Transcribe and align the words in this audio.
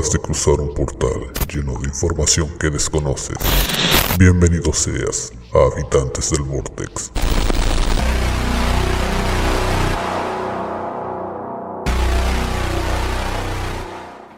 Acabas 0.00 0.12
de 0.14 0.18
cruzar 0.18 0.60
un 0.60 0.72
portal 0.72 1.30
lleno 1.52 1.78
de 1.78 1.88
información 1.88 2.48
que 2.58 2.70
desconoces. 2.70 3.36
Bienvenido 4.18 4.72
seas 4.72 5.30
a 5.52 5.74
Habitantes 5.74 6.30
del 6.30 6.40
Vortex. 6.40 7.12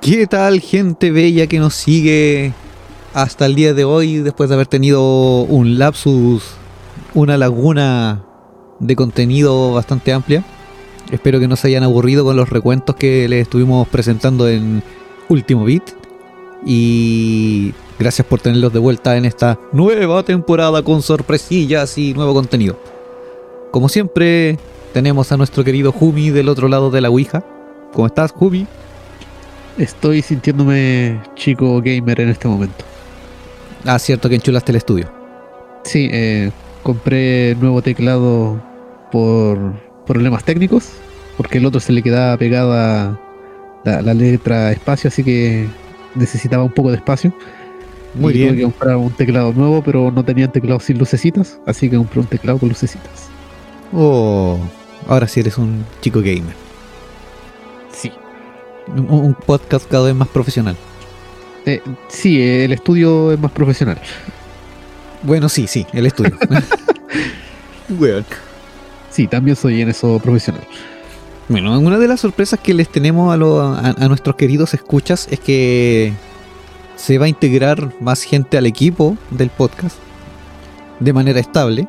¿Qué 0.01 0.27
tal 0.27 0.59
gente 0.59 1.13
bella 1.13 1.47
que 1.47 1.61
nos 1.61 1.75
sigue 1.75 2.53
hasta 3.15 3.47
el 3.47 3.55
día 3.55 3.73
de 3.73 3.85
hoy 3.85 4.17
después 4.17 4.49
de 4.49 4.57
haber 4.57 4.67
tenido 4.67 5.43
un 5.43 5.79
lapsus, 5.79 6.43
una 7.15 7.39
laguna 7.39 8.25
de 8.81 8.97
contenido 8.97 9.75
bastante 9.75 10.13
amplia? 10.13 10.45
Espero 11.13 11.39
que 11.39 11.47
no 11.47 11.55
se 11.55 11.69
hayan 11.69 11.85
aburrido 11.85 12.25
con 12.25 12.35
los 12.35 12.51
recuentos 12.51 12.97
que 12.97 13.29
les 13.29 13.43
estuvimos 13.43 13.87
presentando 13.87 14.49
en 14.49 14.83
Último 15.33 15.65
Beat. 15.65 15.83
Y 16.65 17.73
gracias 17.99 18.27
por 18.27 18.41
tenerlos 18.41 18.73
de 18.73 18.79
vuelta 18.79 19.17
en 19.17 19.25
esta 19.25 19.59
nueva 19.73 20.23
temporada 20.23 20.83
con 20.83 21.01
sorpresillas 21.01 21.97
y 21.97 22.13
nuevo 22.13 22.35
contenido. 22.35 22.79
Como 23.71 23.89
siempre, 23.89 24.59
tenemos 24.93 25.33
a 25.33 25.39
nuestro 25.39 25.65
querido 25.65 25.91
Jumi 25.91 26.29
del 26.29 26.51
otro 26.51 26.69
lado 26.69 26.91
de 26.91 27.01
la 27.01 27.09
Ouija. 27.09 27.43
¿Cómo 27.95 28.07
estás, 28.07 28.33
Jumi? 28.33 28.67
Estoy 29.79 30.21
sintiéndome 30.21 31.19
chico 31.35 31.81
gamer 31.83 32.21
en 32.21 32.29
este 32.29 32.47
momento. 32.47 32.85
Ah, 33.87 33.99
cierto 33.99 34.29
que 34.29 34.35
enchulaste 34.35 34.73
el 34.73 34.77
estudio. 34.77 35.11
Sí, 35.85 36.11
eh, 36.13 36.51
compré 36.83 37.57
nuevo 37.57 37.81
teclado 37.81 38.63
por 39.11 39.59
problemas 40.07 40.45
técnicos, 40.45 40.91
porque 41.39 41.57
el 41.57 41.65
otro 41.65 41.81
se 41.81 41.93
le 41.93 42.03
quedaba 42.03 42.37
pegada 42.37 43.19
la, 43.85 44.03
la 44.03 44.15
letra 44.15 44.73
espacio, 44.73 45.09
así 45.09 45.23
que 45.25 45.69
necesitaba 46.15 46.65
un 46.65 46.73
poco 46.73 46.91
de 46.91 46.97
espacio. 46.97 47.35
Muy 48.15 48.35
Y 48.35 48.39
bien. 48.39 48.49
Tuve 48.51 48.57
que 48.59 48.65
comprar 48.65 48.97
un 48.97 49.11
teclado 49.11 49.53
nuevo, 49.53 49.83
pero 49.83 50.11
no 50.11 50.25
tenía 50.25 50.49
teclado 50.49 50.81
sin 50.81 50.99
lucecitas, 50.99 51.59
así 51.67 51.89
que 51.89 51.97
compré 51.97 52.21
un 52.21 52.27
teclado 52.27 52.59
con 52.59 52.69
lucecitas. 52.69 53.29
Oh, 53.93 54.59
ahora 55.09 55.27
sí 55.29 55.41
eres 55.41 55.59
un 55.59 55.85
chico 56.01 56.21
gamer. 56.21 56.55
Sí. 57.93 58.13
Un, 58.89 59.09
un 59.11 59.35
podcast 59.35 59.89
cada 59.91 60.07
vez 60.07 60.15
más 60.15 60.29
profesional. 60.29 60.77
Eh, 61.65 61.81
sí, 62.09 62.41
el 62.43 62.73
estudio 62.73 63.33
es 63.33 63.39
más 63.39 63.53
profesional. 63.53 63.99
Bueno, 65.23 65.49
sí, 65.49 65.67
sí, 65.67 65.87
el 65.93 66.07
estudio. 66.07 66.37
Weón. 67.89 68.25
Sí, 69.11 69.27
también 69.27 69.57
soy 69.57 69.83
en 69.83 69.91
eso 69.91 70.19
profesional. 70.19 70.67
Bueno, 71.53 71.79
una 71.79 71.99
de 71.99 72.09
las 72.09 72.21
sorpresas 72.21 72.59
que 72.61 72.73
les 72.75 72.89
tenemos 72.89 73.33
a, 73.33 73.37
lo- 73.37 73.61
a- 73.61 73.91
a 73.91 74.09
nuestros 74.09 74.37
queridos 74.37 74.73
escuchas 74.75 75.29
es 75.31 75.39
que 75.39 76.13
se 76.97 77.19
va 77.19 77.27
a 77.27 77.29
integrar 77.29 77.93
más 78.01 78.23
gente 78.23 78.57
al 78.57 78.67
equipo 78.67 79.17
del 79.31 79.51
podcast 79.51 79.97
de 81.01 81.13
manera 81.13 81.41
estable. 81.41 81.87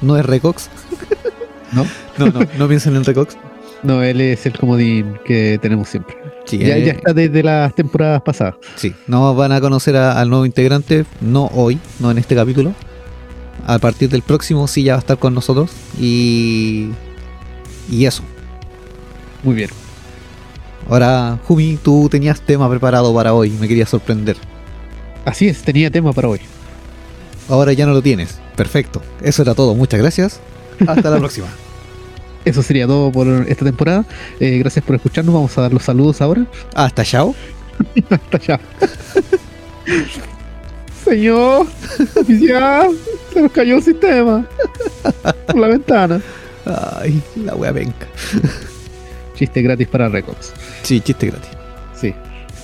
No 0.00 0.16
es 0.16 0.24
Recox. 0.24 0.68
¿No? 1.72 1.84
No, 2.16 2.26
no, 2.26 2.40
no 2.56 2.68
piensen 2.68 2.94
en 2.94 3.02
Recox. 3.04 3.36
No, 3.82 4.00
él 4.04 4.20
es 4.20 4.46
el 4.46 4.56
comodín 4.56 5.18
que 5.24 5.58
tenemos 5.60 5.88
siempre. 5.88 6.16
Sí, 6.44 6.58
Ya, 6.58 6.76
eh, 6.76 6.84
ya 6.84 6.92
está 6.92 7.12
desde 7.12 7.42
las 7.42 7.74
temporadas 7.74 8.22
pasadas. 8.22 8.54
sí, 8.76 8.94
no 9.08 9.34
van 9.34 9.50
a 9.50 9.60
conocer 9.60 9.96
a- 9.96 10.20
al 10.20 10.30
nuevo 10.30 10.46
integrante, 10.46 11.04
no 11.20 11.46
hoy, 11.52 11.80
no 11.98 12.12
en 12.12 12.18
este 12.18 12.36
capítulo. 12.36 12.72
A 13.66 13.80
partir 13.80 14.08
del 14.10 14.22
próximo 14.22 14.68
sí 14.68 14.84
ya 14.84 14.92
va 14.92 14.98
a 14.98 15.00
estar 15.00 15.18
con 15.18 15.34
nosotros. 15.34 15.72
Y. 16.00 16.90
Y 17.90 18.06
eso. 18.06 18.22
Muy 19.42 19.54
bien. 19.54 19.70
Ahora, 20.88 21.38
Jumi, 21.46 21.78
tú 21.82 22.08
tenías 22.10 22.40
tema 22.40 22.68
preparado 22.68 23.14
para 23.14 23.32
hoy, 23.32 23.50
me 23.50 23.68
querías 23.68 23.88
sorprender. 23.88 24.36
Así 25.24 25.48
es, 25.48 25.62
tenía 25.62 25.90
tema 25.90 26.12
para 26.12 26.28
hoy. 26.28 26.40
Ahora 27.48 27.72
ya 27.72 27.86
no 27.86 27.92
lo 27.92 28.02
tienes. 28.02 28.38
Perfecto. 28.56 29.02
Eso 29.22 29.42
era 29.42 29.54
todo. 29.54 29.74
Muchas 29.74 30.00
gracias. 30.00 30.40
Hasta 30.86 31.10
la 31.10 31.18
próxima. 31.20 31.46
Eso 32.44 32.62
sería 32.62 32.86
todo 32.86 33.10
por 33.10 33.26
esta 33.48 33.64
temporada. 33.64 34.04
Eh, 34.40 34.58
gracias 34.58 34.84
por 34.84 34.96
escucharnos. 34.96 35.34
Vamos 35.34 35.56
a 35.56 35.62
dar 35.62 35.72
los 35.72 35.82
saludos 35.82 36.20
ahora. 36.20 36.46
Hasta 36.74 37.04
chao. 37.04 37.34
Hasta 38.10 38.36
allá. 38.36 38.60
Señor, 41.04 41.66
oficial, 42.18 42.96
se 43.32 43.42
nos 43.42 43.52
cayó 43.52 43.76
el 43.76 43.82
sistema. 43.82 44.46
Por 45.46 45.56
la 45.56 45.68
ventana. 45.68 46.22
Ay, 46.66 47.22
la 47.36 47.54
wea 47.54 47.72
venga. 47.72 47.94
Chiste 49.36 49.62
gratis 49.62 49.88
para 49.88 50.08
Records. 50.08 50.52
Sí, 50.82 51.00
chiste 51.00 51.26
gratis. 51.26 51.50
Sí. 52.00 52.14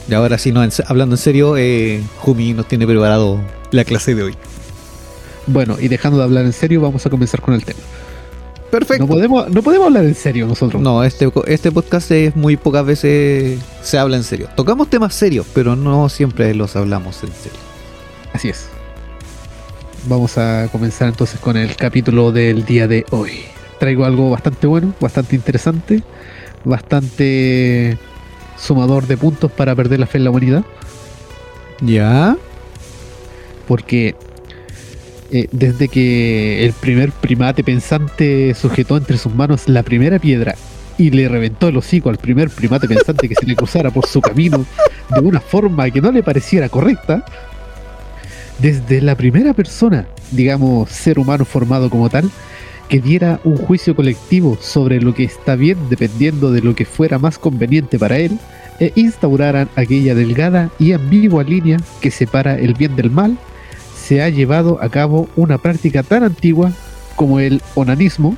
Y 0.08 0.14
ahora 0.14 0.38
sí, 0.38 0.52
no, 0.52 0.62
en 0.62 0.70
hablando 0.86 1.14
en 1.14 1.18
serio, 1.18 1.56
eh, 1.56 2.00
Jumi 2.18 2.52
nos 2.52 2.68
tiene 2.68 2.86
preparado 2.86 3.40
la 3.72 3.84
clase 3.84 4.14
de 4.14 4.22
hoy. 4.22 4.34
Bueno, 5.46 5.76
y 5.80 5.88
dejando 5.88 6.18
de 6.18 6.24
hablar 6.24 6.44
en 6.44 6.52
serio, 6.52 6.80
vamos 6.80 7.04
a 7.06 7.10
comenzar 7.10 7.40
con 7.40 7.54
el 7.54 7.64
tema. 7.64 7.80
Perfecto. 8.70 9.04
No 9.04 9.08
podemos, 9.08 9.48
no 9.50 9.62
podemos 9.62 9.88
hablar 9.88 10.04
en 10.04 10.14
serio 10.14 10.46
nosotros. 10.46 10.80
No, 10.80 11.02
este, 11.02 11.28
este 11.46 11.72
podcast 11.72 12.10
es 12.12 12.36
muy 12.36 12.56
pocas 12.56 12.86
veces 12.86 13.58
se 13.82 13.98
habla 13.98 14.16
en 14.16 14.22
serio. 14.22 14.48
Tocamos 14.54 14.88
temas 14.88 15.14
serios, 15.14 15.46
pero 15.52 15.74
no 15.74 16.08
siempre 16.08 16.54
los 16.54 16.76
hablamos 16.76 17.22
en 17.24 17.32
serio. 17.32 17.58
Así 18.32 18.48
es. 18.48 18.66
Vamos 20.06 20.38
a 20.38 20.68
comenzar 20.70 21.08
entonces 21.08 21.40
con 21.40 21.56
el 21.56 21.74
capítulo 21.74 22.30
del 22.30 22.64
día 22.64 22.86
de 22.86 23.04
hoy. 23.10 23.40
Traigo 23.80 24.04
algo 24.04 24.30
bastante 24.30 24.68
bueno, 24.68 24.94
bastante 25.00 25.34
interesante, 25.34 26.04
bastante 26.64 27.98
sumador 28.56 29.08
de 29.08 29.16
puntos 29.16 29.50
para 29.50 29.74
perder 29.74 29.98
la 29.98 30.06
fe 30.06 30.18
en 30.18 30.24
la 30.24 30.30
humanidad, 30.30 30.64
¿Ya? 31.80 32.36
porque 33.66 34.14
eh, 35.30 35.48
desde 35.52 35.88
que 35.88 36.64
el 36.64 36.72
primer 36.72 37.12
primate 37.12 37.62
pensante 37.62 38.52
sujetó 38.54 38.96
entre 38.96 39.16
sus 39.16 39.34
manos 39.34 39.68
la 39.68 39.82
primera 39.82 40.18
piedra 40.18 40.56
y 40.98 41.10
le 41.10 41.28
reventó 41.28 41.68
el 41.68 41.76
hocico 41.76 42.10
al 42.10 42.18
primer 42.18 42.50
primate 42.50 42.88
pensante 42.88 43.28
que 43.28 43.34
se 43.34 43.46
le 43.46 43.54
cruzara 43.54 43.90
por 43.90 44.06
su 44.06 44.20
camino 44.20 44.66
de 45.08 45.20
una 45.20 45.40
forma 45.40 45.88
que 45.90 46.00
no 46.00 46.10
le 46.12 46.22
pareciera 46.22 46.68
correcta, 46.68 47.24
desde 48.58 49.00
la 49.00 49.14
primera 49.14 49.54
persona, 49.54 50.06
digamos, 50.32 50.90
ser 50.90 51.18
humano 51.18 51.44
formado 51.44 51.88
como 51.88 52.10
tal, 52.10 52.30
que 52.90 53.00
diera 53.00 53.40
un 53.44 53.56
juicio 53.56 53.94
colectivo 53.94 54.58
sobre 54.60 55.00
lo 55.00 55.14
que 55.14 55.22
está 55.22 55.54
bien 55.54 55.78
dependiendo 55.88 56.50
de 56.50 56.60
lo 56.60 56.74
que 56.74 56.84
fuera 56.84 57.20
más 57.20 57.38
conveniente 57.38 58.00
para 58.00 58.18
él, 58.18 58.38
e 58.80 58.92
instauraran 58.96 59.68
aquella 59.76 60.14
delgada 60.14 60.70
y 60.78 60.92
ambigua 60.92 61.44
línea 61.44 61.78
que 62.00 62.10
separa 62.10 62.58
el 62.58 62.74
bien 62.74 62.96
del 62.96 63.10
mal, 63.10 63.38
se 63.96 64.22
ha 64.22 64.28
llevado 64.28 64.82
a 64.82 64.88
cabo 64.88 65.28
una 65.36 65.58
práctica 65.58 66.02
tan 66.02 66.24
antigua 66.24 66.72
como 67.14 67.38
el 67.38 67.62
onanismo, 67.76 68.36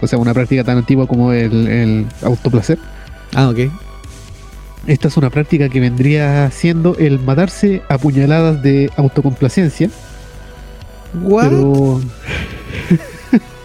o 0.00 0.06
sea, 0.08 0.18
una 0.18 0.34
práctica 0.34 0.64
tan 0.64 0.78
antigua 0.78 1.06
como 1.06 1.32
el, 1.32 1.68
el 1.68 2.06
autoplacer. 2.22 2.78
Ah, 3.34 3.48
ok. 3.48 3.70
Esta 4.88 5.08
es 5.08 5.16
una 5.16 5.30
práctica 5.30 5.68
que 5.68 5.78
vendría 5.78 6.50
siendo 6.50 6.96
el 6.98 7.20
matarse 7.20 7.82
a 7.88 7.98
puñaladas 7.98 8.62
de 8.62 8.90
autocomplacencia, 8.96 9.90
What? 11.22 11.50
pero 11.50 12.00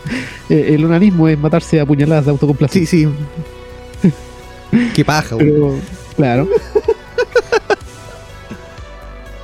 eh, 0.49 0.71
el 0.75 0.85
onanismo 0.85 1.27
es 1.27 1.37
matarse 1.37 1.79
a 1.79 1.85
puñaladas 1.85 2.25
de 2.25 2.29
Sí, 2.29 2.33
autocomplacencia. 2.33 3.09
sí. 4.01 4.11
Qué 4.95 5.03
paja, 5.05 5.35
güey. 5.35 5.47
Pero, 5.51 5.75
claro. 6.15 6.47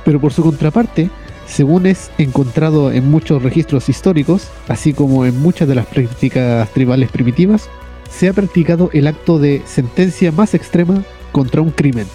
Pero 0.04 0.20
por 0.20 0.32
su 0.32 0.42
contraparte, 0.42 1.10
según 1.46 1.86
es 1.86 2.10
encontrado 2.18 2.92
en 2.92 3.10
muchos 3.10 3.42
registros 3.42 3.88
históricos, 3.88 4.48
así 4.68 4.92
como 4.92 5.26
en 5.26 5.40
muchas 5.40 5.66
de 5.68 5.74
las 5.74 5.86
prácticas 5.86 6.68
tribales 6.70 7.10
primitivas, 7.10 7.68
se 8.08 8.28
ha 8.28 8.32
practicado 8.32 8.88
el 8.92 9.08
acto 9.08 9.38
de 9.40 9.62
sentencia 9.66 10.30
más 10.30 10.54
extrema 10.54 11.02
contra 11.32 11.60
un 11.60 11.70
crimen. 11.70 12.06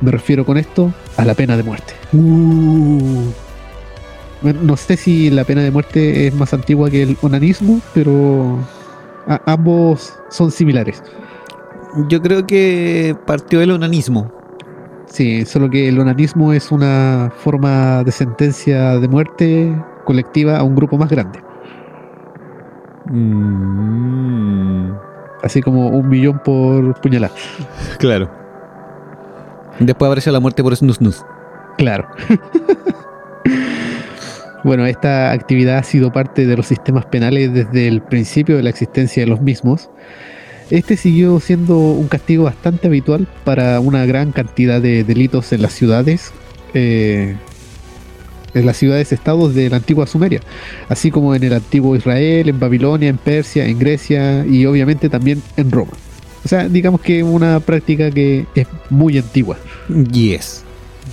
Me 0.00 0.10
refiero 0.12 0.44
con 0.46 0.56
esto 0.56 0.92
a 1.16 1.24
la 1.24 1.34
pena 1.34 1.56
de 1.56 1.62
muerte. 1.64 1.94
Uh. 2.12 3.30
No 4.42 4.76
sé 4.76 4.96
si 4.96 5.30
la 5.30 5.44
pena 5.44 5.62
de 5.62 5.70
muerte 5.70 6.26
es 6.26 6.34
más 6.34 6.52
antigua 6.54 6.90
que 6.90 7.02
el 7.02 7.16
onanismo, 7.22 7.80
pero 7.94 8.58
a- 9.26 9.40
ambos 9.52 10.12
son 10.28 10.50
similares. 10.50 11.02
Yo 12.08 12.20
creo 12.20 12.46
que 12.46 13.16
partió 13.26 13.60
el 13.62 13.70
onanismo. 13.70 14.30
Sí, 15.06 15.44
solo 15.46 15.70
que 15.70 15.88
el 15.88 15.98
onanismo 15.98 16.52
es 16.52 16.70
una 16.70 17.32
forma 17.38 18.04
de 18.04 18.12
sentencia 18.12 18.98
de 18.98 19.08
muerte 19.08 19.74
colectiva 20.04 20.58
a 20.58 20.62
un 20.62 20.74
grupo 20.76 20.98
más 20.98 21.08
grande. 21.08 21.40
Mm, 23.06 24.90
Así 25.42 25.62
como 25.62 25.88
un 25.88 26.08
millón 26.08 26.40
por 26.44 27.00
puñalada. 27.00 27.32
claro. 27.98 28.28
Después 29.78 30.08
apareció 30.08 30.32
la 30.32 30.40
muerte 30.40 30.62
por 30.62 30.74
snus 30.76 30.96
snus. 30.96 31.24
Claro. 31.78 32.06
bueno, 34.66 34.84
esta 34.84 35.30
actividad 35.30 35.78
ha 35.78 35.82
sido 35.84 36.12
parte 36.12 36.44
de 36.44 36.56
los 36.56 36.66
sistemas 36.66 37.06
penales 37.06 37.54
desde 37.54 37.86
el 37.86 38.02
principio 38.02 38.56
de 38.56 38.64
la 38.64 38.70
existencia 38.70 39.22
de 39.22 39.28
los 39.28 39.40
mismos. 39.40 39.88
Este 40.70 40.96
siguió 40.96 41.38
siendo 41.38 41.78
un 41.78 42.08
castigo 42.08 42.44
bastante 42.44 42.88
habitual 42.88 43.28
para 43.44 43.78
una 43.78 44.04
gran 44.06 44.32
cantidad 44.32 44.82
de 44.82 45.04
delitos 45.04 45.52
en 45.52 45.62
las 45.62 45.72
ciudades, 45.72 46.32
eh, 46.74 47.36
en 48.54 48.66
las 48.66 48.76
ciudades-estados 48.76 49.54
de 49.54 49.70
la 49.70 49.76
antigua 49.76 50.08
Sumeria, 50.08 50.40
así 50.88 51.12
como 51.12 51.36
en 51.36 51.44
el 51.44 51.52
antiguo 51.52 51.94
Israel, 51.94 52.48
en 52.48 52.58
Babilonia, 52.58 53.08
en 53.08 53.18
Persia, 53.18 53.66
en 53.66 53.78
Grecia 53.78 54.44
y 54.44 54.66
obviamente 54.66 55.08
también 55.08 55.40
en 55.56 55.70
Roma. 55.70 55.92
O 56.44 56.48
sea, 56.48 56.68
digamos 56.68 57.00
que 57.00 57.22
una 57.22 57.60
práctica 57.60 58.10
que 58.10 58.46
es 58.56 58.66
muy 58.90 59.16
antigua. 59.16 59.58
Yes. 60.10 60.64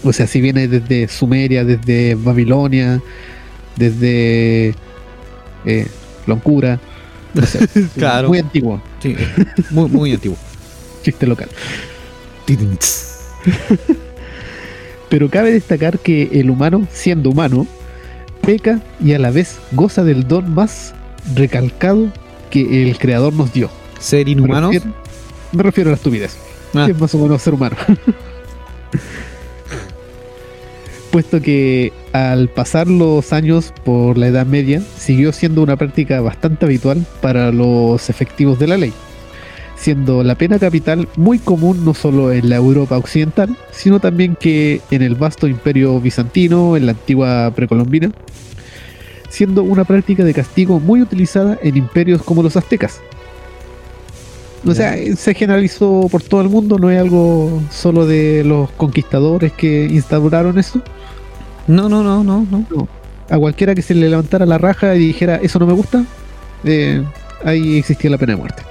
O 0.03 0.11
sea, 0.11 0.25
si 0.25 0.41
viene 0.41 0.67
desde 0.67 1.07
Sumeria, 1.07 1.63
desde 1.63 2.15
Babilonia, 2.15 2.99
desde 3.75 4.75
eh, 5.65 5.87
Loncura. 6.27 6.79
No 7.33 7.45
sé, 7.45 7.67
Claro. 7.95 8.29
Muy 8.29 8.39
antiguo. 8.39 8.81
Sí, 9.01 9.15
muy, 9.71 9.89
muy 9.89 10.13
antiguo. 10.13 10.37
Chiste 11.03 11.27
local. 11.27 11.49
Pero 15.09 15.29
cabe 15.29 15.51
destacar 15.51 15.99
que 15.99 16.29
el 16.33 16.49
humano, 16.49 16.87
siendo 16.91 17.29
humano, 17.29 17.67
peca 18.41 18.81
y 19.03 19.13
a 19.13 19.19
la 19.19 19.31
vez 19.31 19.59
goza 19.71 20.03
del 20.03 20.27
don 20.27 20.53
más 20.53 20.93
recalcado 21.35 22.11
que 22.49 22.83
el 22.83 22.97
creador 22.97 23.33
nos 23.33 23.53
dio. 23.53 23.69
Ser 23.99 24.27
Me 24.27 24.59
refiero, 24.59 24.85
me 25.51 25.63
refiero 25.63 25.89
a 25.89 25.91
la 25.91 25.97
estupidez. 25.97 26.37
Ah. 26.73 26.87
es 26.89 26.99
más 26.99 27.13
o 27.13 27.19
menos 27.19 27.41
ser 27.41 27.53
humano. 27.53 27.75
Puesto 31.13 31.43
que 31.43 31.93
al 32.11 32.49
pasar 32.49 32.87
los 32.87 33.33
años 33.33 33.71
por 33.85 34.17
la 34.17 34.29
Edad 34.29 34.47
Media, 34.47 34.81
siguió 34.97 35.31
siendo 35.31 35.61
una 35.61 35.75
práctica 35.75 36.21
bastante 36.21 36.65
habitual 36.65 37.05
para 37.21 37.51
los 37.51 38.09
efectivos 38.09 38.57
de 38.57 38.65
la 38.65 38.77
ley, 38.77 38.91
siendo 39.75 40.23
la 40.23 40.33
pena 40.33 40.57
capital 40.57 41.07
muy 41.15 41.37
común 41.37 41.85
no 41.85 41.93
solo 41.93 42.31
en 42.31 42.49
la 42.49 42.55
Europa 42.55 42.97
occidental, 42.97 43.55
sino 43.69 43.99
también 43.99 44.35
que 44.35 44.81
en 44.89 45.03
el 45.03 45.13
vasto 45.13 45.47
imperio 45.47 46.01
bizantino, 46.01 46.75
en 46.75 46.87
la 46.87 46.93
antigua 46.93 47.53
precolombina, 47.55 48.11
siendo 49.29 49.61
una 49.61 49.83
práctica 49.83 50.23
de 50.23 50.33
castigo 50.33 50.79
muy 50.79 51.03
utilizada 51.03 51.59
en 51.61 51.77
imperios 51.77 52.23
como 52.23 52.41
los 52.41 52.57
aztecas, 52.57 53.01
o 54.65 54.73
sea, 54.73 54.95
se 55.15 55.33
generalizó 55.33 56.07
por 56.09 56.21
todo 56.21 56.41
el 56.41 56.49
mundo, 56.49 56.77
no 56.79 56.89
es 56.89 56.99
algo 56.99 57.61
solo 57.69 58.05
de 58.05 58.43
los 58.45 58.69
conquistadores 58.71 59.51
que 59.51 59.85
instauraron 59.85 60.57
eso. 60.57 60.81
No, 61.67 61.89
no, 61.89 62.03
no, 62.03 62.23
no, 62.23 62.45
no. 62.49 62.87
A 63.29 63.37
cualquiera 63.37 63.75
que 63.75 63.81
se 63.81 63.93
le 63.93 64.09
levantara 64.09 64.45
la 64.45 64.57
raja 64.57 64.95
y 64.95 64.99
dijera, 64.99 65.35
eso 65.37 65.59
no 65.59 65.65
me 65.65 65.73
gusta, 65.73 66.05
eh, 66.63 67.03
ahí 67.43 67.77
existía 67.77 68.09
la 68.09 68.17
pena 68.17 68.33
de 68.33 68.37
muerte. 68.37 68.63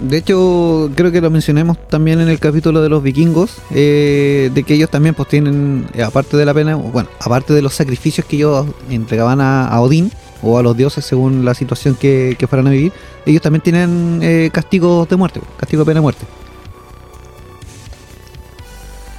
De 0.00 0.18
hecho, 0.18 0.90
creo 0.94 1.10
que 1.10 1.20
lo 1.20 1.30
mencionemos 1.30 1.78
también 1.88 2.20
en 2.20 2.28
el 2.28 2.38
capítulo 2.38 2.82
de 2.82 2.88
los 2.88 3.02
vikingos, 3.02 3.56
eh, 3.70 4.50
de 4.52 4.62
que 4.62 4.74
ellos 4.74 4.90
también 4.90 5.14
pues 5.14 5.28
tienen, 5.28 5.86
eh, 5.94 6.02
aparte 6.02 6.36
de 6.36 6.44
la 6.44 6.52
pena, 6.52 6.74
bueno, 6.74 7.08
aparte 7.18 7.54
de 7.54 7.62
los 7.62 7.74
sacrificios 7.74 8.26
que 8.26 8.36
ellos 8.36 8.66
entregaban 8.90 9.40
a, 9.40 9.66
a 9.68 9.80
Odín 9.80 10.12
o 10.42 10.58
a 10.58 10.62
los 10.62 10.76
dioses 10.76 11.04
según 11.04 11.44
la 11.44 11.54
situación 11.54 11.94
que, 11.94 12.36
que 12.38 12.46
fueran 12.46 12.66
a 12.66 12.70
vivir, 12.70 12.92
ellos 13.24 13.42
también 13.42 13.62
tienen 13.62 14.20
eh, 14.22 14.50
castigos 14.52 15.08
de 15.08 15.16
muerte, 15.16 15.40
castigo 15.56 15.82
de 15.82 15.86
pena 15.86 15.98
de 15.98 16.02
muerte. 16.02 16.26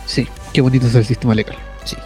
Sí, 0.05 0.27
qué 0.53 0.61
bonito 0.61 0.87
es 0.87 0.95
el 0.95 1.05
sistema 1.05 1.35
legal. 1.35 1.57
Sí. 1.83 1.97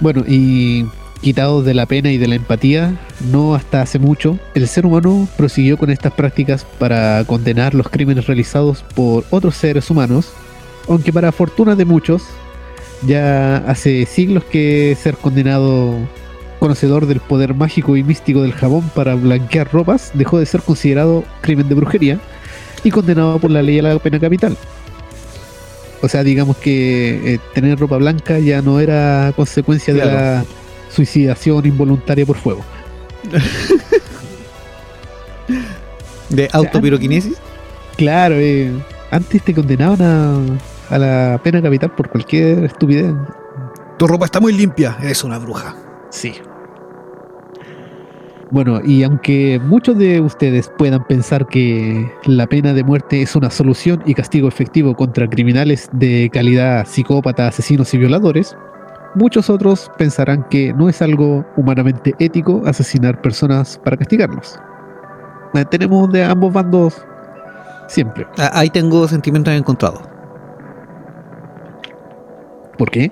Bueno, 0.00 0.24
y 0.26 0.86
quitados 1.20 1.64
de 1.64 1.74
la 1.74 1.86
pena 1.86 2.10
y 2.10 2.18
de 2.18 2.28
la 2.28 2.34
empatía, 2.34 2.94
no 3.32 3.54
hasta 3.54 3.82
hace 3.82 3.98
mucho, 3.98 4.38
el 4.54 4.68
ser 4.68 4.86
humano 4.86 5.28
prosiguió 5.36 5.78
con 5.78 5.90
estas 5.90 6.12
prácticas 6.12 6.66
para 6.78 7.24
condenar 7.24 7.74
los 7.74 7.88
crímenes 7.88 8.26
realizados 8.26 8.82
por 8.94 9.24
otros 9.30 9.56
seres 9.56 9.90
humanos, 9.90 10.32
aunque 10.88 11.12
para 11.12 11.32
fortuna 11.32 11.74
de 11.74 11.84
muchos, 11.84 12.22
ya 13.02 13.58
hace 13.58 14.06
siglos 14.06 14.44
que 14.44 14.96
ser 15.00 15.16
condenado 15.16 15.96
conocedor 16.58 17.06
del 17.06 17.20
poder 17.20 17.54
mágico 17.54 17.96
y 17.96 18.02
místico 18.02 18.42
del 18.42 18.52
jabón 18.52 18.90
para 18.94 19.14
blanquear 19.14 19.70
ropas 19.72 20.10
dejó 20.14 20.38
de 20.38 20.46
ser 20.46 20.62
considerado 20.62 21.24
crimen 21.42 21.68
de 21.68 21.74
brujería 21.74 22.18
y 22.82 22.90
condenado 22.90 23.38
por 23.38 23.50
la 23.50 23.62
ley 23.62 23.78
a 23.78 23.82
la 23.82 23.98
pena 23.98 24.18
capital. 24.18 24.56
O 26.02 26.08
sea, 26.08 26.22
digamos 26.22 26.56
que 26.58 27.34
eh, 27.34 27.38
tener 27.54 27.78
ropa 27.78 27.96
blanca 27.96 28.38
ya 28.38 28.62
no 28.62 28.80
era 28.80 29.32
consecuencia 29.34 29.94
de 29.94 30.04
la 30.04 30.44
suicidación 30.90 31.66
involuntaria 31.66 32.24
por 32.26 32.36
fuego. 32.36 32.64
De 36.28 36.48
autopiroquinesis. 36.52 37.36
Claro, 37.96 38.34
eh, 38.38 38.72
antes 39.10 39.42
te 39.42 39.54
condenaban 39.54 40.02
a, 40.02 40.38
a 40.90 40.98
la 40.98 41.40
pena 41.42 41.62
capital 41.62 41.94
por 41.94 42.08
cualquier 42.08 42.64
estupidez. 42.64 43.14
Tu 43.98 44.06
ropa 44.06 44.26
está 44.26 44.40
muy 44.40 44.52
limpia, 44.52 44.96
eres 45.00 45.24
una 45.24 45.38
bruja. 45.38 45.74
Sí. 46.10 46.34
Bueno, 48.50 48.80
y 48.84 49.02
aunque 49.02 49.60
muchos 49.62 49.98
de 49.98 50.20
ustedes 50.20 50.70
puedan 50.78 51.04
pensar 51.04 51.46
que 51.48 52.12
la 52.26 52.46
pena 52.46 52.72
de 52.74 52.84
muerte 52.84 53.20
es 53.20 53.34
una 53.34 53.50
solución 53.50 54.02
y 54.06 54.14
castigo 54.14 54.46
efectivo 54.46 54.94
contra 54.94 55.28
criminales 55.28 55.88
de 55.92 56.30
calidad 56.32 56.86
psicópatas, 56.86 57.48
asesinos 57.48 57.92
y 57.92 57.98
violadores, 57.98 58.56
muchos 59.16 59.50
otros 59.50 59.90
pensarán 59.98 60.44
que 60.48 60.72
no 60.74 60.88
es 60.88 61.02
algo 61.02 61.44
humanamente 61.56 62.14
ético 62.20 62.62
asesinar 62.66 63.20
personas 63.20 63.80
para 63.82 63.96
castigarlos. 63.96 64.60
Eh, 65.54 65.64
Tenemos 65.64 66.12
de 66.12 66.22
ambos 66.22 66.52
bandos 66.52 67.04
siempre. 67.88 68.28
Ah, 68.38 68.50
Ahí 68.54 68.70
tengo 68.70 69.08
sentimientos 69.08 69.52
encontrados. 69.54 70.02
¿Por 72.76 72.90
qué? 72.90 73.10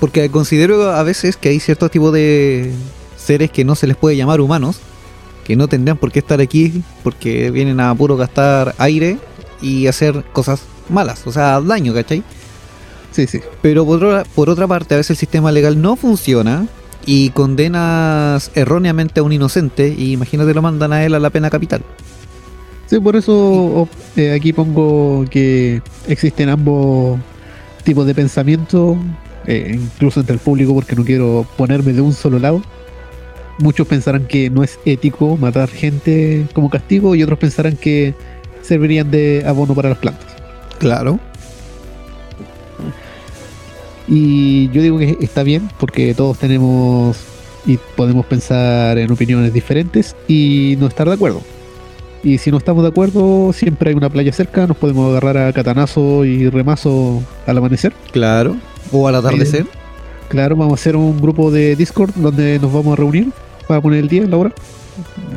Porque 0.00 0.30
considero 0.30 0.90
a 0.90 1.02
veces 1.02 1.36
que 1.36 1.50
hay 1.50 1.60
cierto 1.60 1.88
tipo 1.88 2.12
de 2.12 2.72
seres 3.16 3.50
que 3.50 3.64
no 3.64 3.74
se 3.74 3.86
les 3.86 3.96
puede 3.96 4.16
llamar 4.16 4.40
humanos, 4.40 4.78
que 5.44 5.56
no 5.56 5.68
tendrían 5.68 5.96
por 5.96 6.12
qué 6.12 6.20
estar 6.20 6.40
aquí 6.40 6.82
porque 7.02 7.50
vienen 7.50 7.80
a 7.80 7.94
puro 7.94 8.16
gastar 8.16 8.74
aire 8.78 9.18
y 9.60 9.86
hacer 9.86 10.24
cosas 10.32 10.62
malas, 10.88 11.26
o 11.26 11.32
sea, 11.32 11.60
daño, 11.60 11.94
¿cachai? 11.94 12.22
Sí, 13.12 13.26
sí. 13.26 13.40
Pero 13.62 13.84
por 13.86 14.04
otra, 14.04 14.24
por 14.34 14.50
otra 14.50 14.66
parte, 14.66 14.94
a 14.94 14.98
veces 14.98 15.10
el 15.10 15.16
sistema 15.16 15.50
legal 15.50 15.80
no 15.80 15.96
funciona 15.96 16.66
y 17.06 17.30
condenas 17.30 18.50
erróneamente 18.54 19.20
a 19.20 19.22
un 19.22 19.32
inocente 19.32 19.94
y 19.96 20.12
imagínate 20.12 20.52
lo 20.52 20.62
mandan 20.62 20.92
a 20.92 21.04
él 21.04 21.14
a 21.14 21.20
la 21.20 21.30
pena 21.30 21.48
capital. 21.48 21.82
Sí, 22.86 23.00
por 23.00 23.16
eso 23.16 23.88
eh, 24.16 24.32
aquí 24.32 24.52
pongo 24.52 25.24
que 25.30 25.82
existen 26.06 26.48
ambos 26.48 27.18
tipos 27.86 28.04
de 28.04 28.14
pensamiento, 28.14 28.98
eh, 29.46 29.78
incluso 29.80 30.20
entre 30.20 30.34
el 30.34 30.40
público, 30.40 30.74
porque 30.74 30.96
no 30.96 31.04
quiero 31.04 31.46
ponerme 31.56 31.92
de 31.92 32.00
un 32.00 32.12
solo 32.12 32.38
lado. 32.38 32.60
Muchos 33.58 33.86
pensarán 33.86 34.26
que 34.26 34.50
no 34.50 34.62
es 34.64 34.78
ético 34.84 35.36
matar 35.38 35.70
gente 35.70 36.46
como 36.52 36.68
castigo 36.68 37.14
y 37.14 37.22
otros 37.22 37.38
pensarán 37.38 37.76
que 37.76 38.14
servirían 38.60 39.10
de 39.10 39.44
abono 39.46 39.74
para 39.74 39.88
las 39.88 39.98
plantas. 39.98 40.26
Claro. 40.78 41.18
Y 44.08 44.68
yo 44.70 44.82
digo 44.82 44.98
que 44.98 45.16
está 45.20 45.44
bien 45.44 45.70
porque 45.78 46.12
todos 46.12 46.38
tenemos 46.38 47.16
y 47.66 47.78
podemos 47.96 48.26
pensar 48.26 48.98
en 48.98 49.10
opiniones 49.10 49.52
diferentes 49.52 50.14
y 50.28 50.76
no 50.78 50.88
estar 50.88 51.08
de 51.08 51.14
acuerdo. 51.14 51.40
Y 52.22 52.38
si 52.38 52.50
no 52.50 52.58
estamos 52.58 52.82
de 52.82 52.88
acuerdo, 52.88 53.52
siempre 53.52 53.90
hay 53.90 53.96
una 53.96 54.10
playa 54.10 54.32
cerca, 54.32 54.66
nos 54.66 54.76
podemos 54.76 55.10
agarrar 55.10 55.38
a 55.38 55.52
catanazo 55.52 56.24
y 56.24 56.48
remazo 56.48 57.22
al 57.46 57.58
amanecer. 57.58 57.92
Claro. 58.10 58.56
O 58.90 59.06
al 59.06 59.14
atardecer. 59.14 59.66
Claro, 60.28 60.56
vamos 60.56 60.72
a 60.72 60.80
hacer 60.80 60.96
un 60.96 61.20
grupo 61.20 61.50
de 61.50 61.76
Discord 61.76 62.12
donde 62.16 62.58
nos 62.58 62.72
vamos 62.72 62.94
a 62.94 62.96
reunir 62.96 63.28
para 63.68 63.80
poner 63.80 64.00
el 64.00 64.08
día, 64.08 64.26
la 64.26 64.36
hora. 64.36 64.52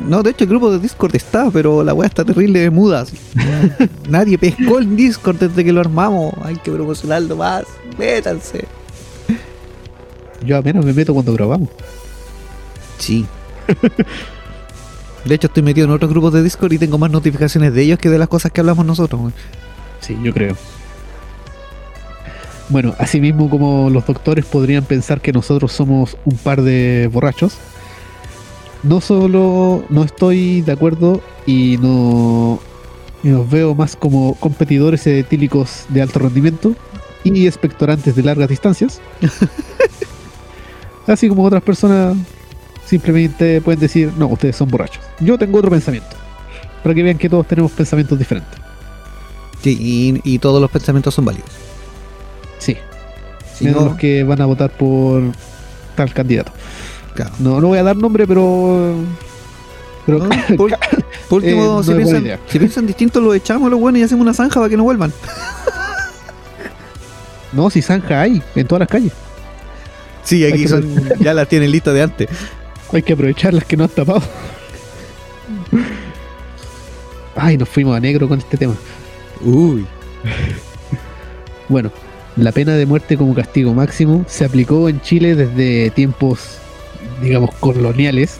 No, 0.06 0.22
de 0.22 0.30
hecho 0.30 0.44
el 0.44 0.50
grupo 0.50 0.70
de 0.70 0.78
Discord 0.78 1.14
está, 1.14 1.50
pero 1.50 1.84
la 1.84 1.94
weá 1.94 2.08
está 2.08 2.24
terrible 2.24 2.60
de 2.60 2.70
muda. 2.70 3.04
Nadie 4.08 4.38
pescó 4.38 4.78
el 4.78 4.96
Discord 4.96 5.36
desde 5.36 5.64
que 5.64 5.72
lo 5.72 5.80
armamos. 5.80 6.34
Hay 6.42 6.56
que 6.56 6.70
promocionarlo 6.70 7.36
más. 7.36 7.64
Métanse. 7.98 8.64
Yo 10.44 10.56
apenas 10.56 10.84
me 10.84 10.92
meto 10.92 11.12
cuando 11.12 11.32
grabamos. 11.34 11.68
Sí. 12.98 13.26
De 15.24 15.34
hecho 15.34 15.48
estoy 15.48 15.62
metido 15.62 15.86
en 15.86 15.92
otros 15.92 16.10
grupos 16.10 16.32
de 16.32 16.42
Discord 16.42 16.72
y 16.72 16.78
tengo 16.78 16.98
más 16.98 17.10
notificaciones 17.10 17.74
de 17.74 17.82
ellos 17.82 17.98
que 17.98 18.08
de 18.08 18.18
las 18.18 18.28
cosas 18.28 18.52
que 18.52 18.60
hablamos 18.60 18.86
nosotros. 18.86 19.32
Sí, 20.00 20.16
yo 20.22 20.32
creo. 20.32 20.56
Bueno, 22.70 22.94
asimismo 22.98 23.50
como 23.50 23.90
los 23.90 24.06
doctores 24.06 24.44
podrían 24.46 24.84
pensar 24.84 25.20
que 25.20 25.32
nosotros 25.32 25.72
somos 25.72 26.16
un 26.24 26.36
par 26.36 26.62
de 26.62 27.10
borrachos, 27.12 27.54
no 28.82 29.00
solo 29.00 29.84
no 29.90 30.04
estoy 30.04 30.62
de 30.62 30.72
acuerdo 30.72 31.20
y 31.46 31.76
no 31.78 32.60
y 33.22 33.28
nos 33.28 33.50
veo 33.50 33.74
más 33.74 33.96
como 33.96 34.34
competidores 34.36 35.06
etílicos 35.06 35.84
de 35.90 36.00
alto 36.00 36.20
rendimiento 36.20 36.74
y 37.22 37.46
expectorantes 37.46 38.16
de 38.16 38.22
largas 38.22 38.48
distancias. 38.48 39.00
Así 41.06 41.28
como 41.28 41.44
otras 41.44 41.62
personas 41.62 42.16
simplemente 42.90 43.60
pueden 43.60 43.78
decir, 43.80 44.12
no, 44.16 44.26
ustedes 44.26 44.56
son 44.56 44.68
borrachos. 44.68 45.00
Yo 45.20 45.38
tengo 45.38 45.58
otro 45.58 45.70
pensamiento. 45.70 46.16
Para 46.82 46.94
que 46.94 47.02
vean 47.04 47.18
que 47.18 47.28
todos 47.28 47.46
tenemos 47.46 47.70
pensamientos 47.72 48.18
diferentes. 48.18 48.58
Sí, 49.62 49.76
y, 50.24 50.34
y 50.34 50.38
todos 50.40 50.60
los 50.60 50.70
pensamientos 50.70 51.14
son 51.14 51.24
válidos. 51.24 51.48
Sí. 52.58 52.76
Si 53.54 53.64
menos 53.66 53.82
no- 53.82 53.88
los 53.90 53.98
que 53.98 54.24
van 54.24 54.40
a 54.40 54.46
votar 54.46 54.70
por 54.70 55.22
tal 55.94 56.12
candidato. 56.12 56.50
claro. 57.14 57.30
No, 57.38 57.60
no 57.60 57.68
voy 57.68 57.78
a 57.78 57.82
dar 57.82 57.96
nombre, 57.96 58.26
pero. 58.26 58.94
Pero 60.06 60.18
No, 60.18 60.28
por, 60.56 60.70
por 61.28 61.42
último, 61.44 61.62
Eh, 61.62 61.66
no 61.66 61.82
si, 61.82 61.92
piensan, 61.94 62.38
si 62.48 62.58
piensan 62.58 62.86
distinto, 62.86 63.20
los 63.20 63.36
echamos 63.36 63.66
a 63.68 63.70
los 63.70 63.78
buenos 63.78 64.00
y 64.00 64.02
hacemos 64.02 64.22
una 64.22 64.34
zanja 64.34 64.54
para 64.58 64.68
que 64.68 64.76
no 64.78 64.82
vuelvan. 64.84 65.12
no, 67.52 67.68
si 67.70 67.82
zanja 67.82 68.20
hay 68.22 68.42
en 68.54 68.66
todas 68.66 68.80
las 68.80 68.88
calles. 68.88 69.12
Sí, 70.22 70.44
aquí 70.46 70.66
son, 70.68 70.86
ya 71.18 71.34
las 71.34 71.48
tienen 71.48 71.70
listas 71.70 71.94
de 71.94 72.02
antes. 72.02 72.28
Hay 72.92 73.02
que 73.02 73.12
aprovechar 73.12 73.54
las 73.54 73.64
que 73.64 73.76
no 73.76 73.84
han 73.84 73.90
tapado. 73.90 74.22
Ay, 77.36 77.56
nos 77.56 77.68
fuimos 77.68 77.96
a 77.96 78.00
negro 78.00 78.28
con 78.28 78.38
este 78.38 78.56
tema. 78.56 78.74
Uy. 79.42 79.86
Bueno, 81.68 81.90
la 82.36 82.52
pena 82.52 82.72
de 82.74 82.86
muerte 82.86 83.16
como 83.16 83.34
castigo 83.34 83.72
máximo 83.72 84.24
se 84.26 84.44
aplicó 84.44 84.88
en 84.88 85.00
Chile 85.00 85.34
desde 85.34 85.90
tiempos, 85.90 86.58
digamos, 87.22 87.50
coloniales. 87.60 88.38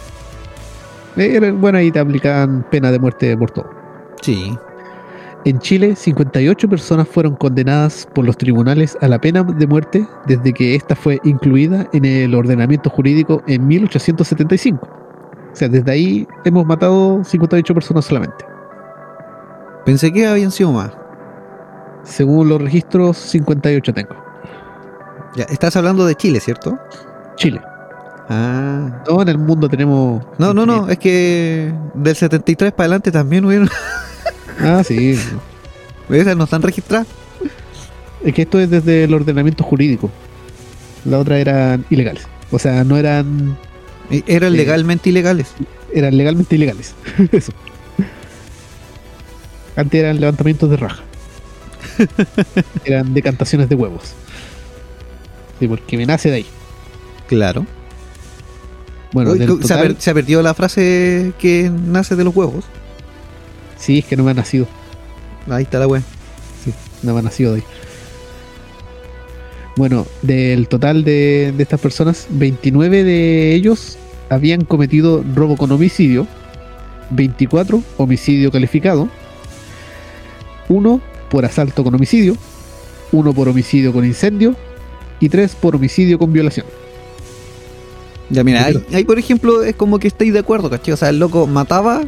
Era- 1.17 1.53
bueno, 1.53 1.79
ahí 1.79 1.91
te 1.91 1.99
aplicaban 2.01 2.67
pena 2.71 2.91
de 2.91 2.99
muerte 2.99 3.37
por 3.37 3.51
todo. 3.51 3.71
Sí. 4.21 4.53
En 5.47 5.59
Chile, 5.59 5.97
58 5.97 6.69
personas 6.69 7.09
fueron 7.09 7.35
condenadas 7.35 8.07
por 8.15 8.27
los 8.27 8.37
tribunales 8.37 8.99
a 9.01 9.09
la 9.09 9.19
pena 9.19 9.43
de 9.43 9.67
muerte 9.67 10.07
desde 10.27 10.53
que 10.53 10.75
ésta 10.75 10.95
fue 10.95 11.19
incluida 11.25 11.89
en 11.95 12.05
el 12.05 12.35
ordenamiento 12.35 12.91
jurídico 12.91 13.43
en 13.47 13.67
1875. 13.67 14.87
O 15.53 15.57
sea, 15.57 15.69
desde 15.69 15.91
ahí 15.91 16.29
hemos 16.45 16.67
matado 16.67 17.25
58 17.25 17.73
personas 17.73 18.05
solamente. 18.05 18.45
Pensé 19.87 20.13
que 20.13 20.27
habían 20.27 20.51
sido 20.51 20.73
más. 20.73 20.93
Según 22.03 22.51
los 22.51 22.61
registros, 22.61 23.17
58 23.17 23.95
tengo. 23.95 24.15
Ya, 25.37 25.45
estás 25.45 25.75
hablando 25.77 26.05
de 26.05 26.15
Chile, 26.17 26.41
¿cierto? 26.41 26.79
Chile. 27.37 27.63
Ah. 28.29 29.03
No, 29.09 29.23
en 29.23 29.29
el 29.29 29.39
mundo 29.39 29.69
tenemos. 29.69 30.23
No, 30.39 30.53
no, 30.53 30.67
no, 30.67 30.89
es 30.89 30.99
que 30.99 31.73
del 31.95 32.15
73 32.15 32.73
para 32.73 32.85
adelante 32.85 33.11
también 33.11 33.45
hubieron. 33.47 33.71
Ah, 34.61 34.83
sí. 34.85 35.19
Esas 36.11 36.37
no 36.37 36.45
están 36.45 36.63
registradas. 36.63 37.07
Es 38.25 38.35
que 38.35 38.43
esto 38.43 38.59
es 38.61 38.69
desde 38.71 39.05
el 39.05 39.15
ordenamiento 39.15 39.65
jurídico. 39.65 40.11
La 41.05 41.19
otra 41.19 41.39
eran 41.39 41.85
ilegales. 41.91 42.25
O 42.51 42.59
sea, 42.59 42.85
no 42.85 42.97
eran. 42.97 43.57
Eh, 44.11 44.23
Eran 44.27 44.53
Sí. 44.53 44.59
legalmente 44.59 45.09
ilegales. 45.11 45.49
Eran 45.95 46.17
legalmente 46.17 46.57
ilegales. 46.57 46.95
Eso. 47.33 47.53
Antes 49.77 50.01
eran 50.01 50.21
levantamientos 50.21 50.69
de 50.69 50.77
raja. 50.77 51.03
eran 52.85 53.15
decantaciones 53.15 53.69
de 53.69 53.75
huevos. 53.77 54.13
Sí, 55.59 55.69
porque 55.69 55.97
me 55.97 56.07
nace 56.07 56.29
de 56.31 56.37
ahí. 56.37 56.47
Claro. 57.29 57.67
Bueno, 59.13 59.33
Uy, 59.33 59.39
se, 59.65 59.75
ha 59.75 59.95
se 59.99 60.11
ha 60.11 60.15
perdido 60.15 60.43
la 60.43 60.55
frase 60.55 61.33
que 61.39 61.71
nace 61.71 62.17
de 62.17 62.25
los 62.25 62.35
huevos. 62.35 62.65
Sí, 63.81 63.99
es 63.99 64.05
que 64.05 64.17
no 64.17 64.23
me 64.23 64.31
ha 64.31 64.35
nacido. 64.35 64.69
Ahí 65.49 65.65
está 65.65 65.79
la 65.79 65.89
wea. 65.89 66.03
Sí, 66.65 66.73
no 67.03 67.15
me 67.15 67.21
ha 67.21 67.23
nacido 67.23 67.55
de 67.55 67.61
ahí. 67.61 67.65
Bueno, 69.77 70.07
del 70.23 70.69
total 70.69 71.05
de, 71.05 71.53
de 71.57 71.63
estas 71.63 71.81
personas, 71.81 72.27
29 72.31 73.03
de 73.03 73.55
ellos 73.55 73.97
habían 74.29 74.65
cometido 74.65 75.25
robo 75.35 75.57
con 75.57 75.73
homicidio, 75.73 76.27
24 77.11 77.83
homicidio 77.97 78.51
calificado, 78.51 79.09
uno 80.69 81.01
por 81.31 81.45
asalto 81.45 81.83
con 81.83 81.95
homicidio, 81.95 82.37
uno 83.13 83.33
por 83.33 83.49
homicidio 83.49 83.93
con 83.93 84.05
incendio 84.05 84.55
y 85.19 85.29
tres 85.29 85.55
por 85.55 85.77
homicidio 85.77 86.19
con 86.19 86.33
violación. 86.33 86.67
Ya 88.29 88.45
mira, 88.45 88.65
ahí, 88.65 88.85
ahí, 88.93 89.05
por 89.05 89.19
ejemplo 89.19 89.65
es 89.65 89.75
como 89.75 89.99
que 89.99 90.07
estáis 90.07 90.33
de 90.33 90.39
acuerdo, 90.39 90.71
¿cachai? 90.71 90.95
O 90.95 90.97
sea, 90.97 91.09
el 91.09 91.19
loco 91.19 91.47
mataba 91.47 92.03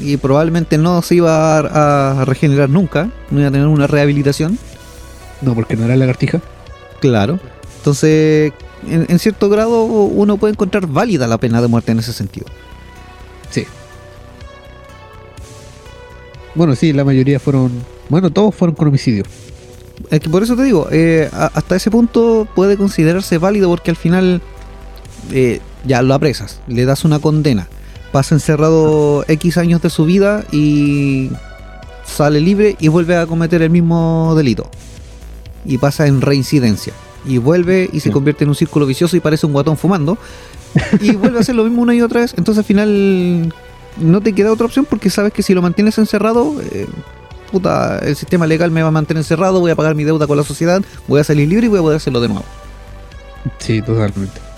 y 0.00 0.16
probablemente 0.16 0.78
no 0.78 1.02
se 1.02 1.16
iba 1.16 1.58
a, 1.58 2.22
a 2.22 2.24
regenerar 2.24 2.68
nunca, 2.68 3.10
no 3.30 3.40
iba 3.40 3.48
a 3.48 3.52
tener 3.52 3.66
una 3.66 3.86
rehabilitación. 3.86 4.58
No, 5.42 5.54
porque 5.54 5.76
no 5.76 5.84
era 5.84 5.96
lagartija. 5.96 6.40
Claro. 7.00 7.38
Entonces, 7.78 8.52
en, 8.88 9.06
en 9.08 9.18
cierto 9.18 9.48
grado 9.48 9.84
uno 9.84 10.36
puede 10.36 10.52
encontrar 10.52 10.86
válida 10.86 11.26
la 11.26 11.38
pena 11.38 11.62
de 11.62 11.68
muerte 11.68 11.92
en 11.92 11.98
ese 11.98 12.12
sentido. 12.12 12.46
Sí. 13.50 13.66
Bueno, 16.54 16.74
sí, 16.74 16.92
la 16.92 17.04
mayoría 17.04 17.40
fueron. 17.40 17.72
Bueno, 18.08 18.30
todos 18.30 18.54
fueron 18.54 18.74
con 18.74 18.88
homicidio. 18.88 19.24
Es 20.10 20.20
que 20.20 20.28
por 20.28 20.42
eso 20.42 20.56
te 20.56 20.64
digo, 20.64 20.88
eh, 20.90 21.28
hasta 21.32 21.76
ese 21.76 21.90
punto 21.90 22.48
puede 22.54 22.76
considerarse 22.76 23.38
válido 23.38 23.68
porque 23.68 23.90
al 23.90 23.96
final 23.96 24.40
eh, 25.30 25.60
ya 25.84 26.00
lo 26.02 26.14
apresas, 26.14 26.60
le 26.66 26.86
das 26.86 27.04
una 27.04 27.18
condena, 27.18 27.68
pasa 28.12 28.34
encerrado 28.34 29.24
X 29.28 29.56
años 29.56 29.82
de 29.82 29.90
su 29.90 30.04
vida 30.04 30.44
y 30.52 31.30
sale 32.04 32.40
libre 32.40 32.76
y 32.78 32.88
vuelve 32.88 33.16
a 33.16 33.26
cometer 33.26 33.62
el 33.62 33.70
mismo 33.70 34.34
delito. 34.36 34.68
Y 35.64 35.78
pasa 35.78 36.06
en 36.06 36.20
reincidencia. 36.20 36.92
Y 37.26 37.38
vuelve 37.38 37.88
y 37.92 38.00
se 38.00 38.10
convierte 38.10 38.44
en 38.44 38.50
un 38.50 38.56
círculo 38.56 38.86
vicioso 38.86 39.16
y 39.16 39.20
parece 39.20 39.46
un 39.46 39.52
guatón 39.52 39.76
fumando. 39.76 40.18
Y 41.00 41.12
vuelve 41.16 41.38
a 41.38 41.40
hacer 41.40 41.54
lo 41.54 41.64
mismo 41.64 41.82
una 41.82 41.94
y 41.94 42.02
otra 42.02 42.20
vez. 42.20 42.34
Entonces 42.36 42.58
al 42.60 42.64
final 42.64 43.52
no 43.98 44.20
te 44.20 44.32
queda 44.32 44.52
otra 44.52 44.66
opción 44.66 44.86
porque 44.88 45.10
sabes 45.10 45.32
que 45.32 45.42
si 45.42 45.54
lo 45.54 45.62
mantienes 45.62 45.98
encerrado, 45.98 46.54
eh, 46.72 46.86
puta, 47.52 47.98
el 47.98 48.16
sistema 48.16 48.46
legal 48.46 48.70
me 48.70 48.82
va 48.82 48.88
a 48.88 48.92
mantener 48.92 49.20
encerrado, 49.20 49.60
voy 49.60 49.70
a 49.70 49.76
pagar 49.76 49.94
mi 49.94 50.04
deuda 50.04 50.26
con 50.26 50.36
la 50.36 50.44
sociedad, 50.44 50.82
voy 51.06 51.20
a 51.20 51.24
salir 51.24 51.48
libre 51.48 51.66
y 51.66 51.68
voy 51.68 51.80
a 51.80 51.82
poder 51.82 51.96
hacerlo 51.96 52.20
de 52.20 52.28
nuevo. 52.28 52.44
Sí, 53.58 53.82
totalmente. 53.82 54.49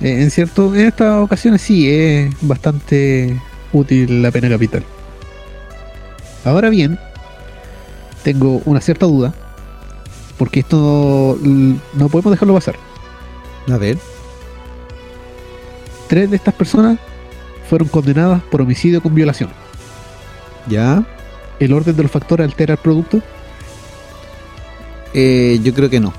Eh, 0.00 0.22
en 0.22 0.30
cierto, 0.30 0.74
en 0.74 0.86
estas 0.86 1.22
ocasiones 1.22 1.62
sí 1.62 1.90
es 1.90 2.34
bastante 2.42 3.40
útil 3.72 4.22
la 4.22 4.30
pena 4.30 4.48
capital. 4.48 4.84
Ahora 6.44 6.68
bien, 6.68 6.98
tengo 8.22 8.60
una 8.64 8.80
cierta 8.80 9.06
duda, 9.06 9.34
porque 10.38 10.60
esto 10.60 11.38
no 11.42 12.08
podemos 12.08 12.32
dejarlo 12.32 12.54
pasar. 12.54 12.76
A 13.70 13.76
ver. 13.78 13.98
Tres 16.08 16.30
de 16.30 16.36
estas 16.36 16.54
personas 16.54 16.98
fueron 17.68 17.88
condenadas 17.88 18.40
por 18.42 18.62
homicidio 18.62 19.02
con 19.02 19.14
violación. 19.14 19.50
Ya. 20.68 21.04
¿El 21.58 21.72
orden 21.72 21.96
de 21.96 22.02
los 22.02 22.12
factores 22.12 22.44
altera 22.44 22.74
el 22.74 22.78
producto? 22.78 23.20
Eh, 25.14 25.58
yo 25.62 25.72
creo 25.72 25.88
que 25.88 25.98
no. 25.98 26.12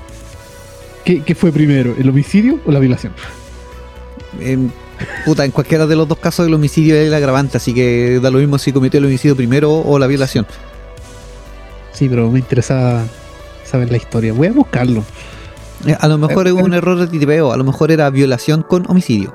¿Qué, 1.04 1.22
qué 1.22 1.34
fue 1.34 1.52
primero, 1.52 1.94
el 1.96 2.08
homicidio 2.08 2.60
o 2.66 2.72
la 2.72 2.80
violación? 2.80 3.12
En, 4.40 4.72
puta, 5.24 5.44
en 5.44 5.50
cualquiera 5.50 5.86
de 5.86 5.96
los 5.96 6.06
dos 6.06 6.18
casos 6.18 6.46
el 6.46 6.54
homicidio 6.54 6.94
es 6.94 7.06
el 7.08 7.14
agravante, 7.14 7.56
así 7.56 7.72
que 7.72 8.20
da 8.22 8.30
lo 8.30 8.38
mismo 8.38 8.58
si 8.58 8.72
cometió 8.72 8.98
el 8.98 9.06
homicidio 9.06 9.34
primero 9.36 9.80
o 9.80 9.98
la 9.98 10.06
violación. 10.06 10.46
Sí, 11.92 12.08
pero 12.08 12.30
me 12.30 12.38
interesa 12.38 13.04
saber 13.64 13.90
la 13.90 13.96
historia. 13.96 14.32
Voy 14.32 14.48
a 14.48 14.52
buscarlo. 14.52 15.02
Eh, 15.86 15.96
A 15.98 16.08
lo 16.08 16.18
mejor 16.18 16.46
es 16.46 16.52
un 16.52 16.74
error 16.74 16.98
de 16.98 17.06
tipeo, 17.06 17.52
a 17.52 17.56
lo 17.56 17.64
mejor 17.64 17.90
era 17.90 18.10
violación 18.10 18.62
con 18.62 18.84
homicidio. 18.88 19.34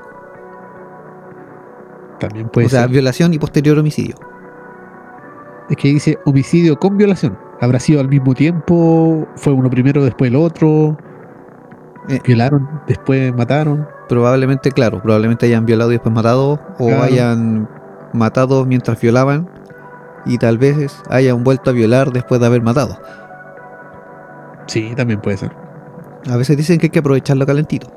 También 2.20 2.48
puede 2.48 2.66
o 2.66 2.70
sea, 2.70 2.82
ser. 2.82 2.90
violación 2.90 3.34
y 3.34 3.38
posterior 3.38 3.78
homicidio. 3.78 4.14
Es 5.70 5.76
que 5.76 5.88
dice 5.88 6.18
homicidio 6.24 6.78
con 6.78 6.96
violación. 6.96 7.38
¿Habrá 7.60 7.80
sido 7.80 8.00
al 8.00 8.08
mismo 8.08 8.34
tiempo? 8.34 9.26
¿Fue 9.36 9.52
uno 9.52 9.70
primero, 9.70 10.04
después 10.04 10.30
el 10.30 10.36
otro? 10.36 10.96
Eh. 12.08 12.20
¿Violaron? 12.24 12.68
¿Después 12.86 13.34
mataron? 13.34 13.86
Probablemente, 14.08 14.70
claro, 14.70 15.00
probablemente 15.02 15.46
hayan 15.46 15.66
violado 15.66 15.90
y 15.90 15.94
después 15.94 16.14
matado, 16.14 16.60
o 16.78 16.86
Claro. 16.86 17.02
hayan 17.02 17.68
matado 18.12 18.64
mientras 18.66 19.00
violaban, 19.00 19.48
y 20.26 20.38
tal 20.38 20.58
vez 20.58 20.96
hayan 21.10 21.42
vuelto 21.44 21.70
a 21.70 21.72
violar 21.72 22.12
después 22.12 22.40
de 22.40 22.46
haber 22.46 22.62
matado. 22.62 22.98
Sí, 24.66 24.92
también 24.96 25.20
puede 25.20 25.36
ser. 25.36 25.52
A 26.30 26.36
veces 26.36 26.56
dicen 26.56 26.78
que 26.78 26.86
hay 26.86 26.90
que 26.90 26.98
aprovecharlo 27.00 27.44
calentito. 27.46 27.88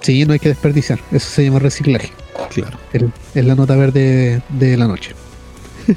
Sí, 0.00 0.24
no 0.24 0.32
hay 0.32 0.38
que 0.38 0.48
desperdiciar. 0.48 0.98
Eso 1.10 1.28
se 1.28 1.44
llama 1.44 1.58
reciclaje. 1.58 2.10
Claro. 2.54 2.78
Es 3.34 3.44
la 3.44 3.54
nota 3.54 3.76
verde 3.76 4.42
de 4.48 4.76
la 4.76 4.88
noche. 4.88 5.14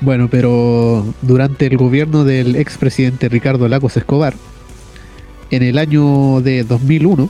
bueno, 0.00 0.28
pero 0.30 1.04
durante 1.22 1.66
el 1.66 1.76
gobierno 1.76 2.24
del 2.24 2.56
expresidente 2.56 3.28
Ricardo 3.28 3.68
Lagos 3.68 3.96
Escobar, 3.96 4.34
en 5.50 5.62
el 5.62 5.78
año 5.78 6.40
de 6.40 6.64
2001, 6.64 7.28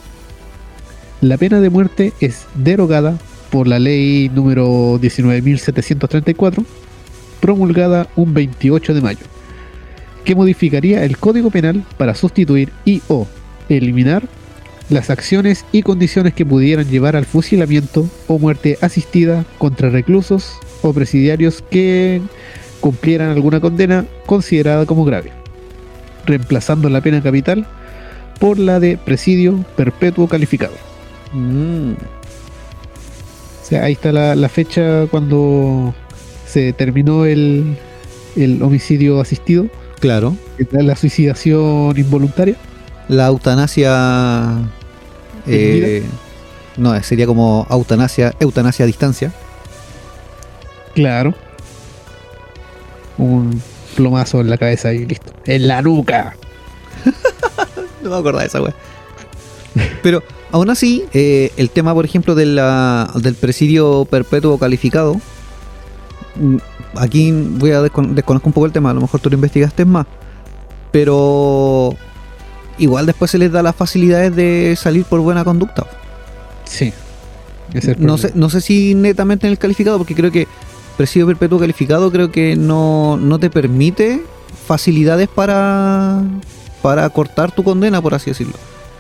la 1.23 1.37
pena 1.37 1.61
de 1.61 1.71
muerte 1.71 2.13
es 2.21 2.47
derogada 2.55 3.19
por 3.51 3.67
la 3.67 3.79
ley 3.79 4.31
número 4.35 4.99
19.734, 5.01 6.65
promulgada 7.41 8.09
un 8.17 8.33
28 8.33 8.95
de 8.95 9.01
mayo, 9.01 9.27
que 10.25 10.35
modificaría 10.35 11.05
el 11.05 11.19
Código 11.19 11.51
Penal 11.51 11.85
para 11.97 12.15
sustituir 12.15 12.71
y 12.85 13.03
o 13.09 13.27
eliminar 13.69 14.23
las 14.89 15.11
acciones 15.11 15.65
y 15.73 15.83
condiciones 15.83 16.35
que 16.35 16.45
pudieran 16.45 16.89
llevar 16.89 17.17
al 17.17 17.25
fusilamiento 17.25 18.09
o 18.27 18.39
muerte 18.39 18.77
asistida 18.81 19.45
contra 19.59 19.89
reclusos 19.89 20.59
o 20.83 20.93
presidiarios 20.93 21.63
que 21.71 22.21
cumplieran 22.81 23.31
alguna 23.31 23.61
condena 23.61 24.07
considerada 24.27 24.87
como 24.87 25.05
grave, 25.05 25.33
reemplazando 26.27 26.89
la 26.89 27.01
pena 27.01 27.23
capital 27.23 27.67
por 28.41 28.59
la 28.59 28.81
de 28.81 28.97
presidio 28.99 29.65
perpetuo 29.77 30.27
calificado. 30.27 30.73
Mm, 31.33 31.93
O 31.93 33.65
sea, 33.65 33.85
ahí 33.85 33.93
está 33.93 34.11
la, 34.11 34.35
la 34.35 34.49
fecha 34.49 35.07
cuando 35.11 35.95
se 36.47 36.73
terminó 36.73 37.25
el, 37.27 37.77
el 38.35 38.61
homicidio 38.63 39.21
asistido, 39.21 39.69
claro. 40.01 40.35
la 40.73 40.97
suicidación 40.97 41.97
involuntaria. 41.97 42.57
La 43.09 43.27
eutanasia. 43.27 44.59
eh, 45.47 46.03
no, 46.77 47.01
sería 47.03 47.27
como 47.27 47.67
eutanasia, 47.71 48.35
eutanasia 48.41 48.85
a 48.85 48.87
distancia. 48.87 49.33
Claro. 50.95 51.35
Un 53.19 53.63
plomazo 53.97 54.41
en 54.41 54.51
la 54.51 54.57
cabeza 54.59 54.93
y 54.93 55.05
listo. 55.07 55.33
En 55.47 55.69
la 55.69 55.83
nuca. 55.83 56.37
No 58.03 58.11
me 58.11 58.17
acuerdo 58.17 58.39
de 58.41 58.47
esa 58.47 58.61
wea. 58.63 58.75
Pero 60.03 60.23
aún 60.53 60.71
así, 60.71 61.05
eh, 61.13 61.53
el 61.57 61.71
tema, 61.71 61.95
por 61.95 62.05
ejemplo, 62.05 62.35
de 62.35 62.47
la- 62.47 63.11
del 63.15 63.35
presidio 63.35 64.07
perpetuo 64.11 64.59
calificado. 64.59 65.17
mm, 66.37 66.57
Aquí 66.97 67.31
voy 67.33 67.71
a 67.71 67.81
descon- 67.83 68.15
desconozco 68.15 68.49
un 68.49 68.53
poco 68.53 68.67
el 68.67 68.73
tema, 68.73 68.91
a 68.91 68.95
lo 68.95 69.01
mejor 69.01 69.21
tú 69.21 69.31
lo 69.31 69.37
investigaste 69.37 69.85
más. 69.85 70.07
Pero 70.91 71.95
igual 72.79 73.07
después 73.07 73.31
se 73.31 73.39
les 73.39 73.53
da 73.53 73.63
las 73.63 73.77
facilidades 73.77 74.35
de 74.35 74.75
salir 74.77 75.05
por 75.05 75.21
buena 75.21 75.45
conducta. 75.45 75.87
Sí. 76.65 76.93
Ese 77.73 77.93
es 77.93 77.99
el 77.99 78.05
No 78.05 78.19
sé, 78.19 78.33
no 78.35 78.51
sé 78.51 78.61
si 78.61 78.95
netamente 78.97 79.47
en 79.47 79.53
el 79.53 79.59
calificado, 79.59 79.99
porque 79.99 80.17
creo 80.17 80.33
que 80.33 80.49
presidio 80.97 81.27
perpetuo 81.29 81.61
calificado 81.61 82.11
creo 82.11 82.33
que 82.33 82.57
no, 82.57 83.17
no 83.17 83.39
te 83.39 83.51
permite 83.51 84.23
facilidades 84.67 85.29
para, 85.29 86.23
para 86.83 87.09
cortar 87.11 87.53
tu 87.53 87.63
condena, 87.65 88.01
por 88.01 88.15
así 88.15 88.31
decirlo. 88.31 88.55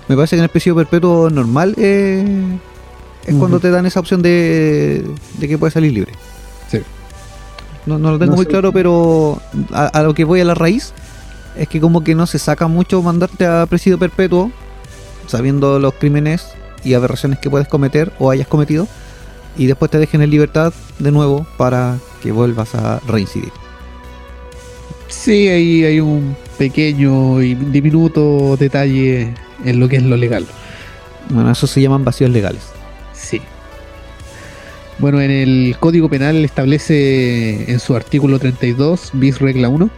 Me 0.08 0.16
parece 0.16 0.36
que 0.36 0.40
en 0.40 0.44
el 0.44 0.48
presidio 0.50 0.74
perpetuo 0.76 1.30
normal 1.30 1.74
eh, 1.78 2.58
es 3.26 3.34
cuando 3.36 3.60
te 3.60 3.70
dan 3.70 3.86
esa 3.86 4.00
opción 4.00 4.22
de, 4.22 5.04
de 5.38 5.48
que 5.48 5.56
puedes 5.58 5.74
salir 5.74 5.92
libre. 5.92 6.12
Sí. 6.70 6.80
No, 7.86 7.98
no 7.98 8.10
lo 8.12 8.18
tengo 8.18 8.32
No 8.32 8.36
muy 8.36 8.44
sé. 8.44 8.50
claro, 8.50 8.72
pero 8.72 9.40
a, 9.72 9.86
a 9.86 10.02
lo 10.02 10.14
que 10.14 10.24
voy 10.24 10.40
a 10.40 10.44
la 10.44 10.54
raíz 10.54 10.92
es 11.56 11.68
que 11.68 11.80
como 11.80 12.02
que 12.02 12.14
no 12.14 12.26
se 12.26 12.38
saca 12.38 12.66
mucho 12.66 13.02
mandarte 13.02 13.46
a 13.46 13.66
presidio 13.66 13.98
perpetuo, 13.98 14.50
sabiendo 15.26 15.78
los 15.78 15.94
crímenes 15.94 16.46
y 16.84 16.94
aberraciones 16.94 17.38
que 17.38 17.50
puedes 17.50 17.68
cometer 17.68 18.12
o 18.18 18.30
hayas 18.30 18.48
cometido, 18.48 18.88
y 19.56 19.66
después 19.66 19.90
te 19.90 19.98
dejen 19.98 20.22
en 20.22 20.30
libertad 20.30 20.72
de 20.98 21.10
nuevo 21.12 21.46
para 21.56 21.98
que 22.22 22.32
vuelvas 22.32 22.74
a 22.74 23.00
reincidir. 23.06 23.52
Sí, 25.10 25.48
ahí 25.48 25.84
hay 25.84 26.00
un 26.00 26.34
pequeño 26.56 27.42
y 27.42 27.54
diminuto 27.54 28.56
detalle 28.56 29.34
en 29.64 29.80
lo 29.80 29.88
que 29.88 29.96
es 29.96 30.02
lo 30.02 30.16
legal. 30.16 30.46
Bueno, 31.28 31.50
eso 31.50 31.66
se 31.66 31.82
llaman 31.82 32.04
vacíos 32.04 32.30
legales. 32.30 32.62
Sí. 33.12 33.42
Bueno, 34.98 35.20
en 35.20 35.30
el 35.30 35.76
Código 35.78 36.08
Penal 36.08 36.44
establece 36.44 37.70
en 37.70 37.80
su 37.80 37.94
artículo 37.94 38.38
32, 38.38 39.10
bis 39.12 39.38
regla 39.38 39.68
1, 39.68 39.90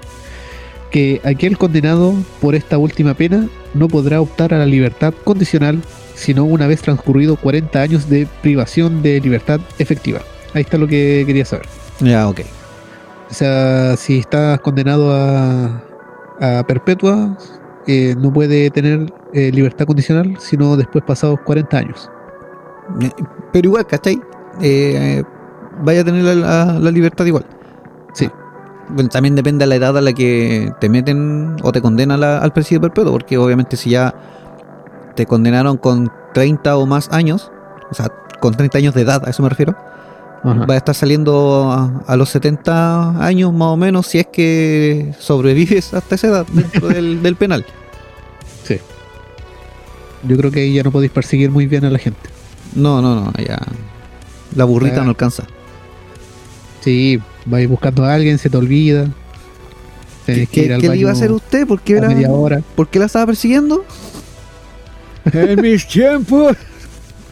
que 0.91 1.21
aquel 1.25 1.59
condenado 1.59 2.15
por 2.41 2.55
esta 2.55 2.79
última 2.79 3.15
pena 3.15 3.49
no 3.75 3.89
podrá 3.89 4.21
optar 4.21 4.53
a 4.53 4.59
la 4.59 4.67
libertad 4.67 5.15
condicional 5.25 5.81
sino 6.15 6.45
una 6.45 6.67
vez 6.67 6.83
transcurrido 6.83 7.37
40 7.37 7.81
años 7.81 8.09
de 8.09 8.29
privación 8.43 9.03
de 9.03 9.21
libertad 9.21 9.61
efectiva. 9.79 10.23
Ahí 10.55 10.63
está 10.63 10.79
lo 10.79 10.87
que 10.87 11.25
quería 11.27 11.45
saber. 11.45 11.67
Ya, 12.01 12.29
ok. 12.29 12.41
O 13.33 13.35
sea, 13.35 13.97
si 13.97 14.19
estás 14.19 14.61
condenado 14.61 15.11
a, 15.11 15.83
a 16.39 16.67
perpetua, 16.67 17.35
eh, 17.87 18.15
no 18.19 18.31
puede 18.31 18.69
tener 18.71 19.11
eh, 19.33 19.51
libertad 19.51 19.87
condicional 19.87 20.37
sino 20.39 20.77
después 20.77 21.03
pasados 21.03 21.41
40 21.47 21.79
años. 21.79 22.11
Eh, 23.01 23.11
Pero 23.51 23.69
igual, 23.69 23.87
¿cachai? 23.87 24.21
Eh, 24.61 25.23
vaya 25.83 26.03
a 26.03 26.05
tener 26.05 26.25
la, 26.25 26.35
la- 26.35 26.79
la 26.79 26.91
libertad 26.91 27.25
igual. 27.25 27.47
Sí. 28.13 28.29
Bueno, 28.91 29.09
también 29.09 29.35
depende 29.35 29.63
de 29.65 29.69
la 29.71 29.77
edad 29.77 29.97
a 29.97 30.03
la 30.03 30.13
que 30.13 30.71
te 30.79 30.91
meten 30.91 31.57
o 31.63 31.73
te 31.73 31.81
condenan 31.81 32.21
la- 32.21 32.37
al 32.37 32.53
presidio 32.53 32.83
perpetuo, 32.83 33.13
porque 33.13 33.39
obviamente 33.39 33.79
si 33.79 33.89
ya 33.91 34.15
te 35.17 35.25
condenaron 35.25 35.79
con 35.79 36.13
30 36.35 36.77
o 36.77 36.85
más 36.85 37.11
años, 37.11 37.51
o 37.91 37.95
sea, 37.95 38.09
con 38.41 38.53
30 38.55 38.77
años 38.77 38.93
de 38.93 39.01
edad, 39.03 39.23
a 39.27 39.31
eso 39.31 39.43
me 39.43 39.49
refiero, 39.49 39.75
Ajá. 40.45 40.67
va 40.67 40.75
a 40.75 40.77
estar 40.77 40.95
saliendo 40.95 41.71
a, 41.71 42.03
a 42.07 42.17
los 42.17 42.29
70 42.31 43.25
años 43.25 43.53
más 43.53 43.69
o 43.69 43.77
menos 43.77 44.07
si 44.09 44.19
es 44.19 44.27
que 44.27 45.15
sobrevives 45.19 45.95
hasta 45.95 46.15
esa 46.17 46.27
edad 46.29 46.47
dentro 46.53 46.89
del, 46.89 47.23
del 47.23 47.37
penal. 47.37 47.65
Sí. 48.65 48.79
Yo 50.25 50.37
creo 50.37 50.51
que 50.51 50.61
ahí 50.61 50.75
ya 50.75 50.83
no 50.83 50.91
podéis 50.91 51.13
perseguir 51.13 51.51
muy 51.51 51.67
bien 51.67 51.85
a 51.85 51.91
la 51.91 51.99
gente. 51.99 52.29
No, 52.75 53.01
no, 53.03 53.15
no, 53.15 53.33
ya. 53.45 53.59
La 54.57 54.65
burrita 54.65 55.03
no 55.03 55.11
alcanza. 55.11 55.45
Sí, 56.81 57.21
vais 57.47 57.69
buscando 57.69 58.05
a 58.05 58.15
alguien, 58.15 58.39
se 58.39 58.51
te 58.51 58.57
olvida. 58.57 59.09
Tenés 60.27 60.49
que 60.49 60.61
¿Qué, 60.61 60.67
ir 60.67 60.73
al 60.75 60.81
qué 60.81 60.89
le 60.89 60.97
iba 60.97 61.11
a 61.11 61.13
hacer 61.13 61.33
usted? 61.33 61.67
¿Por 61.67 61.81
qué, 61.81 61.97
era- 61.99 62.09
media 62.09 62.31
hora. 62.31 62.61
¿Por 62.77 62.89
qué 62.89 62.99
la 62.99 63.07
estaba 63.07 63.27
persiguiendo? 63.27 63.85
En 65.33 65.61
mis 65.61 65.87
tiempos. 65.87 66.57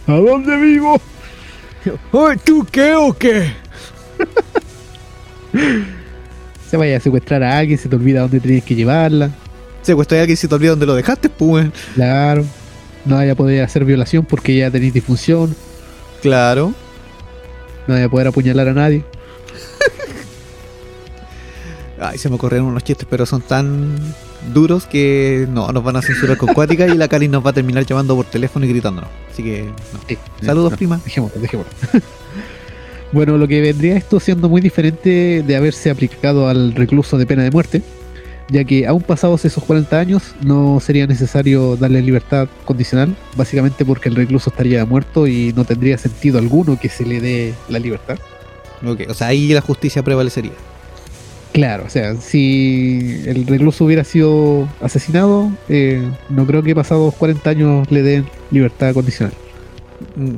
¿A 0.06 0.12
dónde 0.12 0.56
vivo? 0.56 1.00
Oye, 2.12 2.36
¿tú 2.44 2.66
qué 2.70 2.94
o 2.94 3.12
qué? 3.12 3.52
Se 6.70 6.76
vaya 6.76 6.98
a 6.98 7.00
secuestrar 7.00 7.42
a 7.42 7.58
alguien, 7.58 7.76
se 7.76 7.88
te 7.88 7.96
olvida 7.96 8.20
dónde 8.20 8.38
tienes 8.38 8.62
que 8.62 8.76
llevarla. 8.76 9.30
Secuestré 9.82 10.18
a 10.18 10.20
alguien 10.20 10.36
si 10.36 10.46
te 10.46 10.54
olvida 10.54 10.70
dónde 10.70 10.86
lo 10.86 10.94
dejaste, 10.94 11.28
pues. 11.28 11.68
Claro. 11.94 12.44
No 13.04 13.16
vaya 13.16 13.32
a 13.32 13.34
poder 13.34 13.64
hacer 13.64 13.84
violación 13.84 14.24
porque 14.24 14.54
ya 14.54 14.70
tenéis 14.70 14.94
disfunción. 14.94 15.56
Claro. 16.22 16.72
No 17.88 17.94
vaya 17.94 18.06
a 18.06 18.08
poder 18.08 18.28
apuñalar 18.28 18.68
a 18.68 18.72
nadie. 18.72 19.04
Ay, 22.00 22.18
se 22.18 22.28
me 22.28 22.36
ocurrieron 22.36 22.68
unos 22.68 22.84
chistes, 22.84 23.06
pero 23.10 23.26
son 23.26 23.42
tan 23.42 23.96
duros 24.52 24.86
que 24.86 25.46
no, 25.50 25.70
nos 25.72 25.84
van 25.84 25.96
a 25.96 26.02
censurar 26.02 26.36
con 26.36 26.52
cuática 26.54 26.86
y 26.86 26.96
la 26.96 27.08
Cali 27.08 27.28
nos 27.28 27.44
va 27.44 27.50
a 27.50 27.52
terminar 27.52 27.84
llamando 27.84 28.16
por 28.16 28.24
teléfono 28.26 28.64
y 28.66 28.68
gritándonos. 28.68 29.10
Así 29.30 29.42
que, 29.42 29.64
no. 29.64 30.00
Sí, 30.08 30.18
Saludos, 30.42 30.72
no, 30.72 30.76
prima. 30.76 31.00
Dejémoslo, 31.04 31.40
dejémoslo. 31.40 31.72
bueno, 33.12 33.38
lo 33.38 33.46
que 33.46 33.60
vendría 33.60 33.96
esto 33.96 34.20
siendo 34.20 34.48
muy 34.48 34.60
diferente 34.60 35.42
de 35.46 35.56
haberse 35.56 35.90
aplicado 35.90 36.48
al 36.48 36.74
recluso 36.74 37.18
de 37.18 37.26
pena 37.26 37.42
de 37.42 37.50
muerte, 37.50 37.82
ya 38.48 38.64
que 38.64 38.86
aún 38.86 39.02
pasados 39.02 39.44
esos 39.44 39.62
40 39.64 39.98
años 39.98 40.34
no 40.42 40.80
sería 40.80 41.06
necesario 41.06 41.76
darle 41.76 42.02
libertad 42.02 42.48
condicional, 42.64 43.14
básicamente 43.36 43.84
porque 43.84 44.08
el 44.08 44.16
recluso 44.16 44.50
estaría 44.50 44.84
muerto 44.84 45.26
y 45.26 45.52
no 45.54 45.64
tendría 45.64 45.98
sentido 45.98 46.38
alguno 46.38 46.78
que 46.78 46.88
se 46.88 47.04
le 47.04 47.20
dé 47.20 47.54
la 47.68 47.78
libertad. 47.78 48.18
Ok, 48.84 49.02
o 49.08 49.14
sea, 49.14 49.28
ahí 49.28 49.52
la 49.52 49.60
justicia 49.60 50.02
prevalecería. 50.02 50.52
Claro, 51.52 51.84
o 51.86 51.90
sea, 51.90 52.14
si 52.16 53.22
el 53.26 53.46
recluso 53.46 53.84
hubiera 53.84 54.04
sido 54.04 54.68
asesinado, 54.80 55.50
eh, 55.68 56.00
no 56.28 56.46
creo 56.46 56.62
que 56.62 56.74
pasados 56.76 57.14
40 57.16 57.50
años 57.50 57.90
le 57.90 58.02
den 58.02 58.24
libertad 58.50 58.94
condicional. 58.94 59.34
Mm, 60.16 60.34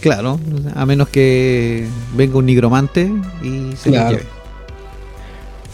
Claro, 0.00 0.40
a 0.74 0.86
menos 0.86 1.08
que 1.10 1.86
venga 2.16 2.38
un 2.38 2.46
nigromante 2.46 3.10
y 3.42 3.76
se 3.76 3.90
lo 3.90 3.96
Claro. 3.96 4.10
lleve. 4.12 4.22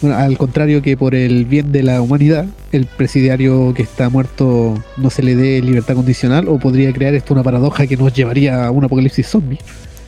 Bueno, 0.01 0.17
al 0.17 0.37
contrario 0.37 0.81
que 0.81 0.97
por 0.97 1.15
el 1.15 1.45
bien 1.45 1.71
de 1.71 1.81
la 1.81 2.01
humanidad, 2.01 2.45
el 2.73 2.85
presidiario 2.85 3.73
que 3.73 3.83
está 3.83 4.09
muerto 4.09 4.75
no 4.97 5.09
se 5.09 5.23
le 5.23 5.35
dé 5.35 5.61
libertad 5.61 5.95
condicional 5.95 6.49
o 6.49 6.59
podría 6.59 6.91
crear 6.93 7.13
esto 7.15 7.33
una 7.33 7.41
paradoja 7.41 7.87
que 7.87 7.95
nos 7.97 8.13
llevaría 8.13 8.65
a 8.67 8.71
un 8.71 8.83
apocalipsis 8.83 9.25
zombie. 9.27 9.59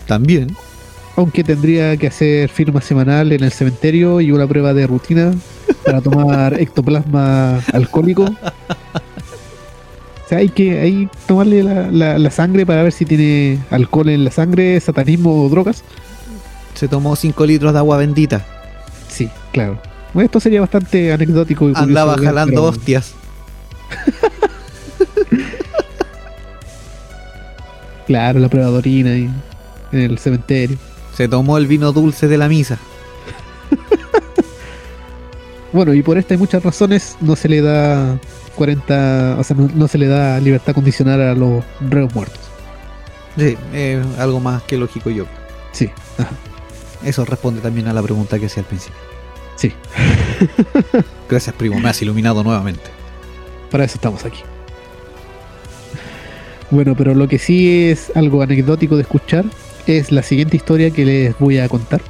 También. 0.06 0.50
Aunque 1.20 1.44
tendría 1.44 1.98
que 1.98 2.08
hacer 2.08 2.48
firma 2.48 2.80
semanal 2.80 3.34
en 3.34 3.44
el 3.44 3.52
cementerio 3.52 4.22
y 4.22 4.32
una 4.32 4.48
prueba 4.48 4.74
de 4.74 4.88
rutina 4.88 5.34
para 5.86 6.00
tomar 6.00 6.54
ectoplasma 6.62 7.58
alcohólico. 7.74 8.24
O 8.24 8.36
sea, 10.30 10.38
hay 10.38 10.48
que 10.48 10.80
hay 10.80 11.10
tomarle 11.28 11.62
la, 11.64 11.92
la- 11.92 12.18
la 12.18 12.32
sangre 12.32 12.66
para 12.66 12.84
ver 12.84 12.94
si 12.94 13.04
tiene 13.04 13.60
alcohol 13.70 14.08
en 14.08 14.24
la 14.24 14.32
sangre, 14.32 14.80
satanismo 14.80 15.44
o 15.44 15.50
drogas. 15.50 15.84
Se 16.74 16.88
tomó 16.88 17.18
5 17.18 17.46
litros 17.46 17.74
de 17.74 17.80
agua 17.80 17.98
bendita. 17.98 18.46
Sí, 19.10 19.28
claro. 19.52 19.78
Bueno, 20.14 20.24
esto 20.26 20.40
sería 20.40 20.62
bastante 20.62 21.12
anecdótico 21.12 21.68
y 21.70 21.74
Andaba 21.76 22.16
jalando 22.18 22.62
pero- 22.62 22.64
hostias. 22.64 23.14
Claro, 28.08 28.40
la 28.40 28.50
prueba 28.50 28.72
de 28.72 28.78
orina 28.78 29.12
ahí, 29.12 29.30
en 29.92 30.00
el 30.00 30.18
cementerio. 30.18 30.78
Se 31.20 31.28
tomó 31.28 31.58
el 31.58 31.68
vino 31.68 31.92
dulce 31.92 32.30
de 32.30 32.38
la 32.38 32.48
misa. 32.48 32.78
Bueno, 35.74 35.94
y 35.94 36.02
por 36.02 36.18
esta 36.18 36.34
y 36.34 36.38
muchas 36.38 36.64
razones 36.64 37.18
no 37.20 37.36
se 37.36 37.50
le 37.50 37.62
da 37.62 38.18
40, 38.56 39.36
o 39.38 39.44
sea, 39.44 39.56
no, 39.58 39.70
no 39.76 39.88
se 39.90 39.98
le 39.98 40.08
da 40.08 40.40
libertad 40.40 40.74
condicional 40.74 41.22
a 41.22 41.36
los 41.36 41.62
reos 41.82 42.16
muertos. 42.16 42.40
Sí, 43.38 43.58
eh, 43.74 44.02
algo 44.18 44.40
más 44.40 44.64
que 44.64 44.78
lógico 44.78 45.10
yo. 45.10 45.26
Sí, 45.74 45.92
ajá, 46.18 46.30
Eso 47.04 47.26
responde 47.26 47.60
también 47.60 47.88
a 47.90 47.94
la 47.94 48.02
pregunta 48.02 48.40
que 48.40 48.46
hacía 48.46 48.64
al 48.64 48.68
principio. 48.68 48.98
sí, 49.58 49.74
Gracias, 51.30 51.54
primo, 51.54 51.80
me 51.82 51.90
has 51.90 52.02
iluminado 52.02 52.44
nuevamente. 52.46 52.90
para 53.70 53.84
eso 53.84 53.96
estamos 53.96 54.24
aquí. 54.24 54.40
Bueno, 56.72 56.96
pero 56.98 57.14
lo 57.14 57.28
que 57.28 57.38
sí 57.40 57.90
es 57.90 58.12
algo 58.16 58.42
anecdótico 58.42 58.96
de 58.96 59.02
escuchar 59.02 59.44
es 59.98 60.12
la 60.12 60.22
siguiente 60.22 60.58
historia 60.58 60.92
que 60.92 61.04
les 61.04 61.40
voy 61.40 61.58
a 61.58 61.68
contar, 61.68 62.02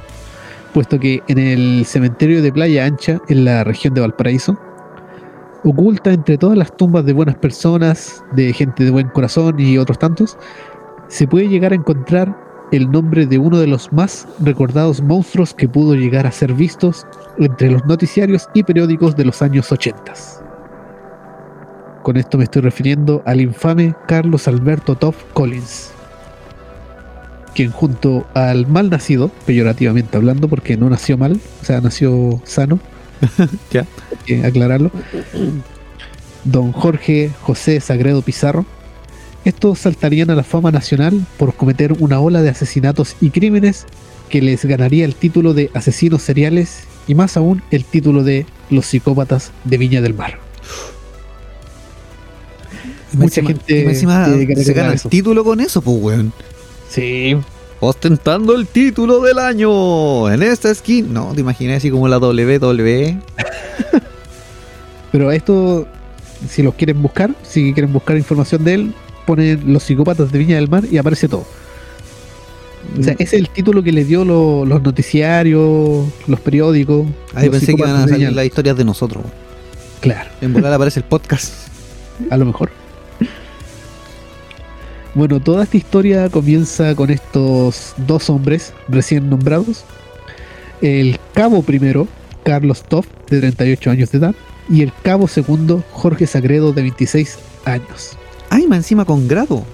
puesto 0.74 0.98
que 0.98 1.22
en 1.28 1.38
el 1.38 1.84
cementerio 1.86 2.42
de 2.42 2.52
Playa 2.52 2.84
Ancha, 2.84 3.20
en 3.28 3.44
la 3.44 3.64
región 3.64 3.94
de 3.94 4.02
Valparaíso, 4.02 4.58
oculta 5.64 6.12
entre 6.12 6.38
todas 6.38 6.58
las 6.58 6.76
tumbas 6.76 7.04
de 7.04 7.12
buenas 7.12 7.36
personas, 7.36 8.22
de 8.32 8.52
gente 8.52 8.84
de 8.84 8.90
buen 8.90 9.08
corazón 9.08 9.58
y 9.58 9.78
otros 9.78 9.98
tantos, 9.98 10.36
se 11.08 11.26
puede 11.26 11.48
llegar 11.48 11.72
a 11.72 11.76
encontrar 11.76 12.36
el 12.70 12.90
nombre 12.90 13.26
de 13.26 13.38
uno 13.38 13.58
de 13.58 13.66
los 13.66 13.92
más 13.92 14.28
recordados 14.40 15.00
monstruos 15.02 15.54
que 15.54 15.68
pudo 15.68 15.94
llegar 15.94 16.26
a 16.26 16.32
ser 16.32 16.52
vistos 16.52 17.06
entre 17.38 17.70
los 17.70 17.84
noticiarios 17.86 18.48
y 18.54 18.62
periódicos 18.62 19.16
de 19.16 19.24
los 19.24 19.42
años 19.42 19.72
80. 19.72 20.12
Con 22.02 22.16
esto 22.16 22.38
me 22.38 22.44
estoy 22.44 22.62
refiriendo 22.62 23.22
al 23.26 23.40
infame 23.40 23.94
Carlos 24.06 24.48
Alberto 24.48 24.94
Toff 24.94 25.16
Collins, 25.32 25.92
quien 27.54 27.70
junto 27.72 28.26
al 28.34 28.66
mal 28.66 28.90
nacido, 28.90 29.30
peyorativamente 29.46 30.16
hablando, 30.16 30.48
porque 30.48 30.76
no 30.76 30.88
nació 30.90 31.18
mal, 31.18 31.40
o 31.62 31.64
sea, 31.64 31.80
nació 31.80 32.40
sano, 32.44 32.78
Ya. 33.72 33.80
hay 34.10 34.18
que 34.24 34.44
aclararlo, 34.46 34.90
don 36.44 36.72
Jorge 36.72 37.30
José 37.42 37.80
Sagredo 37.80 38.22
Pizarro, 38.22 38.64
estos 39.44 39.78
saltarían 39.80 40.30
a 40.30 40.34
la 40.34 40.42
fama 40.44 40.70
nacional 40.70 41.24
por 41.38 41.54
cometer 41.54 41.94
una 41.98 42.20
ola 42.20 42.42
de 42.42 42.50
asesinatos 42.50 43.16
y 43.20 43.30
crímenes 43.30 43.86
que 44.28 44.42
les 44.42 44.64
ganaría 44.64 45.04
el 45.04 45.14
título 45.14 45.54
de 45.54 45.70
asesinos 45.74 46.22
seriales 46.22 46.80
y 47.08 47.14
más 47.14 47.36
aún 47.36 47.62
el 47.70 47.84
título 47.84 48.22
de 48.22 48.46
los 48.70 48.86
psicópatas 48.86 49.50
de 49.64 49.78
Viña 49.78 50.00
del 50.02 50.14
Mar. 50.14 50.38
Y 53.12 53.16
Mucha 53.16 53.40
encima- 53.40 53.48
gente 53.48 53.82
encima 53.90 54.26
se 54.62 54.72
gana 54.72 54.92
el 54.92 55.00
título 55.00 55.42
con 55.42 55.60
eso, 55.60 55.82
pues, 55.82 55.96
weón. 56.00 56.32
Sí, 56.90 57.36
Ostentando 57.82 58.54
el 58.54 58.66
título 58.66 59.20
del 59.20 59.38
año 59.38 60.30
en 60.30 60.42
esta 60.42 60.74
skin. 60.74 61.14
No, 61.14 61.32
te 61.34 61.40
imaginas 61.40 61.78
así 61.78 61.90
como 61.90 62.06
la? 62.08 62.18
WWE. 62.18 63.18
pero 65.12 65.30
esto, 65.32 65.86
si 66.48 66.62
los 66.62 66.74
quieren 66.74 67.00
buscar, 67.00 67.34
si 67.42 67.72
quieren 67.72 67.90
buscar 67.92 68.16
información 68.18 68.64
de 68.64 68.74
él, 68.74 68.94
ponen 69.26 69.72
los 69.72 69.82
psicópatas 69.82 70.30
de 70.30 70.38
Viña 70.38 70.56
del 70.56 70.68
Mar 70.68 70.84
y 70.90 70.98
aparece 70.98 71.26
todo. 71.28 71.46
O 72.98 73.02
sea, 73.02 73.12
ese 73.14 73.22
es 73.24 73.32
el 73.34 73.48
título 73.48 73.82
que 73.82 73.92
le 73.92 74.04
dio 74.04 74.24
lo- 74.24 74.64
los 74.66 74.82
noticiarios, 74.82 76.06
los 76.26 76.40
periódicos. 76.40 77.06
Ahí 77.34 77.46
los 77.46 77.56
pensé 77.58 77.74
que 77.74 77.80
iban 77.82 77.96
a 77.96 78.08
salir 78.08 78.32
las 78.32 78.44
historias 78.44 78.76
de 78.76 78.84
nosotros. 78.84 79.24
Claro, 80.00 80.28
En 80.40 80.52
volar 80.52 80.72
aparece 80.72 81.00
el 81.00 81.04
podcast. 81.06 81.52
a 82.30 82.36
lo 82.36 82.44
mejor. 82.46 82.70
Bueno, 85.14 85.40
toda 85.40 85.64
esta 85.64 85.76
historia 85.76 86.28
comienza 86.28 86.94
con 86.94 87.10
estos 87.10 87.94
dos 87.96 88.30
hombres 88.30 88.72
recién 88.88 89.28
nombrados. 89.28 89.84
El 90.80 91.18
cabo 91.34 91.62
primero, 91.62 92.06
Carlos 92.44 92.84
Toff, 92.84 93.06
de 93.28 93.40
38 93.40 93.90
años 93.90 94.12
de 94.12 94.18
edad, 94.18 94.34
y 94.68 94.82
el 94.82 94.92
cabo 95.02 95.26
segundo, 95.26 95.82
Jorge 95.90 96.26
Sagredo, 96.26 96.72
de 96.72 96.82
26 96.82 97.38
años. 97.64 98.16
Ay, 98.50 98.68
más 98.68 98.78
encima 98.78 99.04
con 99.04 99.26
grado. 99.26 99.64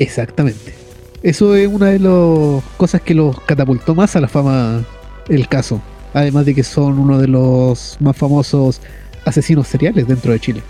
Exactamente. 0.00 0.74
Eso 1.22 1.54
es 1.54 1.68
una 1.68 1.86
de 1.86 2.00
las 2.00 2.64
cosas 2.76 3.02
que 3.02 3.14
los 3.14 3.38
catapultó 3.42 3.94
más 3.94 4.16
a 4.16 4.20
la 4.20 4.28
fama 4.28 4.84
el 5.28 5.46
caso. 5.48 5.80
Además 6.12 6.44
de 6.44 6.56
que 6.56 6.64
son 6.64 6.98
uno 6.98 7.18
de 7.18 7.28
los 7.28 7.98
más 8.00 8.16
famosos 8.16 8.80
asesinos 9.24 9.68
seriales 9.68 10.08
dentro 10.08 10.32
de 10.32 10.40
Chile. 10.40 10.62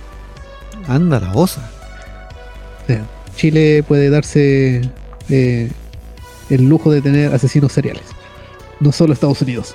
Anda 0.86 1.18
la 1.18 1.32
osa. 1.32 1.70
O 2.82 2.86
sea, 2.86 3.06
Chile 3.40 3.82
puede 3.88 4.10
darse 4.10 4.82
eh, 5.30 5.70
el 6.50 6.68
lujo 6.68 6.90
de 6.90 7.00
tener 7.00 7.32
asesinos 7.32 7.72
seriales. 7.72 8.02
No 8.80 8.92
solo 8.92 9.14
Estados 9.14 9.40
Unidos. 9.40 9.74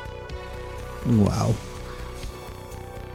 Wow. 1.06 1.56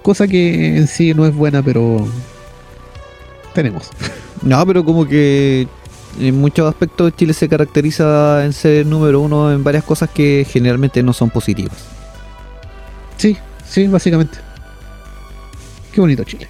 Cosa 0.03 0.27
que 0.27 0.77
en 0.77 0.89
sí 0.89 1.15
no 1.15 1.25
es 1.25 1.33
buena, 1.37 1.63
pero 1.63 2.05
tenemos. 3.55 3.91
No, 4.43 4.67
pero 4.67 4.85
como 4.85 5.07
que 5.07 5.69
en 6.19 6.41
muchos 6.41 6.69
aspectos 6.69 7.15
Chile 7.15 7.33
se 7.33 7.49
caracteriza 7.49 8.45
en 8.45 8.53
ser 8.53 8.87
número 8.87 9.21
uno 9.21 9.53
en 9.53 9.63
varias 9.63 9.85
cosas 9.85 10.11
que 10.11 10.45
generalmente 10.51 11.01
no 11.05 11.13
son 11.13 11.31
positivas. 11.31 11.77
Sí, 13.19 13.37
sí, 13.69 13.87
básicamente. 13.87 14.39
Qué 15.93 16.01
bonito 16.01 16.25
Chile. 16.25 16.49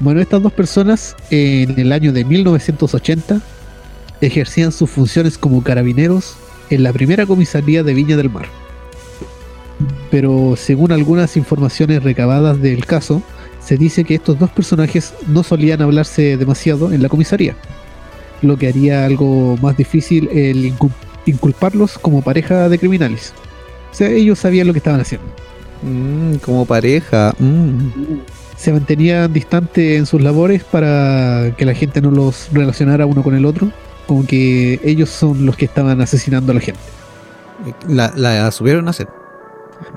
Bueno, 0.00 0.20
estas 0.20 0.42
dos 0.42 0.52
personas 0.52 1.16
en 1.30 1.78
el 1.78 1.92
año 1.92 2.12
de 2.12 2.24
1980 2.24 3.40
ejercían 4.20 4.72
sus 4.72 4.90
funciones 4.90 5.38
como 5.38 5.62
carabineros 5.62 6.36
en 6.70 6.82
la 6.82 6.92
primera 6.92 7.26
comisaría 7.26 7.82
de 7.82 7.94
Viña 7.94 8.16
del 8.16 8.30
Mar. 8.30 8.46
Pero 10.10 10.54
según 10.56 10.92
algunas 10.92 11.36
informaciones 11.36 12.02
recabadas 12.02 12.60
del 12.60 12.84
caso, 12.84 13.22
se 13.64 13.76
dice 13.76 14.04
que 14.04 14.14
estos 14.14 14.38
dos 14.38 14.50
personajes 14.50 15.14
no 15.26 15.42
solían 15.42 15.82
hablarse 15.82 16.36
demasiado 16.36 16.92
en 16.92 17.02
la 17.02 17.08
comisaría, 17.08 17.56
lo 18.42 18.56
que 18.56 18.68
haría 18.68 19.04
algo 19.04 19.56
más 19.60 19.76
difícil 19.76 20.28
el 20.32 20.64
incu- 20.72 20.90
inculparlos 21.26 21.98
como 21.98 22.22
pareja 22.22 22.68
de 22.68 22.78
criminales. 22.78 23.32
O 23.92 23.94
sea, 23.94 24.08
ellos 24.10 24.38
sabían 24.38 24.66
lo 24.66 24.72
que 24.72 24.78
estaban 24.78 25.00
haciendo. 25.00 25.26
Mm, 25.82 26.36
como 26.36 26.64
pareja. 26.66 27.34
mm. 27.38 27.78
Se 28.58 28.72
mantenían 28.72 29.32
distantes 29.32 29.98
en 29.98 30.04
sus 30.04 30.20
labores 30.20 30.64
para 30.64 31.54
que 31.56 31.64
la 31.64 31.74
gente 31.74 32.00
no 32.02 32.10
los 32.10 32.48
relacionara 32.52 33.06
uno 33.06 33.22
con 33.22 33.36
el 33.36 33.46
otro, 33.46 33.70
como 34.06 34.26
que 34.26 34.80
ellos 34.82 35.08
son 35.08 35.46
los 35.46 35.56
que 35.56 35.64
estaban 35.64 36.00
asesinando 36.00 36.50
a 36.50 36.56
la 36.56 36.60
gente. 36.60 36.80
La, 37.88 38.12
la 38.16 38.50
supieron 38.50 38.88
hacer. 38.88 39.08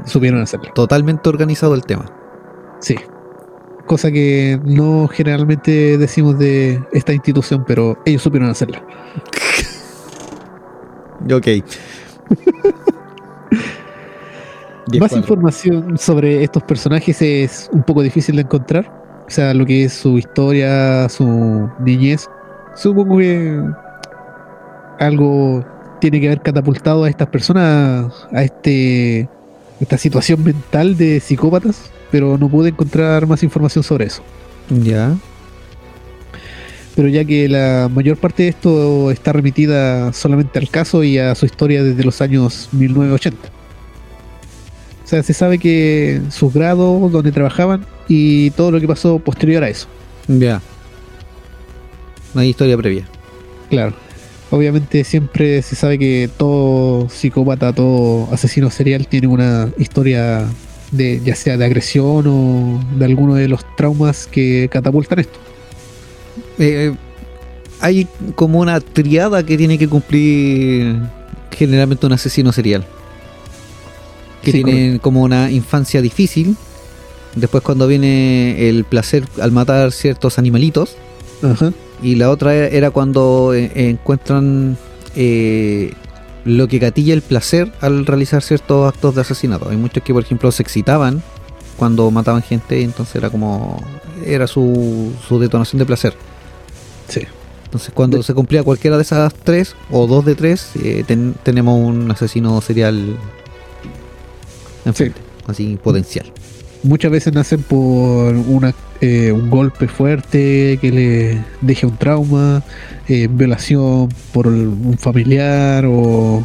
Supieron 0.05 0.41
hacerlo. 0.41 0.71
Totalmente 0.75 1.27
organizado 1.27 1.73
el 1.73 1.81
tema. 1.83 2.05
Sí. 2.79 2.95
Cosa 3.87 4.11
que 4.11 4.59
no 4.63 5.07
generalmente 5.07 5.97
decimos 5.97 6.37
de 6.37 6.83
esta 6.91 7.13
institución, 7.13 7.65
pero 7.67 7.97
ellos 8.05 8.21
supieron 8.21 8.49
hacerla. 8.49 8.85
Ok. 11.31 11.47
Más 14.99 15.13
información 15.13 15.97
sobre 15.97 16.43
estos 16.43 16.63
personajes 16.63 17.21
es 17.21 17.69
un 17.71 17.83
poco 17.83 18.01
difícil 18.01 18.35
de 18.35 18.41
encontrar. 18.43 18.91
O 19.27 19.29
sea, 19.29 19.53
lo 19.53 19.65
que 19.65 19.85
es 19.85 19.93
su 19.93 20.17
historia, 20.17 21.07
su 21.09 21.69
niñez. 21.79 22.27
Supongo 22.75 23.17
que 23.17 23.61
algo 24.99 25.65
tiene 25.99 26.19
que 26.19 26.27
haber 26.27 26.41
catapultado 26.41 27.03
a 27.03 27.09
estas 27.09 27.27
personas 27.27 28.27
a 28.31 28.43
este 28.43 29.29
esta 29.79 29.97
situación 29.97 30.43
mental 30.43 30.95
de 30.95 31.19
psicópatas, 31.19 31.91
pero 32.11 32.37
no 32.37 32.49
pude 32.49 32.69
encontrar 32.69 33.25
más 33.25 33.41
información 33.41 33.83
sobre 33.83 34.05
eso. 34.05 34.21
Ya. 34.69 35.15
Pero 36.95 37.07
ya 37.07 37.25
que 37.25 37.47
la 37.47 37.89
mayor 37.91 38.17
parte 38.17 38.43
de 38.43 38.49
esto 38.49 39.11
está 39.11 39.33
remitida 39.33 40.13
solamente 40.13 40.59
al 40.59 40.69
caso 40.69 41.03
y 41.03 41.17
a 41.17 41.33
su 41.35 41.45
historia 41.45 41.83
desde 41.83 42.03
los 42.03 42.21
años 42.21 42.69
1980. 42.73 43.60
O 45.11 45.13
sea, 45.13 45.23
se 45.23 45.33
sabe 45.33 45.59
que 45.59 46.21
sus 46.29 46.53
grados, 46.53 47.11
donde 47.11 47.33
trabajaban 47.33 47.85
y 48.07 48.51
todo 48.51 48.71
lo 48.71 48.79
que 48.79 48.87
pasó 48.87 49.19
posterior 49.19 49.61
a 49.61 49.67
eso. 49.67 49.87
Ya. 50.29 50.61
No 52.33 52.39
hay 52.39 52.47
historia 52.47 52.77
previa. 52.77 53.05
Claro. 53.69 53.93
Obviamente 54.51 55.03
siempre 55.03 55.61
se 55.63 55.75
sabe 55.75 55.99
que 55.99 56.29
todo 56.37 57.09
psicópata, 57.09 57.73
todo 57.73 58.29
asesino 58.31 58.69
serial 58.69 59.05
tiene 59.05 59.27
una 59.27 59.67
historia 59.77 60.45
de 60.91 61.19
ya 61.25 61.35
sea 61.35 61.57
de 61.57 61.65
agresión 61.65 62.25
o 62.27 62.81
de 62.97 63.03
alguno 63.03 63.35
de 63.35 63.49
los 63.49 63.65
traumas 63.75 64.27
que 64.27 64.69
catapultan 64.71 65.19
esto. 65.19 65.39
Eh, 66.57 66.95
hay 67.81 68.07
como 68.35 68.61
una 68.61 68.79
triada 68.79 69.45
que 69.45 69.57
tiene 69.57 69.77
que 69.77 69.89
cumplir 69.89 70.95
generalmente 71.51 72.05
un 72.05 72.13
asesino 72.13 72.53
serial. 72.53 72.85
Que 74.41 74.51
Sí, 74.51 74.63
tiene 74.63 74.99
como 74.99 75.21
una 75.23 75.51
infancia 75.51 76.01
difícil. 76.01 76.55
Después 77.35 77.63
cuando 77.63 77.87
viene 77.87 78.67
el 78.69 78.83
placer 78.83 79.23
al 79.41 79.51
matar 79.51 79.91
ciertos 79.91 80.37
animalitos. 80.39 80.95
Ajá. 81.43 81.71
Y 82.03 82.15
la 82.15 82.29
otra 82.31 82.55
era 82.55 82.89
cuando 82.91 83.53
eh, 83.53 83.71
encuentran 83.75 84.77
eh, 85.15 85.93
lo 86.45 86.67
que 86.67 86.79
gatilla 86.79 87.13
el 87.13 87.21
placer 87.21 87.71
al 87.81 88.05
realizar 88.05 88.41
ciertos 88.41 88.91
actos 88.91 89.15
de 89.15 89.21
asesinato. 89.21 89.69
Hay 89.69 89.77
muchos 89.77 90.03
que, 90.03 90.13
por 90.13 90.23
ejemplo, 90.23 90.51
se 90.51 90.63
excitaban 90.63 91.21
cuando 91.77 92.09
mataban 92.11 92.41
gente 92.41 92.79
y 92.81 92.83
entonces 92.83 93.15
era 93.15 93.29
como... 93.29 93.81
Era 94.25 94.45
su, 94.47 95.11
su 95.27 95.39
detonación 95.39 95.79
de 95.79 95.85
placer. 95.85 96.13
Sí. 97.07 97.21
Entonces 97.65 97.91
cuando 97.93 98.21
se 98.21 98.33
cumplía 98.33 98.63
cualquiera 98.63 98.97
de 98.97 99.03
esas 99.03 99.33
tres 99.33 99.75
o 99.89 100.05
dos 100.05 100.25
de 100.25 100.35
tres, 100.35 100.71
eh, 100.83 101.03
ten- 101.07 101.35
tenemos 101.43 101.79
un 101.79 102.11
asesino 102.11 102.59
serial 102.61 103.15
enfrente, 104.85 105.19
así 105.47 105.77
potencial. 105.81 106.31
Muchas 106.83 107.11
veces 107.11 107.33
nacen 107.33 107.61
por 107.61 108.33
una, 108.33 108.73
eh, 109.01 109.31
un 109.31 109.49
golpe 109.49 109.87
fuerte 109.87 110.79
que 110.81 110.91
le 110.91 111.45
deje 111.61 111.85
un 111.85 111.95
trauma, 111.97 112.63
eh, 113.07 113.27
violación 113.29 114.09
por 114.33 114.47
un 114.47 114.97
familiar 114.97 115.85
o 115.85 116.43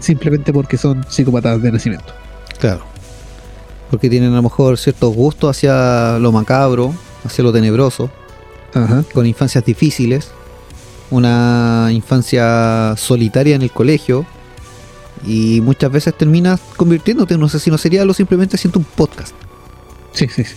simplemente 0.00 0.52
porque 0.52 0.76
son 0.76 1.04
psicópatas 1.08 1.62
de 1.62 1.70
nacimiento. 1.70 2.12
Claro. 2.58 2.84
Porque 3.90 4.10
tienen 4.10 4.32
a 4.32 4.36
lo 4.36 4.42
mejor 4.42 4.76
ciertos 4.76 5.14
gustos 5.14 5.56
hacia 5.56 6.18
lo 6.18 6.32
macabro, 6.32 6.92
hacia 7.24 7.44
lo 7.44 7.52
tenebroso, 7.52 8.10
Ajá. 8.74 9.04
con 9.14 9.24
infancias 9.24 9.64
difíciles, 9.64 10.30
una 11.10 11.90
infancia 11.92 12.94
solitaria 12.96 13.54
en 13.54 13.62
el 13.62 13.70
colegio 13.70 14.26
y 15.24 15.60
muchas 15.60 15.90
veces 15.92 16.16
terminas 16.16 16.60
convirtiéndote 16.76 17.34
en 17.34 17.40
un 17.40 17.46
asesino 17.46 17.78
serial 17.78 18.08
o 18.10 18.14
simplemente 18.14 18.56
haciendo 18.56 18.78
un 18.80 18.84
podcast. 18.84 19.34
Sí, 20.12 20.26
sí, 20.28 20.44
sí. 20.44 20.54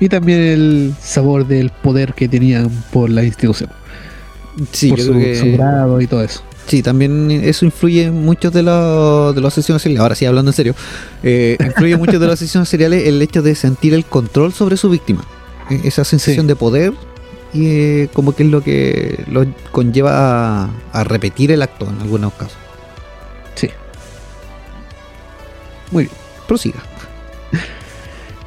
y 0.00 0.08
también 0.08 0.40
el 0.40 0.94
sabor 1.00 1.46
del 1.46 1.70
poder 1.70 2.14
que 2.14 2.28
tenían 2.28 2.70
por 2.92 3.08
la 3.10 3.22
institución, 3.24 3.70
Sí, 4.72 4.88
por 4.90 4.98
yo 4.98 5.04
su, 5.04 5.10
creo 5.12 5.22
que- 5.24 5.36
su 5.40 5.52
grado 5.56 6.00
y 6.00 6.06
todo 6.06 6.22
eso. 6.22 6.42
Sí, 6.66 6.80
también 6.82 7.28
eso 7.30 7.64
influye 7.64 8.04
en 8.04 8.24
muchos 8.24 8.52
de 8.52 8.62
los, 8.62 9.34
de 9.34 9.40
los 9.40 9.52
asesinos 9.52 9.82
seriales. 9.82 10.00
Ahora 10.02 10.14
sí, 10.14 10.26
hablando 10.26 10.50
en 10.52 10.54
serio, 10.54 10.74
eh, 11.24 11.56
influye 11.60 11.94
en 11.94 11.98
muchos 11.98 12.20
de 12.20 12.26
los 12.26 12.34
asesinos 12.34 12.68
seriales 12.68 13.06
el 13.08 13.20
hecho 13.20 13.42
de 13.42 13.54
sentir 13.56 13.94
el 13.94 14.04
control 14.04 14.52
sobre 14.52 14.76
su 14.76 14.88
víctima. 14.88 15.24
Eh, 15.70 15.80
Esa 15.84 16.04
sensación 16.04 16.44
Sí. 16.44 16.48
de 16.48 16.56
poder 16.56 16.92
y 17.52 17.66
eh, 17.66 18.08
como 18.12 18.34
que 18.34 18.42
es 18.44 18.48
lo 18.48 18.62
que 18.62 19.24
lo 19.28 19.44
conlleva 19.70 20.64
a, 20.64 20.70
a 20.92 21.04
repetir 21.04 21.52
el 21.52 21.62
acto 21.62 21.86
en 21.88 22.00
algunos 22.00 22.32
casos. 22.34 22.56
Sí. 23.54 23.68
Muy 25.90 26.04
bien. 26.04 26.16
Prosiga. 26.48 26.80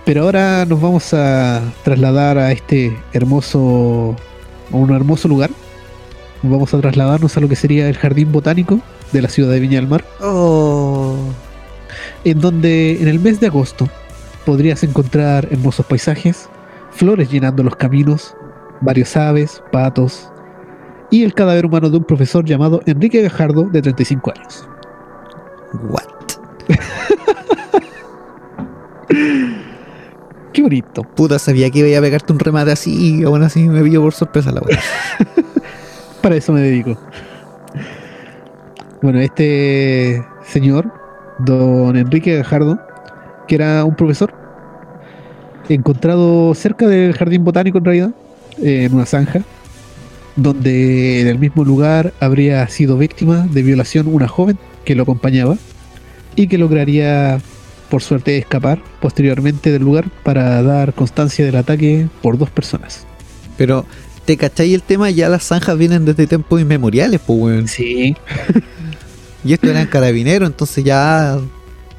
Pero 0.05 0.23
ahora 0.23 0.65
nos 0.65 0.79
vamos 0.81 1.13
a 1.13 1.61
trasladar 1.83 2.37
a 2.37 2.51
este 2.51 2.95
hermoso, 3.13 4.15
a 4.71 4.75
un 4.75 4.93
hermoso 4.93 5.27
lugar. 5.27 5.49
Vamos 6.43 6.73
a 6.73 6.79
trasladarnos 6.79 7.35
a 7.37 7.39
lo 7.39 7.49
que 7.49 7.55
sería 7.55 7.89
el 7.89 7.97
jardín 7.97 8.31
botánico 8.31 8.79
de 9.11 9.21
la 9.23 9.29
ciudad 9.29 9.51
de 9.51 9.59
Viña 9.59 9.79
del 9.79 9.87
Mar, 9.87 10.05
Oh. 10.21 11.15
en 12.23 12.39
donde 12.39 13.01
en 13.01 13.07
el 13.07 13.19
mes 13.19 13.39
de 13.39 13.47
agosto 13.47 13.89
podrías 14.45 14.83
encontrar 14.83 15.47
hermosos 15.49 15.85
paisajes, 15.87 16.49
flores 16.91 17.31
llenando 17.31 17.63
los 17.63 17.75
caminos, 17.75 18.35
varios 18.85 19.17
aves, 19.17 19.61
patos 19.71 20.31
y 21.11 21.23
el 21.23 21.33
cadáver 21.33 21.65
humano 21.65 21.89
de 21.89 21.97
un 21.97 22.03
profesor 22.03 22.45
llamado 22.45 22.81
Enrique 22.85 23.21
Gajardo 23.21 23.63
de 23.63 23.81
35 23.81 24.33
años. 24.35 24.69
What? 25.89 26.03
Qué 30.53 30.61
bonito. 30.61 31.03
Puta, 31.03 31.37
sabía 31.37 31.69
que 31.69 31.79
iba 31.79 31.97
a 31.97 32.01
pegarte 32.01 32.31
un 32.31 32.39
remate 32.39 32.71
así 32.71 33.19
y 33.19 33.23
aún 33.23 33.43
así 33.43 33.67
me 33.67 33.83
pilló 33.83 34.01
por 34.01 34.13
sorpresa 34.13 34.51
la 34.51 34.61
wea. 34.61 34.79
Para 36.21 36.37
eso 36.37 36.53
me 36.53 36.61
dedico. 36.61 36.97
Bueno, 39.01 39.19
este 39.19 40.25
señor, 40.43 40.91
don 41.39 41.97
Enrique 41.97 42.37
Gajardo, 42.37 42.79
que 43.47 43.55
era 43.55 43.83
un 43.83 43.95
profesor, 43.95 44.33
encontrado 45.67 46.53
cerca 46.55 46.87
del 46.87 47.13
jardín 47.13 47.43
botánico 47.43 47.79
en 47.79 47.85
realidad, 47.85 48.11
en 48.61 48.93
una 48.93 49.05
zanja, 49.05 49.43
donde 50.35 51.21
en 51.21 51.27
el 51.27 51.39
mismo 51.39 51.63
lugar 51.63 52.13
habría 52.19 52.67
sido 52.67 52.97
víctima 52.97 53.47
de 53.51 53.63
violación 53.63 54.07
una 54.07 54.27
joven 54.27 54.57
que 54.83 54.95
lo 54.95 55.03
acompañaba 55.03 55.57
y 56.35 56.47
que 56.47 56.57
lograría, 56.57 57.39
por 57.89 58.01
suerte, 58.01 58.37
escapar 58.37 58.81
posteriormente 59.01 59.71
del 59.71 59.83
lugar 59.83 60.09
para 60.23 60.61
dar 60.61 60.93
constancia 60.93 61.45
del 61.45 61.55
ataque 61.55 62.07
por 62.21 62.37
dos 62.37 62.49
personas. 62.49 63.05
Pero, 63.57 63.85
¿te 64.25 64.35
cachai 64.37 64.73
el 64.73 64.81
tema? 64.81 65.09
Ya 65.09 65.29
las 65.29 65.43
zanjas 65.43 65.77
vienen 65.77 66.05
desde 66.05 66.27
tiempos 66.27 66.59
inmemoriales, 66.59 67.21
pues 67.25 67.39
weón. 67.39 67.67
Sí, 67.67 68.15
Y 69.45 69.53
esto 69.53 69.69
eran 69.69 69.87
carabineros, 69.87 70.49
entonces 70.49 70.83
ya. 70.83 71.37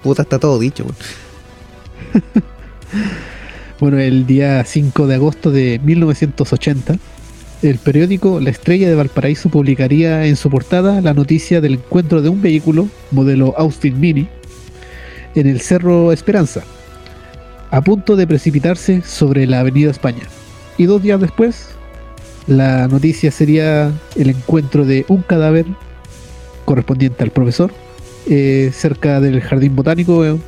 Puta, 0.03 0.23
está 0.23 0.39
todo 0.39 0.59
dicho, 0.59 0.85
weón. 0.85 0.97
Bueno, 3.79 3.99
el 3.99 4.27
día 4.27 4.65
5 4.65 5.07
de 5.07 5.17
agosto 5.17 5.51
de 5.51 5.79
1980, 5.85 6.97
el 7.61 7.77
periódico 7.77 8.41
La 8.41 8.49
Estrella 8.49 8.89
de 8.89 8.95
Valparaíso 8.95 9.51
publicaría 9.51 10.25
en 10.25 10.37
su 10.37 10.49
portada 10.49 11.03
la 11.03 11.13
noticia 11.13 11.61
del 11.61 11.75
encuentro 11.75 12.23
de 12.23 12.31
un 12.31 12.41
vehículo 12.41 12.89
modelo 13.11 13.55
Austin 13.59 14.01
Mini 14.01 14.29
en 15.35 15.47
el 15.47 15.61
Cerro 15.61 16.11
Esperanza, 16.11 16.63
a 17.71 17.83
punto 17.83 18.17
de 18.17 18.27
precipitarse 18.27 19.03
sobre 19.03 19.47
la 19.47 19.61
Avenida 19.61 19.91
España. 19.91 20.23
Y 20.79 20.87
dos 20.87 21.03
días 21.03 21.21
después, 21.21 21.69
la 22.47 22.89
noticia 22.89 23.31
sería 23.31 23.93
el 24.15 24.31
encuentro 24.31 24.87
de 24.87 25.05
un 25.09 25.21
cadáver 25.21 25.67
correspondiente 26.65 27.25
al 27.25 27.31
profesor 27.31 27.73
eh, 28.27 28.71
cerca 28.73 29.21
del 29.21 29.43
jardín 29.43 29.77
botánico, 29.77 30.25
eh, 30.25 30.39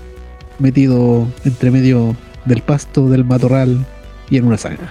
metido 0.58 1.28
entre 1.44 1.70
medio 1.70 2.16
del 2.48 2.62
pasto, 2.62 3.08
del 3.08 3.24
matorral 3.24 3.86
y 4.30 4.36
en 4.38 4.46
una 4.46 4.56
zanja. 4.58 4.90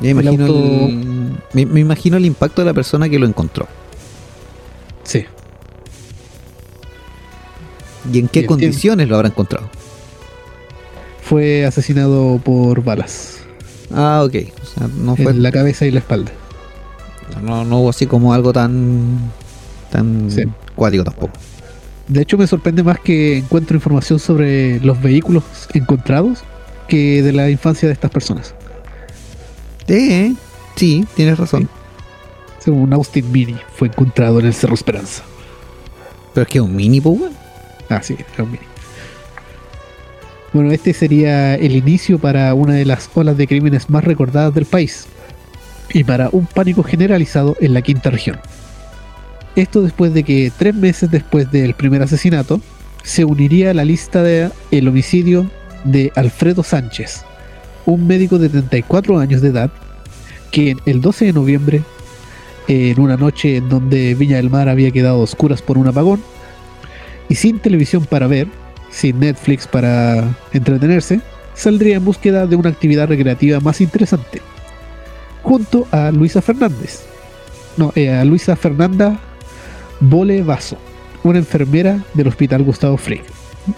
Ya 0.00 0.10
imagino 0.10 0.46
auto- 0.46 0.86
el- 0.86 1.36
me, 1.52 1.66
me 1.66 1.80
imagino 1.80 2.16
el 2.16 2.24
impacto 2.24 2.62
de 2.62 2.66
la 2.66 2.74
persona 2.74 3.08
que 3.08 3.18
lo 3.18 3.26
encontró. 3.26 3.68
Sí. 5.04 5.24
¿Y 8.12 8.18
en 8.18 8.28
qué 8.28 8.40
Y 8.40 8.46
condiciones 8.46 9.08
lo 9.08 9.16
habrá 9.16 9.28
encontrado? 9.28 9.68
Fue 11.22 11.64
asesinado 11.64 12.40
por 12.44 12.82
balas 12.82 13.38
Ah, 13.94 14.22
ok. 14.24 14.34
O 14.62 14.66
sea, 14.66 14.88
no 14.96 15.14
fue. 15.16 15.30
en 15.32 15.42
la 15.42 15.52
cabeza 15.52 15.84
y 15.86 15.90
la 15.90 15.98
espalda. 15.98 16.32
No, 17.42 17.64
no 17.64 17.80
hubo 17.80 17.90
así 17.90 18.06
como 18.06 18.32
algo 18.32 18.52
tan. 18.52 19.30
tan 19.90 20.30
Sí. 20.30 20.44
cuático 20.74 21.04
tampoco. 21.04 21.32
De 22.08 22.22
hecho, 22.22 22.36
me 22.36 22.46
sorprende 22.46 22.82
más 22.82 22.98
que 23.00 23.38
encuentro 23.38 23.76
información 23.76 24.18
sobre 24.18 24.80
los 24.80 25.00
vehículos 25.00 25.44
encontrados 25.72 26.40
que 26.88 27.22
de 27.22 27.32
la 27.32 27.48
infancia 27.48 27.88
de 27.88 27.94
estas 27.94 28.10
personas. 28.10 28.54
Eh, 29.88 30.34
sí, 30.76 31.06
tienes 31.14 31.38
razón. 31.38 31.68
Según 32.58 32.82
un 32.82 32.92
Austin 32.92 33.30
Mini 33.30 33.56
fue 33.74 33.88
encontrado 33.88 34.40
en 34.40 34.46
el 34.46 34.54
Cerro 34.54 34.74
Esperanza. 34.74 35.22
Pero 36.34 36.42
es 36.42 36.48
que 36.48 36.58
es 36.58 36.64
un 36.64 36.74
mini, 36.74 37.00
pues. 37.00 37.20
Ah, 37.88 38.02
sí, 38.02 38.16
era 38.34 38.44
un 38.44 38.52
Mini. 38.52 38.64
Bueno, 40.52 40.70
este 40.70 40.92
sería 40.92 41.54
el 41.54 41.74
inicio 41.74 42.18
para 42.18 42.52
una 42.54 42.74
de 42.74 42.84
las 42.84 43.08
olas 43.14 43.36
de 43.36 43.46
crímenes 43.46 43.88
más 43.88 44.04
recordadas 44.04 44.54
del 44.54 44.66
país 44.66 45.06
y 45.94 46.04
para 46.04 46.28
un 46.30 46.46
pánico 46.46 46.82
generalizado 46.82 47.56
en 47.60 47.74
la 47.74 47.82
quinta 47.82 48.10
región. 48.10 48.38
Esto 49.54 49.82
después 49.82 50.14
de 50.14 50.22
que 50.22 50.50
tres 50.56 50.74
meses 50.74 51.10
después 51.10 51.50
del 51.50 51.74
primer 51.74 52.02
asesinato 52.02 52.60
se 53.02 53.24
uniría 53.24 53.70
a 53.70 53.74
la 53.74 53.84
lista 53.84 54.22
de 54.22 54.50
el 54.70 54.88
homicidio 54.88 55.50
de 55.84 56.10
Alfredo 56.14 56.62
Sánchez, 56.62 57.24
un 57.84 58.06
médico 58.06 58.38
de 58.38 58.48
34 58.48 59.18
años 59.18 59.42
de 59.42 59.48
edad 59.48 59.70
que 60.50 60.76
el 60.86 61.00
12 61.00 61.26
de 61.26 61.32
noviembre, 61.32 61.82
en 62.68 62.98
una 63.00 63.16
noche 63.16 63.56
en 63.56 63.68
donde 63.68 64.14
Viña 64.14 64.36
del 64.36 64.50
Mar 64.50 64.68
había 64.68 64.90
quedado 64.90 65.16
a 65.16 65.24
oscuras 65.24 65.60
por 65.60 65.76
un 65.76 65.88
apagón, 65.88 66.22
y 67.28 67.34
sin 67.34 67.58
televisión 67.58 68.06
para 68.06 68.26
ver, 68.26 68.48
sin 68.90 69.20
Netflix 69.20 69.66
para 69.66 70.36
entretenerse, 70.52 71.20
saldría 71.54 71.96
en 71.96 72.04
búsqueda 72.04 72.46
de 72.46 72.56
una 72.56 72.70
actividad 72.70 73.08
recreativa 73.08 73.60
más 73.60 73.80
interesante, 73.80 74.40
junto 75.42 75.86
a 75.90 76.10
Luisa 76.10 76.40
Fernández. 76.40 77.04
No, 77.76 77.92
eh, 77.96 78.10
a 78.10 78.24
Luisa 78.24 78.54
Fernanda 78.54 79.18
Bole 80.02 80.42
Vaso, 80.42 80.76
una 81.24 81.38
enfermera 81.38 81.98
del 82.14 82.28
Hospital 82.28 82.62
Gustavo 82.64 82.96
Frey, 82.96 83.20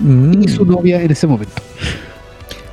Mm. 0.01 0.43
y 0.43 0.49
su 0.49 0.65
novia 0.65 1.03
en 1.03 1.11
ese 1.11 1.27
momento. 1.27 1.53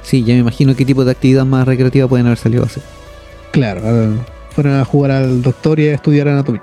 Sí, 0.02 0.24
ya 0.24 0.34
me 0.34 0.40
imagino 0.40 0.74
qué 0.76 0.86
tipo 0.86 1.04
de 1.04 1.12
actividad 1.12 1.46
más 1.46 1.68
recreativa 1.68 2.08
pueden 2.08 2.26
haber 2.26 2.38
salido 2.38 2.64
a 2.64 2.68
hacer. 2.68 2.84
Claro, 3.52 3.82
fueron 4.52 4.76
a 4.80 4.86
jugar 4.86 5.12
al 5.12 5.42
doctor 5.42 5.80
y 5.80 5.90
a 5.90 5.94
estudiar 5.96 6.28
anatomía. 6.30 6.62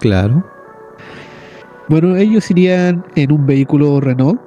Claro. 0.00 0.44
Bueno, 1.88 2.16
ellos 2.16 2.50
irían 2.50 3.04
en 3.14 3.30
un 3.30 3.46
vehículo 3.46 4.00
Renault 4.00 4.40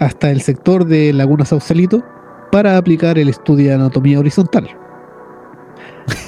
hasta 0.00 0.30
el 0.32 0.40
sector 0.40 0.84
de 0.84 1.12
Laguna 1.12 1.44
Sausalito 1.44 2.02
para 2.50 2.76
aplicar 2.76 3.16
el 3.18 3.28
estudio 3.28 3.68
de 3.68 3.74
anatomía 3.74 4.18
horizontal. 4.18 4.68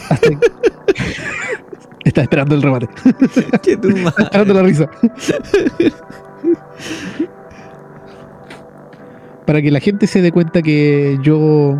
Hasta 0.08 0.30
Está 2.10 2.22
esperando 2.22 2.56
el 2.56 2.62
remate. 2.62 2.88
Che, 3.62 3.76
tu 3.76 3.88
madre. 3.96 4.24
Esperando 4.24 4.54
la 4.54 4.62
risa. 4.62 4.90
Para 9.46 9.62
que 9.62 9.70
la 9.70 9.80
gente 9.80 10.06
se 10.06 10.20
dé 10.22 10.30
cuenta 10.32 10.62
que 10.62 11.18
yo 11.22 11.76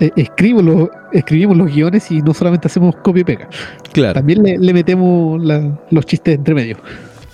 eh, 0.00 0.10
escribo 0.16 0.62
los, 0.62 0.88
escribimos 1.12 1.56
los 1.56 1.70
guiones 1.72 2.10
y 2.10 2.20
no 2.22 2.34
solamente 2.34 2.66
hacemos 2.68 2.96
copia 2.96 3.20
y 3.20 3.24
pega. 3.24 3.48
Claro. 3.92 4.14
También 4.14 4.42
le, 4.42 4.58
le 4.58 4.72
metemos 4.74 5.42
la- 5.42 5.78
los 5.90 6.04
chistes 6.06 6.34
entre 6.36 6.54
medio. 6.54 6.76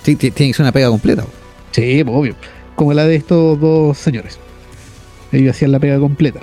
Sí, 0.03 0.17
ti- 0.17 0.31
tiene 0.31 0.51
que 0.51 0.57
ser 0.57 0.65
una 0.65 0.73
pega 0.73 0.89
completa. 0.89 1.25
Sí, 1.73 2.03
pues, 2.05 2.17
obvio. 2.17 2.35
Como 2.75 2.93
la 2.93 3.05
de 3.07 3.17
estos 3.17 3.59
dos 3.61 3.99
señores. 3.99 4.39
Ellos 5.33 5.55
hacían 5.55 5.73
la 5.73 5.79
pega 5.81 5.99
completa. 5.99 6.41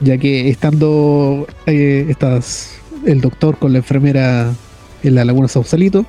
Ya 0.00 0.18
que 0.18 0.48
estando 0.50 1.46
eh, 1.66 2.06
estas, 2.08 2.78
el 3.06 3.20
doctor 3.20 3.58
con 3.58 3.72
la 3.72 3.78
enfermera 3.78 4.52
en 5.02 5.14
la 5.14 5.24
laguna 5.24 5.48
Sausalito, 5.48 6.04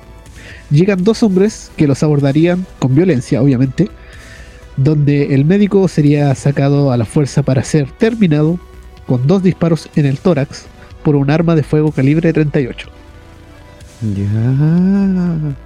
llegan 0.70 1.04
dos 1.04 1.22
hombres 1.22 1.70
que 1.76 1.86
los 1.86 2.02
abordarían 2.02 2.66
con 2.78 2.94
violencia, 2.94 3.40
obviamente, 3.40 3.88
donde 4.76 5.34
el 5.34 5.44
médico 5.44 5.88
sería 5.88 6.34
sacado 6.34 6.92
a 6.92 6.96
la 6.96 7.04
fuerza 7.04 7.42
para 7.42 7.64
ser 7.64 7.90
terminado 7.92 8.58
con 9.06 9.26
dos 9.26 9.42
disparos 9.42 9.88
en 9.96 10.06
el 10.06 10.18
tórax 10.18 10.66
por 11.02 11.16
un 11.16 11.30
arma 11.30 11.54
de 11.54 11.62
fuego 11.62 11.92
calibre 11.92 12.32
38. 12.32 12.88
Ya. 14.14 15.56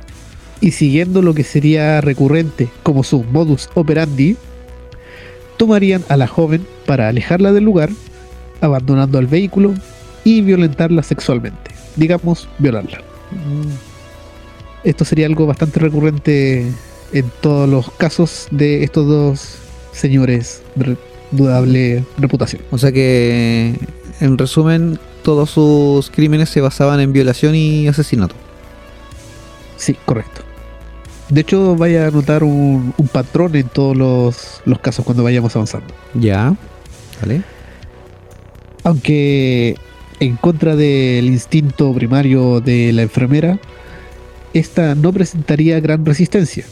y 0.61 0.71
siguiendo 0.71 1.21
lo 1.21 1.35
que 1.35 1.45
sería 1.45 2.01
recurrente 2.01 2.68
como 2.83 3.03
su 3.03 3.25
modus 3.25 3.68
operandi, 3.75 4.37
tomarían 5.59 6.03
a 6.09 6.16
la 6.16 6.27
joven 6.27 6.66
para 6.87 7.09
alejarla 7.09 7.53
del 7.53 7.64
lugar, 7.64 7.90
abandonando 8.61 9.18
el 9.18 9.27
vehículo 9.27 9.75
y 10.24 10.40
violentarla 10.40 11.02
sexualmente. 11.02 11.70
Digamos, 11.96 12.48
violarla. 12.58 13.00
Esto 14.85 15.04
sería 15.04 15.26
algo 15.26 15.46
bastante 15.46 15.80
recurrente 15.80 16.66
en 17.12 17.30
todos 17.40 17.68
los 17.68 17.90
casos 17.92 18.48
de 18.50 18.82
estos 18.85 19.06
dos 19.06 19.58
señores 19.92 20.62
de 20.74 20.96
dudable 21.30 22.04
reputación. 22.18 22.62
O 22.70 22.78
sea 22.78 22.92
que, 22.92 23.78
en 24.20 24.38
resumen, 24.38 24.98
todos 25.22 25.50
sus 25.50 26.11
crímenes 26.11 26.48
se 26.48 26.61
basaban 26.61 27.00
en 27.00 27.12
violación 27.12 27.54
y 27.54 27.88
asesinato. 27.88 28.35
Sí, 29.76 29.96
correcto. 30.04 30.42
De 31.28 31.40
hecho, 31.40 31.76
vaya 31.76 32.08
a 32.08 32.11
notar 32.11 32.44
un, 32.44 32.92
un 32.96 33.08
patrón 33.08 33.56
en 33.56 33.68
todos 33.68 33.96
los, 33.96 34.61
los 34.64 34.78
casos 34.80 35.04
cuando 35.04 35.22
vayamos 35.22 35.54
avanzando. 35.56 35.94
Ya. 36.14 36.54
¿Vale? 37.20 37.42
Aunque 38.85 39.76
en 40.22 40.37
contra 40.37 40.76
del 40.76 41.26
instinto 41.26 41.92
primario 41.92 42.61
de 42.61 42.92
la 42.92 43.02
enfermera, 43.02 43.58
esta 44.54 44.94
no 44.94 45.12
presentaría 45.12 45.80
gran 45.80 46.06
resistencia, 46.06 46.64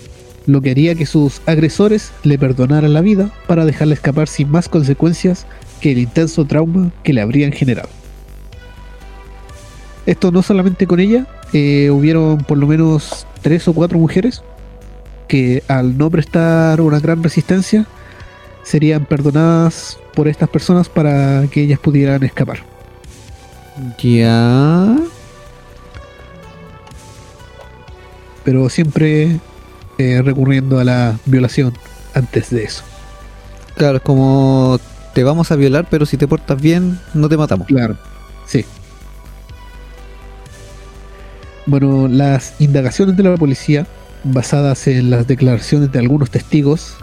lo 0.46 0.60
que 0.60 0.70
haría 0.70 0.94
que 0.94 1.04
sus 1.04 1.42
agresores 1.46 2.12
le 2.22 2.38
perdonaran 2.38 2.92
la 2.92 3.00
vida 3.00 3.32
para 3.48 3.64
dejarla 3.64 3.94
escapar 3.94 4.28
sin 4.28 4.52
más 4.52 4.68
consecuencias 4.68 5.46
que 5.80 5.90
el 5.90 5.98
intenso 5.98 6.44
trauma 6.44 6.92
que 7.02 7.12
le 7.12 7.22
habrían 7.22 7.50
generado. 7.50 7.88
Esto 10.06 10.30
no 10.30 10.42
solamente 10.42 10.86
con 10.86 11.00
ella, 11.00 11.26
eh, 11.52 11.90
hubieron 11.90 12.38
por 12.38 12.56
lo 12.56 12.68
menos 12.68 13.26
tres 13.42 13.66
o 13.66 13.72
cuatro 13.72 13.98
mujeres 13.98 14.44
que 15.26 15.64
al 15.66 15.98
no 15.98 16.08
prestar 16.08 16.80
una 16.80 17.00
gran 17.00 17.20
resistencia 17.20 17.84
serían 18.62 19.06
perdonadas 19.06 19.98
por 20.14 20.28
estas 20.28 20.48
personas 20.48 20.88
para 20.88 21.48
que 21.50 21.62
ellas 21.62 21.80
pudieran 21.80 22.22
escapar. 22.22 22.69
Ya. 24.02 24.96
Pero 28.44 28.68
siempre 28.68 29.38
eh, 29.98 30.22
recurriendo 30.22 30.78
a 30.78 30.84
la 30.84 31.18
violación 31.26 31.74
antes 32.14 32.50
de 32.50 32.64
eso. 32.64 32.82
Claro, 33.76 33.98
es 33.98 34.02
como 34.02 34.80
te 35.14 35.24
vamos 35.24 35.50
a 35.50 35.56
violar, 35.56 35.86
pero 35.90 36.06
si 36.06 36.16
te 36.16 36.28
portas 36.28 36.60
bien, 36.60 36.98
no 37.14 37.28
te 37.28 37.36
matamos. 37.36 37.66
Claro. 37.66 37.96
Sí. 38.46 38.64
Bueno, 41.66 42.08
las 42.08 42.60
indagaciones 42.60 43.16
de 43.16 43.22
la 43.22 43.36
policía, 43.36 43.86
basadas 44.24 44.86
en 44.86 45.10
las 45.10 45.26
declaraciones 45.26 45.92
de 45.92 45.98
algunos 45.98 46.30
testigos, 46.30 46.96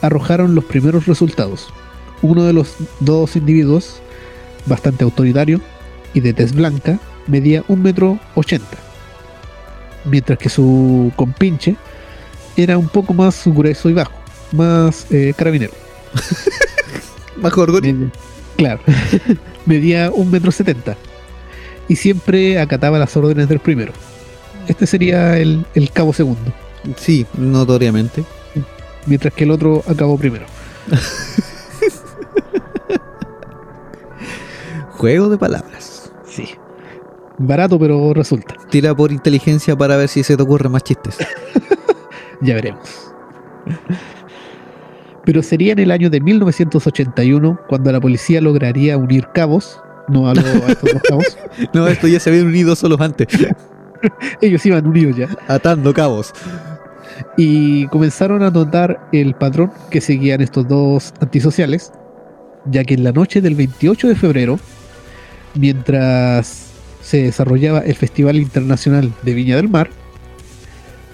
arrojaron 0.00 0.54
los 0.54 0.64
primeros 0.64 1.06
resultados. 1.06 1.72
Uno 2.20 2.44
de 2.44 2.52
los 2.52 2.74
dos 3.00 3.34
individuos, 3.36 4.00
bastante 4.66 5.04
autoritario 5.04 5.60
y 6.14 6.20
de 6.20 6.32
tez 6.32 6.54
blanca, 6.54 6.98
medía 7.26 7.64
un 7.68 7.82
metro 7.82 8.18
ochenta, 8.34 8.76
mientras 10.04 10.38
que 10.38 10.48
su 10.48 11.12
compinche 11.16 11.76
era 12.56 12.78
un 12.78 12.88
poco 12.88 13.14
más 13.14 13.42
grueso 13.46 13.90
y 13.90 13.94
bajo, 13.94 14.12
más 14.52 15.06
eh, 15.10 15.34
carabinero. 15.36 15.72
Gori. 17.42 17.92
Medía- 17.92 18.12
Claro. 18.56 18.80
Medía 19.66 20.10
un 20.10 20.30
metro 20.30 20.52
setenta. 20.52 20.96
Y 21.88 21.96
siempre 21.96 22.60
acataba 22.60 22.98
las 22.98 23.16
órdenes 23.16 23.48
del 23.48 23.58
primero. 23.58 23.92
Este 24.68 24.86
sería 24.86 25.36
el, 25.38 25.64
el 25.74 25.90
cabo 25.90 26.12
segundo. 26.12 26.52
Sí, 26.96 27.26
notoriamente. 27.34 28.24
Mientras 29.06 29.32
que 29.34 29.44
el 29.44 29.50
otro 29.50 29.82
acabó 29.88 30.16
primero. 30.18 30.46
Juego 34.90 35.28
de 35.28 35.38
palabras. 35.38 35.91
Barato, 37.44 37.76
pero 37.78 38.14
resulta. 38.14 38.54
Tira 38.70 38.94
por 38.94 39.10
inteligencia 39.10 39.76
para 39.76 39.96
ver 39.96 40.08
si 40.08 40.22
se 40.22 40.36
te 40.36 40.42
ocurren 40.42 40.72
más 40.72 40.84
chistes. 40.84 41.18
Ya 42.44 42.54
veremos. 42.56 43.12
Pero 45.24 45.44
sería 45.44 45.74
en 45.74 45.78
el 45.78 45.92
año 45.92 46.10
de 46.10 46.20
1981 46.20 47.60
cuando 47.68 47.92
la 47.92 48.00
policía 48.00 48.40
lograría 48.40 48.98
unir 48.98 49.28
cabos. 49.32 49.80
No 50.08 50.28
hablo 50.28 50.42
a 50.66 50.72
estos 50.72 50.92
dos 50.92 51.02
cabos. 51.08 51.38
No, 51.72 51.86
esto 51.86 52.08
ya 52.08 52.18
se 52.18 52.30
habían 52.30 52.46
unido 52.48 52.74
solos 52.74 53.00
antes. 53.00 53.28
Ellos 54.40 54.66
iban 54.66 54.84
unidos 54.84 55.16
ya. 55.16 55.28
Atando 55.46 55.94
cabos. 55.94 56.32
y 57.36 57.86
comenzaron 57.86 58.42
a 58.42 58.50
notar 58.50 59.08
el 59.12 59.34
patrón 59.34 59.70
que 59.88 60.00
seguían 60.00 60.40
estos 60.40 60.66
dos 60.66 61.14
antisociales, 61.20 61.92
ya 62.64 62.82
que 62.82 62.94
en 62.94 63.04
la 63.04 63.12
noche 63.12 63.40
del 63.40 63.54
28 63.54 64.08
de 64.08 64.16
febrero, 64.16 64.58
mientras 65.54 66.71
se 67.02 67.22
desarrollaba 67.22 67.80
el 67.80 67.94
Festival 67.94 68.36
Internacional 68.36 69.12
de 69.22 69.34
Viña 69.34 69.56
del 69.56 69.68
Mar, 69.68 69.90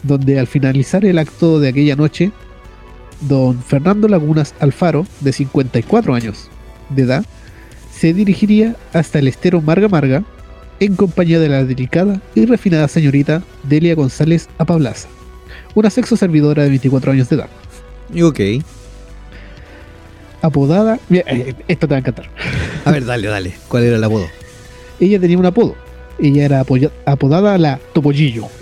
donde 0.02 0.38
al 0.38 0.46
finalizar 0.46 1.04
el 1.04 1.18
acto 1.18 1.60
de 1.60 1.68
aquella 1.68 1.96
noche, 1.96 2.30
don 3.22 3.60
Fernando 3.62 4.08
Lagunas 4.08 4.54
Alfaro, 4.60 5.06
de 5.20 5.32
54 5.32 6.14
años 6.14 6.48
de 6.90 7.02
edad, 7.02 7.24
se 7.92 8.14
dirigiría 8.14 8.76
hasta 8.92 9.18
el 9.18 9.28
estero 9.28 9.60
Marga 9.60 9.88
Marga 9.88 10.22
en 10.78 10.94
compañía 10.94 11.40
de 11.40 11.48
la 11.48 11.64
delicada 11.64 12.20
y 12.34 12.46
refinada 12.46 12.86
señorita 12.86 13.42
Delia 13.64 13.96
González 13.96 14.48
Apablaza 14.58 15.08
una 15.74 15.90
sexo 15.90 16.16
servidora 16.16 16.62
de 16.64 16.70
24 16.70 17.12
años 17.12 17.28
de 17.28 17.36
edad, 17.36 17.48
ok. 18.22 18.40
apodada. 20.42 20.98
Mira, 21.08 21.24
eh, 21.28 21.54
esto 21.68 21.86
te 21.86 21.92
va 21.92 21.96
a 21.96 22.00
encantar. 22.00 22.30
A 22.84 22.90
ver, 22.90 23.04
dale, 23.04 23.28
dale. 23.28 23.54
¿Cuál 23.68 23.84
era 23.84 23.96
el 23.96 24.04
apodo? 24.04 24.26
Ella 25.00 25.20
tenía 25.20 25.38
un 25.38 25.46
apodo. 25.46 25.74
Ella 26.18 26.44
era 26.44 26.64
apodada 27.06 27.58
la 27.58 27.78
Topollillo. 27.92 28.46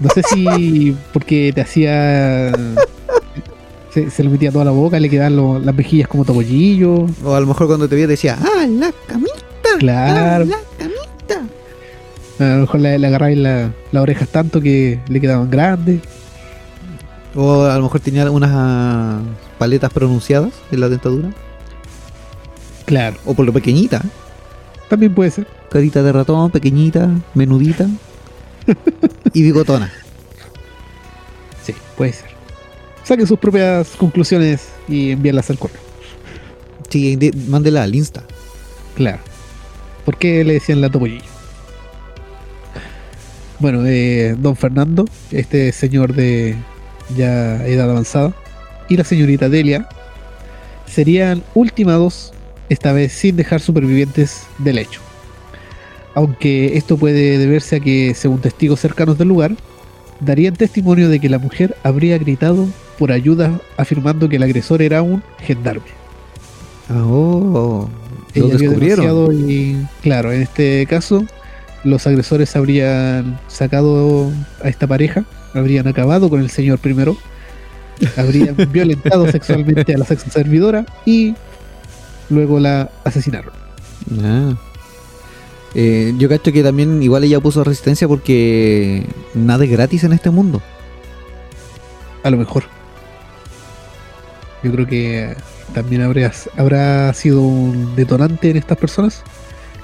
No 0.00 0.08
sé 0.10 0.22
si 0.22 0.96
porque 1.12 1.52
te 1.52 1.60
hacía. 1.60 2.52
Se, 3.90 4.10
se 4.10 4.22
le 4.22 4.30
metía 4.30 4.52
toda 4.52 4.64
la 4.64 4.70
boca, 4.70 5.00
le 5.00 5.10
quedaban 5.10 5.34
lo- 5.34 5.58
las 5.58 5.74
mejillas 5.74 6.06
como 6.06 6.24
topollillo. 6.24 7.06
O 7.24 7.34
a 7.34 7.40
lo 7.40 7.46
mejor 7.46 7.66
cuando 7.66 7.88
te 7.88 7.94
veía 7.96 8.06
te 8.06 8.12
decía, 8.12 8.38
¡ah, 8.40 8.66
la 8.68 8.92
camita! 9.08 9.32
Claro. 9.80 10.24
¡Ah, 10.24 10.38
la 10.44 10.56
camita! 10.78 11.48
A 12.38 12.54
lo 12.54 12.60
mejor 12.60 12.80
le, 12.80 12.98
le 12.98 13.10
la- 13.36 13.72
las 13.90 14.02
orejas 14.02 14.28
tanto 14.28 14.60
que 14.60 15.00
le 15.08 15.20
quedaban 15.20 15.50
grandes. 15.50 16.00
O 17.34 17.64
a 17.64 17.76
lo 17.76 17.82
mejor 17.82 17.98
tenía 18.00 18.30
unas 18.30 19.20
paletas 19.58 19.92
pronunciadas 19.92 20.52
en 20.70 20.80
la 20.80 20.88
dentadura. 20.88 21.30
Claro, 22.88 23.16
O 23.26 23.34
por 23.34 23.44
lo 23.46 23.52
pequeñita. 23.52 24.02
también 24.88 25.14
puede 25.14 25.30
ser. 25.30 25.46
Carita 25.70 26.02
de 26.02 26.10
ratón, 26.12 26.50
pequeñita, 26.50 27.08
menudita. 27.34 27.86
y 29.34 29.42
bigotona. 29.42 29.92
Sí, 31.62 31.74
puede 31.96 32.12
ser. 32.14 32.30
Saquen 33.04 33.26
sus 33.26 33.38
propias 33.38 33.88
conclusiones 33.98 34.68
y 34.88 35.10
envíenlas 35.12 35.50
al 35.50 35.58
correo. 35.58 35.80
Sí, 36.88 37.16
de- 37.16 37.32
mándela 37.48 37.82
al 37.82 37.94
Insta. 37.94 38.22
Claro. 38.96 39.18
¿Por 40.06 40.16
qué 40.16 40.42
le 40.44 40.54
decían 40.54 40.80
la 40.80 40.88
topollillo? 40.90 41.24
Bueno, 43.58 43.84
eh, 43.86 44.34
don 44.38 44.56
Fernando, 44.56 45.04
este 45.30 45.72
señor 45.72 46.14
de 46.14 46.56
ya 47.16 47.66
edad 47.66 47.90
avanzada, 47.90 48.32
y 48.88 48.96
la 48.96 49.04
señorita 49.04 49.48
Delia 49.48 49.88
serían 50.86 51.42
ultimados 51.54 52.32
esta 52.68 52.92
vez 52.92 53.12
sin 53.12 53.36
dejar 53.36 53.60
supervivientes 53.60 54.46
del 54.58 54.78
hecho. 54.78 55.00
Aunque 56.14 56.76
esto 56.76 56.96
puede 56.96 57.38
deberse 57.38 57.76
a 57.76 57.80
que, 57.80 58.14
según 58.14 58.40
testigos 58.40 58.80
cercanos 58.80 59.18
del 59.18 59.28
lugar, 59.28 59.54
darían 60.20 60.54
testimonio 60.54 61.08
de 61.08 61.20
que 61.20 61.28
la 61.28 61.38
mujer 61.38 61.76
habría 61.82 62.18
gritado 62.18 62.66
por 62.98 63.12
ayuda 63.12 63.60
afirmando 63.76 64.28
que 64.28 64.36
el 64.36 64.42
agresor 64.42 64.82
era 64.82 65.02
un 65.02 65.22
gendarme. 65.38 65.86
Ah, 66.88 67.04
oh, 67.04 67.88
lo 68.34 68.46
Ella 68.46 68.56
descubrieron. 68.56 69.48
y 69.48 69.76
claro, 70.02 70.32
en 70.32 70.42
este 70.42 70.86
caso 70.86 71.24
los 71.84 72.06
agresores 72.06 72.56
habrían 72.56 73.38
sacado 73.46 74.32
a 74.62 74.68
esta 74.68 74.86
pareja, 74.86 75.24
habrían 75.54 75.86
acabado 75.86 76.28
con 76.28 76.40
el 76.40 76.50
señor 76.50 76.78
primero, 76.78 77.16
habrían 78.16 78.56
violentado 78.72 79.30
sexualmente 79.30 79.94
a 79.94 79.98
la 79.98 80.04
sexo 80.04 80.30
servidora 80.30 80.84
y 81.06 81.34
luego 82.30 82.60
la 82.60 82.90
asesinaron. 83.04 83.52
Ah. 84.22 84.54
Eh, 85.74 86.14
yo 86.18 86.28
cacho 86.28 86.52
que 86.52 86.62
también 86.62 87.02
igual 87.02 87.24
ella 87.24 87.40
puso 87.40 87.62
resistencia 87.62 88.08
porque 88.08 89.06
nada 89.34 89.64
es 89.64 89.70
gratis 89.70 90.04
en 90.04 90.12
este 90.12 90.30
mundo. 90.30 90.62
A 92.22 92.30
lo 92.30 92.36
mejor. 92.36 92.64
Yo 94.62 94.72
creo 94.72 94.86
que 94.86 95.36
también 95.74 96.02
habría, 96.02 96.32
habrá 96.56 97.12
sido 97.14 97.42
un 97.42 97.94
detonante 97.94 98.50
en 98.50 98.56
estas 98.56 98.78
personas 98.78 99.22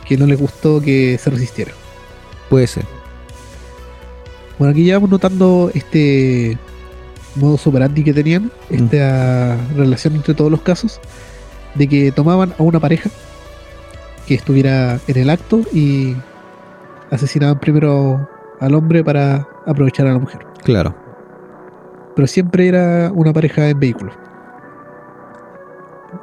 que 0.07 0.17
no 0.17 0.27
les 0.27 0.39
gustó 0.39 0.81
que 0.81 1.19
se 1.23 1.31
resistiera. 1.31 1.73
Puede 2.49 2.67
ser. 2.67 2.85
Bueno, 4.59 4.73
aquí 4.73 4.85
ya 4.85 4.95
vamos 4.95 5.11
notando 5.11 5.71
este 5.75 6.59
modo 7.35 7.59
operandi 7.65 8.05
que 8.05 8.15
tenían, 8.15 8.53
esta 8.71 9.57
relación 9.77 10.15
entre 10.15 10.35
todos 10.35 10.51
los 10.51 10.61
casos, 10.61 11.01
de 11.75 11.89
que 11.89 12.13
tomaban 12.13 12.55
a 12.59 12.63
una 12.63 12.81
pareja 12.81 13.11
que 14.27 14.35
estuviera 14.35 14.99
en 15.07 15.19
el 15.19 15.31
acto 15.31 15.61
y 15.73 16.17
asesinaban 17.11 17.59
primero 17.61 18.29
al 18.61 18.75
hombre 18.75 19.05
para 19.05 19.47
aprovechar 19.67 20.07
a 20.07 20.13
la 20.13 20.19
mujer. 20.19 20.47
Claro. 20.63 20.95
Pero 22.15 22.27
siempre 22.27 22.69
era 22.69 23.11
una 23.13 23.33
pareja 23.33 23.69
en 23.69 23.79
vehículo. 23.79 24.13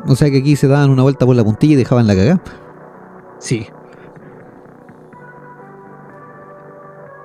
O 0.07 0.15
sea 0.15 0.31
que 0.31 0.37
aquí 0.37 0.55
se 0.55 0.67
daban 0.67 0.89
una 0.89 1.03
vuelta 1.03 1.25
por 1.25 1.35
la 1.35 1.43
puntilla 1.43 1.73
y 1.73 1.77
dejaban 1.77 2.07
la 2.07 2.15
cagada. 2.15 2.41
Sí. 3.39 3.67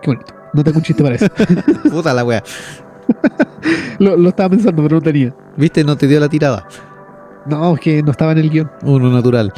Qué 0.02 0.10
bonito. 0.10 0.34
No 0.52 0.64
tengo 0.64 0.78
un 0.78 0.84
chiste 0.84 1.02
para 1.02 1.14
eso. 1.14 1.26
Puta 1.90 2.12
la 2.12 2.24
wea. 2.24 2.42
lo, 3.98 4.16
lo 4.16 4.28
estaba 4.30 4.50
pensando, 4.50 4.82
pero 4.82 4.96
no 4.96 5.02
tenía. 5.02 5.34
¿Viste? 5.56 5.84
No 5.84 5.96
te 5.96 6.06
dio 6.06 6.18
la 6.18 6.28
tirada. 6.28 6.66
No, 7.48 7.74
es 7.74 7.80
que 7.80 8.02
no 8.02 8.10
estaba 8.10 8.32
en 8.32 8.38
el 8.38 8.50
guion. 8.50 8.70
Uno 8.82 9.10
natural. 9.10 9.52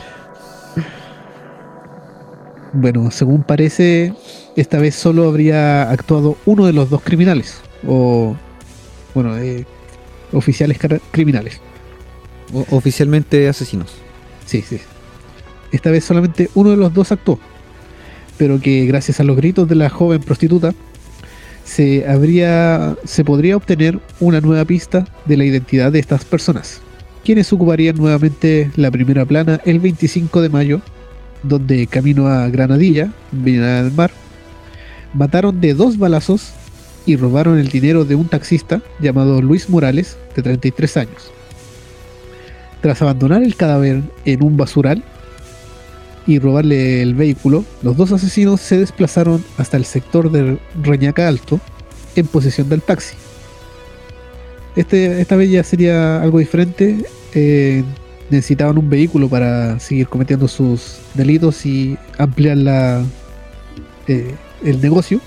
Bueno, 2.72 3.10
según 3.10 3.42
parece, 3.42 4.12
esta 4.56 4.78
vez 4.78 4.94
solo 4.94 5.26
habría 5.28 5.90
actuado 5.90 6.36
uno 6.44 6.66
de 6.66 6.72
los 6.74 6.90
dos 6.90 7.02
criminales. 7.02 7.60
O, 7.86 8.36
bueno, 9.14 9.36
eh, 9.38 9.64
oficiales 10.32 10.78
criminales. 11.10 11.60
O- 12.52 12.76
oficialmente 12.76 13.48
asesinos. 13.48 13.94
Sí, 14.44 14.62
sí. 14.62 14.78
Esta 15.72 15.90
vez 15.90 16.04
solamente 16.04 16.50
uno 16.54 16.70
de 16.70 16.76
los 16.76 16.92
dos 16.92 17.10
actuó. 17.12 17.38
Pero 18.36 18.60
que 18.60 18.84
gracias 18.86 19.18
a 19.20 19.24
los 19.24 19.36
gritos 19.36 19.66
de 19.68 19.74
la 19.74 19.88
joven 19.90 20.20
prostituta, 20.20 20.74
se 21.64 22.08
habría. 22.08 22.96
se 23.04 23.24
podría 23.24 23.56
obtener 23.56 23.98
una 24.20 24.40
nueva 24.40 24.64
pista 24.64 25.06
de 25.24 25.36
la 25.38 25.44
identidad 25.44 25.90
de 25.90 25.98
estas 25.98 26.24
personas. 26.24 26.80
Quienes 27.24 27.52
ocuparían 27.52 27.96
nuevamente 27.96 28.70
la 28.76 28.90
primera 28.90 29.24
plana 29.24 29.60
el 29.64 29.80
25 29.80 30.40
de 30.40 30.48
mayo, 30.48 30.80
donde 31.42 31.86
camino 31.86 32.26
a 32.26 32.48
Granadilla, 32.48 33.12
Viña 33.32 33.82
del 33.82 33.92
Mar, 33.92 34.10
mataron 35.14 35.60
de 35.60 35.74
dos 35.74 35.98
balazos 35.98 36.52
y 37.06 37.16
robaron 37.16 37.58
el 37.58 37.68
dinero 37.68 38.04
de 38.04 38.14
un 38.14 38.28
taxista 38.28 38.82
llamado 39.00 39.40
Luis 39.40 39.68
Morales, 39.68 40.16
de 40.36 40.42
33 40.42 40.96
años. 40.98 41.30
Tras 42.80 43.02
abandonar 43.02 43.42
el 43.42 43.56
cadáver 43.56 44.02
en 44.24 44.42
un 44.42 44.56
basural 44.56 45.02
y 46.26 46.38
robarle 46.38 47.02
el 47.02 47.14
vehículo, 47.14 47.64
los 47.82 47.96
dos 47.96 48.12
asesinos 48.12 48.60
se 48.60 48.78
desplazaron 48.78 49.42
hasta 49.56 49.76
el 49.76 49.84
sector 49.84 50.30
de 50.30 50.58
Reñaca 50.82 51.26
Alto 51.26 51.60
en 52.14 52.26
posesión 52.26 52.68
del 52.68 52.82
taxi. 52.82 53.16
Este, 54.78 55.20
esta 55.20 55.34
vez 55.34 55.50
ya 55.50 55.64
sería 55.64 56.22
algo 56.22 56.38
diferente. 56.38 57.04
eh, 57.34 57.82
necesitaban 58.30 58.78
un 58.78 58.88
vehículo 58.88 59.28
para 59.28 59.80
seguir 59.80 60.06
cometiendo 60.06 60.46
sus 60.46 60.98
delitos 61.14 61.66
y 61.66 61.98
ampliar 62.16 62.58
la, 62.58 63.02
eh, 64.06 64.34
el 64.64 64.80
negocio. 64.80 65.20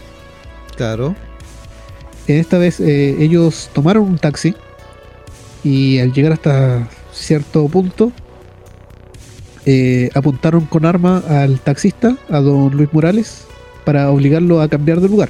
Claro. 0.77 1.15
En 2.27 2.37
esta 2.37 2.57
vez 2.57 2.79
eh, 2.79 3.17
ellos 3.19 3.69
tomaron 3.73 4.03
un 4.03 4.17
taxi 4.17 4.55
y 5.65 5.99
al 5.99 6.13
llegar 6.13 6.31
hasta 6.31 6.87
cierto 7.11 7.67
punto 7.67 8.13
eh, 9.65 10.09
apuntaron 10.13 10.65
con 10.65 10.85
arma 10.85 11.23
al 11.27 11.59
taxista, 11.59 12.15
a 12.29 12.39
don 12.39 12.71
Luis 12.71 12.89
Morales, 12.93 13.45
para 13.83 14.09
obligarlo 14.11 14.61
a 14.61 14.69
cambiar 14.69 15.01
de 15.01 15.09
lugar. 15.09 15.29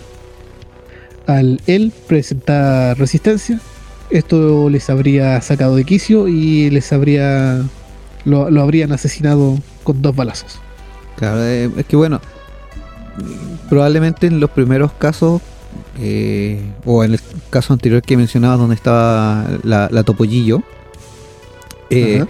Al 1.25 1.59
él 1.65 1.91
presentar 2.07 2.99
resistencia, 2.99 3.59
esto 4.11 4.69
les 4.69 4.89
habría 4.89 5.41
sacado 5.41 5.75
de 5.75 5.83
quicio 5.83 6.27
y 6.27 6.69
les 6.69 6.91
habría 6.93 7.63
lo, 8.25 8.49
lo 8.49 8.61
habrían 8.61 8.91
asesinado 8.91 9.57
con 9.83 10.01
dos 10.01 10.15
balazos. 10.15 10.59
Claro, 11.15 11.43
eh, 11.43 11.69
es 11.77 11.85
que 11.85 11.95
bueno, 11.95 12.19
probablemente 13.69 14.27
en 14.27 14.39
los 14.39 14.49
primeros 14.49 14.91
casos, 14.93 15.41
eh, 15.99 16.61
o 16.85 17.03
en 17.03 17.13
el 17.13 17.19
caso 17.49 17.73
anterior 17.73 18.01
que 18.01 18.17
mencionabas 18.17 18.59
donde 18.59 18.75
estaba 18.75 19.47
la, 19.63 19.87
la 19.91 20.03
Topollillo, 20.03 20.63
eh, 21.89 22.25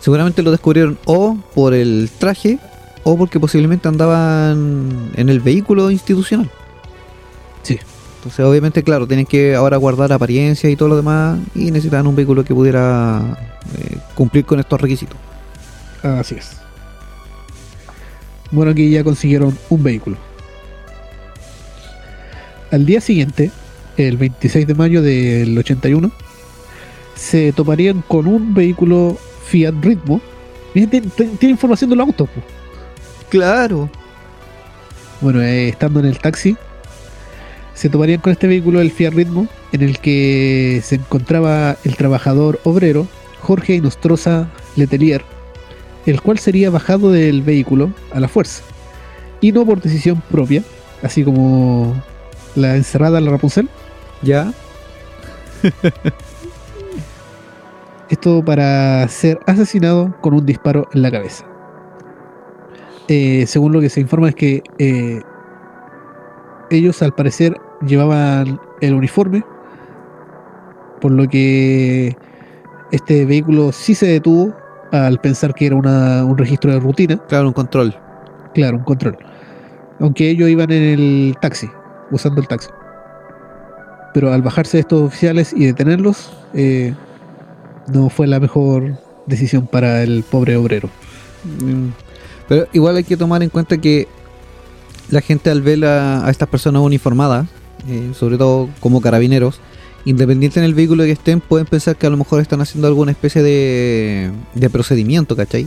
seguramente 0.00 0.42
lo 0.42 0.50
descubrieron 0.50 0.98
o 1.04 1.36
por 1.54 1.74
el 1.74 2.10
traje 2.18 2.58
o 3.02 3.16
porque 3.16 3.40
posiblemente 3.40 3.88
andaban 3.88 5.10
en 5.14 5.28
el 5.28 5.40
vehículo 5.40 5.90
institucional. 5.90 6.50
Sí. 7.62 7.78
Entonces 8.20 8.44
obviamente, 8.44 8.82
claro, 8.82 9.06
tienen 9.06 9.24
que 9.24 9.54
ahora 9.54 9.78
guardar 9.78 10.12
apariencia 10.12 10.68
y 10.68 10.76
todo 10.76 10.90
lo 10.90 10.96
demás 10.96 11.38
y 11.54 11.70
necesitan 11.70 12.06
un 12.06 12.14
vehículo 12.14 12.44
que 12.44 12.54
pudiera 12.54 13.38
eh, 13.78 13.96
cumplir 14.14 14.44
con 14.44 14.60
estos 14.60 14.78
requisitos. 14.78 15.16
Así 16.02 16.34
es. 16.34 16.58
Bueno, 18.50 18.72
aquí 18.72 18.90
ya 18.90 19.02
consiguieron 19.04 19.56
un 19.70 19.82
vehículo. 19.82 20.18
Al 22.70 22.84
día 22.84 23.00
siguiente, 23.00 23.50
el 23.96 24.18
26 24.18 24.66
de 24.66 24.74
mayo 24.74 25.00
del 25.00 25.56
81, 25.56 26.12
se 27.14 27.52
toparían 27.52 28.02
con 28.02 28.26
un 28.26 28.52
vehículo 28.52 29.16
Fiat 29.46 29.74
Ritmo. 29.80 30.20
Tiene, 30.74 31.00
información 31.40 31.88
de 31.88 31.96
los 31.96 32.06
autos. 32.06 32.28
po. 32.28 32.42
Claro. 33.30 33.88
Bueno, 35.22 35.40
eh, 35.40 35.70
estando 35.70 36.00
en 36.00 36.06
el 36.06 36.18
taxi, 36.18 36.54
se 37.80 37.88
toparían 37.88 38.20
con 38.20 38.30
este 38.30 38.46
vehículo, 38.46 38.82
el 38.82 38.90
Fiat 38.90 39.14
Ritmo, 39.14 39.48
en 39.72 39.80
el 39.80 40.00
que 40.00 40.82
se 40.84 40.96
encontraba 40.96 41.78
el 41.82 41.96
trabajador 41.96 42.60
obrero 42.64 43.06
Jorge 43.40 43.76
Inostroza 43.76 44.50
Letelier, 44.76 45.24
el 46.04 46.20
cual 46.20 46.38
sería 46.38 46.68
bajado 46.68 47.10
del 47.10 47.40
vehículo 47.40 47.90
a 48.12 48.20
la 48.20 48.28
fuerza, 48.28 48.62
y 49.40 49.52
no 49.52 49.64
por 49.64 49.80
decisión 49.80 50.22
propia, 50.30 50.62
así 51.02 51.24
como 51.24 51.94
la 52.54 52.76
encerrada 52.76 53.18
la 53.18 53.30
Rapunzel. 53.30 53.70
Ya. 54.20 54.52
Esto 58.10 58.44
para 58.44 59.08
ser 59.08 59.40
asesinado 59.46 60.14
con 60.20 60.34
un 60.34 60.44
disparo 60.44 60.86
en 60.92 61.00
la 61.00 61.10
cabeza. 61.10 61.46
Eh, 63.08 63.46
según 63.46 63.72
lo 63.72 63.80
que 63.80 63.88
se 63.88 64.02
informa 64.02 64.28
es 64.28 64.34
que 64.34 64.62
eh, 64.78 65.22
ellos 66.68 67.00
al 67.00 67.14
parecer 67.14 67.56
llevaban 67.86 68.60
el 68.80 68.94
uniforme, 68.94 69.44
por 71.00 71.12
lo 71.12 71.28
que 71.28 72.16
este 72.92 73.24
vehículo 73.24 73.72
sí 73.72 73.94
se 73.94 74.06
detuvo 74.06 74.54
al 74.92 75.20
pensar 75.20 75.54
que 75.54 75.66
era 75.66 75.76
una- 75.76 76.24
un 76.24 76.36
registro 76.36 76.72
de 76.72 76.80
rutina, 76.80 77.16
Claro, 77.28 77.48
un 77.48 77.52
control. 77.54 77.94
claro, 78.54 78.78
un 78.78 78.84
control. 78.84 79.16
Aunque 80.00 80.28
ellos 80.30 80.48
iban 80.48 80.70
en 80.72 80.82
el 80.82 81.36
taxi, 81.40 81.68
usando 82.10 82.40
el 82.40 82.48
taxi. 82.48 82.68
Pero 84.12 84.32
al 84.32 84.42
bajarse 84.42 84.78
estos 84.80 85.02
oficiales 85.02 85.52
y 85.56 85.66
detenerlos, 85.66 86.32
eh, 86.54 86.94
no 87.92 88.08
fue 88.08 88.26
la 88.26 88.40
mejor 88.40 88.98
decisión 89.26 89.66
para 89.68 90.02
el 90.02 90.24
pobre 90.28 90.56
obrero. 90.56 90.88
Mm. 91.44 91.90
Pero 92.48 92.66
igual 92.72 92.96
hay 92.96 93.04
que 93.04 93.16
tomar 93.16 93.42
en 93.44 93.50
cuenta 93.50 93.78
que 93.78 94.08
la 95.10 95.20
gente 95.20 95.50
al 95.50 95.62
ver 95.62 95.84
a, 95.84 96.26
a 96.26 96.30
estas 96.30 96.48
personas 96.48 96.82
uniformadas, 96.82 97.46
eh, 97.88 98.12
sobre 98.18 98.36
todo 98.38 98.68
como 98.80 99.00
carabineros, 99.00 99.60
independiente 100.04 100.58
en 100.60 100.64
el 100.64 100.74
vehículo 100.74 101.04
que 101.04 101.12
estén, 101.12 101.40
pueden 101.40 101.66
pensar 101.66 101.96
que 101.96 102.06
a 102.06 102.10
lo 102.10 102.16
mejor 102.16 102.40
están 102.40 102.60
haciendo 102.60 102.88
alguna 102.88 103.10
especie 103.12 103.42
de, 103.42 104.30
de 104.54 104.70
procedimiento, 104.70 105.36
¿cachai? 105.36 105.66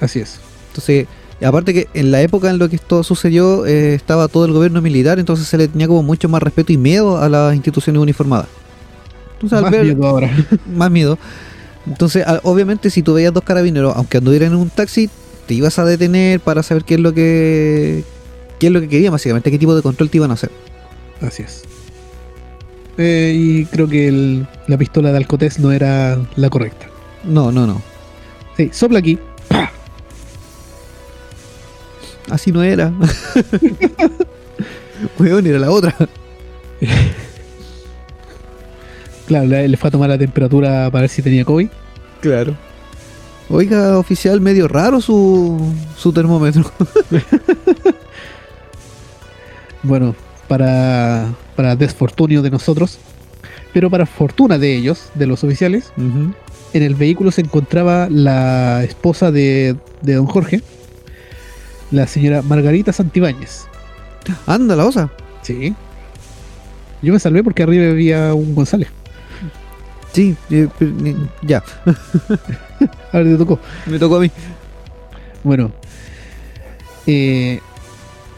Así 0.00 0.20
es. 0.20 0.40
Entonces, 0.68 1.06
aparte 1.42 1.74
que 1.74 1.88
en 1.94 2.10
la 2.10 2.22
época 2.22 2.48
en 2.50 2.58
la 2.58 2.68
que 2.68 2.76
esto 2.76 3.02
sucedió, 3.04 3.66
eh, 3.66 3.94
estaba 3.94 4.28
todo 4.28 4.44
el 4.46 4.52
gobierno 4.52 4.80
militar, 4.80 5.18
entonces 5.18 5.46
se 5.46 5.58
le 5.58 5.68
tenía 5.68 5.86
como 5.86 6.02
mucho 6.02 6.28
más 6.28 6.42
respeto 6.42 6.72
y 6.72 6.76
miedo 6.78 7.18
a 7.18 7.28
las 7.28 7.54
instituciones 7.54 8.00
uniformadas. 8.00 8.46
Entonces, 9.34 9.56
al 9.58 9.62
Más 9.64 9.70
ver- 9.72 9.84
miedo 9.84 10.06
ahora. 10.06 10.30
más 10.74 10.90
miedo. 10.90 11.18
Entonces, 11.86 12.24
obviamente, 12.44 12.88
si 12.88 13.02
tú 13.02 13.12
veías 13.14 13.32
dos 13.34 13.44
carabineros, 13.44 13.92
aunque 13.94 14.16
anduvieran 14.16 14.52
en 14.52 14.58
un 14.58 14.70
taxi, 14.70 15.10
te 15.46 15.52
ibas 15.52 15.78
a 15.78 15.84
detener 15.84 16.40
para 16.40 16.62
saber 16.62 16.84
qué 16.84 16.94
es 16.94 17.00
lo 17.00 17.12
que 17.12 18.02
qué 18.58 18.68
es 18.68 18.72
lo 18.72 18.80
que 18.80 18.88
querían, 18.88 19.12
básicamente, 19.12 19.50
qué 19.50 19.58
tipo 19.58 19.74
de 19.74 19.82
control 19.82 20.08
te 20.08 20.16
iban 20.16 20.30
a 20.30 20.34
hacer. 20.34 20.50
Así 21.20 21.42
es. 21.42 21.62
Eh, 22.98 23.32
y 23.34 23.64
creo 23.66 23.88
que 23.88 24.08
el- 24.08 24.46
la 24.68 24.76
pistola 24.78 25.10
de 25.10 25.16
Alcotés 25.18 25.58
no 25.58 25.72
era 25.72 26.18
la 26.36 26.48
correcta. 26.50 26.86
No, 27.24 27.50
no, 27.50 27.66
no. 27.66 27.80
Sí, 28.56 28.70
sopla 28.72 28.98
aquí. 29.00 29.18
Así 32.30 32.52
no 32.52 32.62
era. 32.62 32.92
Weón, 35.18 35.46
era 35.46 35.58
la 35.58 35.70
otra. 35.70 35.94
Claro, 39.26 39.46
le, 39.46 39.68
le 39.68 39.76
fue 39.76 39.88
a 39.88 39.90
tomar 39.90 40.08
la 40.08 40.18
temperatura 40.18 40.90
para 40.90 41.02
ver 41.02 41.10
si 41.10 41.20
tenía 41.22 41.44
COVID. 41.44 41.68
Claro. 42.20 42.56
Oiga, 43.50 43.98
oficial, 43.98 44.40
medio 44.40 44.68
raro 44.68 45.00
su, 45.00 45.72
su 45.96 46.12
termómetro. 46.12 46.70
Bueno, 49.82 50.14
para, 50.48 51.34
para 51.56 51.76
desfortunio 51.76 52.42
de 52.42 52.50
nosotros, 52.50 52.98
pero 53.72 53.90
para 53.90 54.06
fortuna 54.06 54.58
de 54.58 54.74
ellos, 54.76 55.10
de 55.14 55.26
los 55.26 55.44
oficiales, 55.44 55.92
en 55.96 56.82
el 56.82 56.94
vehículo 56.94 57.30
se 57.30 57.40
encontraba 57.40 58.08
la 58.10 58.84
esposa 58.84 59.30
de, 59.30 59.76
de 60.02 60.14
don 60.14 60.26
Jorge, 60.26 60.62
la 61.90 62.06
señora 62.06 62.42
Margarita 62.42 62.92
Santibáñez. 62.92 63.66
Anda, 64.46 64.74
la 64.76 64.86
osa. 64.86 65.10
Sí. 65.42 65.74
Yo 67.02 67.12
me 67.12 67.20
salvé 67.20 67.42
porque 67.44 67.62
arriba 67.62 67.90
había 67.90 68.34
un 68.34 68.54
González. 68.54 68.88
Sí, 70.12 70.36
eh, 70.50 70.68
ya. 71.42 71.62
A 73.12 73.18
ver, 73.18 73.26
te 73.26 73.36
tocó. 73.36 73.58
Me 73.86 73.98
tocó 73.98 74.16
a 74.16 74.20
mí. 74.20 74.30
Bueno. 75.42 75.72
eh, 77.06 77.60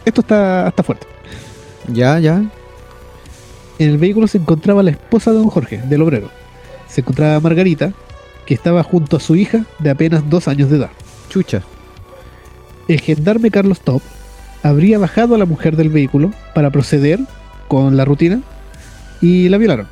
esto 0.05 0.21
está, 0.23 0.69
está 0.69 0.83
fuerte. 0.83 1.07
Ya, 1.89 2.18
ya. 2.18 2.45
En 3.78 3.91
el 3.91 3.99
vehículo 3.99 4.26
se 4.26 4.39
encontraba 4.39 4.82
la 4.82 4.91
esposa 4.91 5.32
de 5.32 5.39
don 5.39 5.51
Jorge, 5.51 5.78
del 5.78 6.03
obrero. 6.03 6.30
Se 6.89 7.01
encontraba 7.01 7.41
Margarita, 7.41 7.93
que 8.47 8.55
estaba 8.55 8.82
junto 8.82 9.16
a 9.16 9.20
su 9.20 9.37
hija 9.37 9.66
de 9.78 9.91
apenas 9.91 10.28
dos 10.28 10.49
años 10.49 10.70
de 10.70 10.78
edad. 10.78 10.91
Chucha. 11.28 11.62
El 12.89 13.01
gendarme 13.01 13.51
Carlos 13.51 13.80
Top 13.80 14.01
habría 14.62 14.99
bajado 14.99 15.34
a 15.34 15.39
la 15.39 15.45
mujer 15.45 15.76
del 15.76 15.91
vehículo 15.91 16.32
para 16.55 16.70
proceder 16.70 17.20
con 17.68 17.97
la 17.97 18.05
rutina 18.05 18.41
y 19.20 19.49
la 19.49 19.59
violaron. 19.59 19.89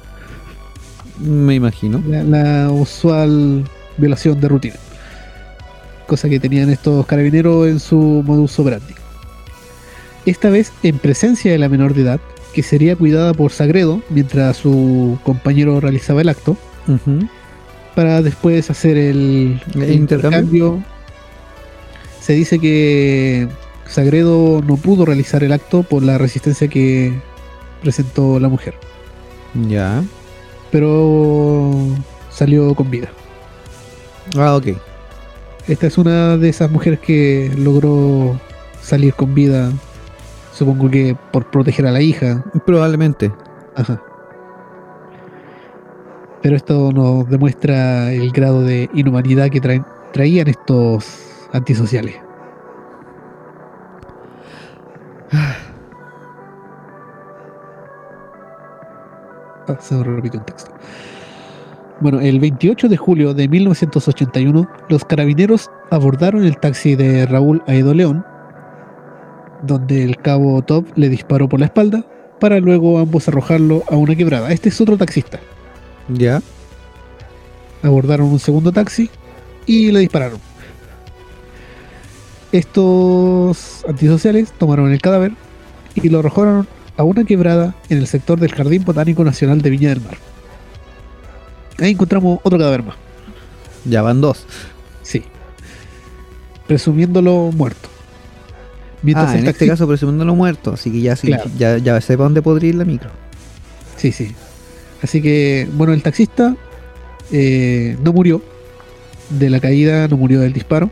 Me 1.18 1.54
imagino. 1.54 2.02
La, 2.06 2.22
la 2.22 2.70
usual 2.70 3.64
violación 3.96 4.40
de 4.40 4.48
rutina. 4.48 4.76
Cosa 6.06 6.28
que 6.28 6.40
tenían 6.40 6.70
estos 6.70 7.06
carabineros 7.06 7.66
en 7.68 7.80
su 7.80 8.22
modus 8.24 8.58
operandi. 8.58 8.94
Esta 10.26 10.50
vez 10.50 10.72
en 10.82 10.98
presencia 10.98 11.52
de 11.52 11.58
la 11.58 11.68
menor 11.68 11.94
de 11.94 12.02
edad, 12.02 12.20
que 12.54 12.62
sería 12.62 12.96
cuidada 12.96 13.34
por 13.34 13.50
Sagredo 13.52 14.00
mientras 14.10 14.56
su 14.56 15.18
compañero 15.24 15.80
realizaba 15.80 16.20
el 16.22 16.28
acto, 16.28 16.56
para 17.94 18.22
después 18.22 18.70
hacer 18.70 18.96
el, 18.96 19.60
¿El 19.74 19.92
intercambio. 19.92 20.82
Se 22.20 22.32
dice 22.32 22.58
que 22.58 23.48
Sagredo 23.86 24.62
no 24.66 24.76
pudo 24.76 25.04
realizar 25.04 25.44
el 25.44 25.52
acto 25.52 25.82
por 25.82 26.02
la 26.02 26.16
resistencia 26.16 26.68
que 26.68 27.12
presentó 27.82 28.40
la 28.40 28.48
mujer, 28.48 28.74
Ya. 29.68 30.02
pero 30.70 31.72
salió 32.30 32.74
con 32.74 32.90
vida. 32.90 33.08
Ah, 34.36 34.56
ok. 34.56 34.68
Esta 35.68 35.86
es 35.86 35.98
una 35.98 36.36
de 36.38 36.48
esas 36.48 36.70
mujeres 36.70 36.98
que 37.00 37.50
logró 37.56 38.38
salir 38.82 39.14
con 39.14 39.34
vida, 39.34 39.70
supongo 40.54 40.88
que 40.90 41.16
por 41.32 41.50
proteger 41.50 41.86
a 41.86 41.90
la 41.90 42.00
hija. 42.00 42.42
Probablemente. 42.64 43.32
Ajá. 43.74 44.00
Pero 46.42 46.56
esto 46.56 46.92
nos 46.92 47.28
demuestra 47.28 48.12
el 48.12 48.30
grado 48.30 48.62
de 48.62 48.88
inhumanidad 48.94 49.48
que 49.50 49.60
traen- 49.60 49.86
traían 50.12 50.46
estos 50.48 51.48
antisociales. 51.52 52.16
Ah, 59.66 59.76
se 59.80 59.94
me 59.94 60.04
repitió 60.04 60.40
un 60.40 60.46
texto. 60.46 60.70
Bueno, 62.00 62.20
el 62.20 62.40
28 62.40 62.88
de 62.88 62.96
julio 62.96 63.34
de 63.34 63.48
1981, 63.48 64.68
los 64.88 65.04
carabineros 65.04 65.70
abordaron 65.90 66.44
el 66.44 66.58
taxi 66.58 66.96
de 66.96 67.24
Raúl 67.26 67.62
Aedo 67.66 67.94
León, 67.94 68.26
donde 69.66 70.04
el 70.04 70.16
cabo 70.16 70.62
Top 70.62 70.86
le 70.96 71.08
disparó 71.08 71.48
por 71.48 71.60
la 71.60 71.66
espalda, 71.66 72.04
para 72.40 72.60
luego 72.60 72.98
ambos 72.98 73.28
arrojarlo 73.28 73.84
a 73.88 73.96
una 73.96 74.14
quebrada. 74.16 74.52
Este 74.52 74.68
es 74.68 74.80
otro 74.80 74.96
taxista. 74.96 75.40
Ya. 76.08 76.42
Abordaron 77.82 78.28
un 78.28 78.38
segundo 78.38 78.72
taxi 78.72 79.10
y 79.66 79.90
le 79.92 80.00
dispararon. 80.00 80.38
Estos 82.52 83.84
antisociales 83.88 84.52
tomaron 84.52 84.92
el 84.92 85.00
cadáver 85.00 85.32
y 85.94 86.08
lo 86.08 86.20
arrojaron 86.20 86.68
a 86.96 87.02
una 87.02 87.24
quebrada 87.24 87.74
en 87.88 87.98
el 87.98 88.06
sector 88.06 88.38
del 88.38 88.52
Jardín 88.52 88.84
Botánico 88.84 89.24
Nacional 89.24 89.60
de 89.60 89.70
Viña 89.70 89.88
del 89.88 90.00
Mar. 90.00 90.16
Ahí 91.80 91.90
encontramos 91.90 92.38
otro 92.42 92.58
cadáver 92.58 92.84
más. 92.84 92.96
Ya 93.84 94.02
van 94.02 94.20
dos. 94.20 94.46
Sí. 95.02 95.24
Presumiéndolo 96.66 97.50
muerto. 97.52 97.88
Mientras 99.04 99.30
ah, 99.30 99.38
en 99.38 99.46
este 99.46 99.66
caso 99.68 99.86
presumiéndolo 99.86 100.34
muerto. 100.34 100.72
Así 100.72 100.90
que 100.90 101.00
ya 101.00 101.14
sí, 101.14 101.28
Claro. 101.28 101.44
ya, 101.56 101.78
ya 101.78 102.00
sé 102.00 102.16
para 102.16 102.24
dónde 102.24 102.42
podría 102.42 102.70
ir 102.70 102.74
la 102.74 102.84
micro. 102.84 103.10
Sí, 103.96 104.10
sí. 104.10 104.32
Así 105.02 105.22
que, 105.22 105.68
bueno, 105.74 105.92
el 105.92 106.02
taxista 106.02 106.56
eh, 107.30 107.96
no 108.02 108.12
murió 108.12 108.42
de 109.30 109.50
la 109.50 109.60
caída, 109.60 110.08
no 110.08 110.16
murió 110.16 110.40
del 110.40 110.52
disparo, 110.52 110.90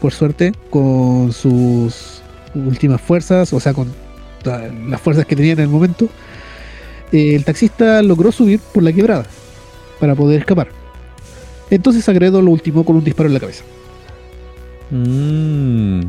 por 0.00 0.12
suerte, 0.12 0.52
con 0.70 1.32
sus 1.32 2.20
últimas 2.54 3.00
fuerzas, 3.00 3.52
o 3.52 3.60
sea, 3.60 3.72
con 3.72 3.92
las 4.88 5.00
fuerzas 5.00 5.24
que 5.24 5.34
tenía 5.36 5.52
en 5.52 5.60
el 5.60 5.68
momento. 5.68 6.08
eh, 7.12 7.34
el 7.36 7.44
taxista 7.44 8.02
logró 8.02 8.32
subir 8.32 8.58
por 8.60 8.82
la 8.82 8.92
quebrada 8.92 9.26
para 10.00 10.14
poder 10.16 10.40
escapar. 10.40 10.68
Entonces 11.70 12.08
Agredo 12.08 12.42
lo 12.42 12.50
ultimó 12.50 12.84
con 12.84 12.96
un 12.96 13.04
disparo 13.04 13.28
en 13.28 13.34
la 13.34 13.40
cabeza. 13.40 13.62
Mm, 14.90 16.00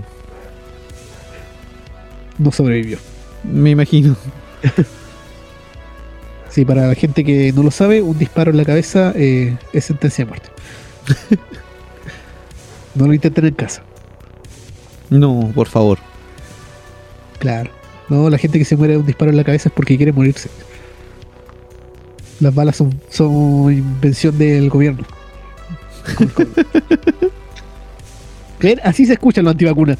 No 2.37 2.51
sobrevivió. 2.51 2.97
me 3.43 3.71
imagino. 3.71 4.15
Sí, 6.55 6.63
para 6.63 6.87
la 6.87 6.95
gente 6.95 7.25
que 7.25 7.51
no 7.51 7.63
lo 7.63 7.69
sabe, 7.69 8.01
un 8.01 8.17
disparo 8.17 8.49
en 8.49 8.55
la 8.55 8.63
cabeza 8.63 9.11
eh, 9.13 9.57
es 9.73 9.83
sentencia 9.83 10.23
de 10.23 10.29
muerte. 10.29 10.49
no 12.95 13.07
lo 13.07 13.13
intenten 13.13 13.47
en 13.47 13.53
casa. 13.55 13.83
No, 15.09 15.51
por 15.53 15.67
favor. 15.67 15.99
Claro. 17.39 17.71
No, 18.07 18.29
la 18.29 18.37
gente 18.37 18.57
que 18.57 18.63
se 18.63 18.77
muere 18.77 18.93
de 18.93 18.99
un 18.99 19.05
disparo 19.05 19.31
en 19.31 19.35
la 19.35 19.43
cabeza 19.43 19.67
es 19.67 19.75
porque 19.75 19.97
quiere 19.97 20.13
morirse. 20.13 20.49
Las 22.39 22.55
balas 22.55 22.77
son, 22.77 23.01
son 23.09 23.73
invención 23.73 24.37
del 24.37 24.69
gobierno. 24.69 25.03
¿Ven? 28.61 28.79
Así 28.81 29.05
se 29.05 29.11
escuchan 29.11 29.43
los 29.43 29.51
antivacunas. 29.51 29.97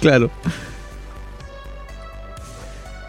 Claro. 0.00 0.30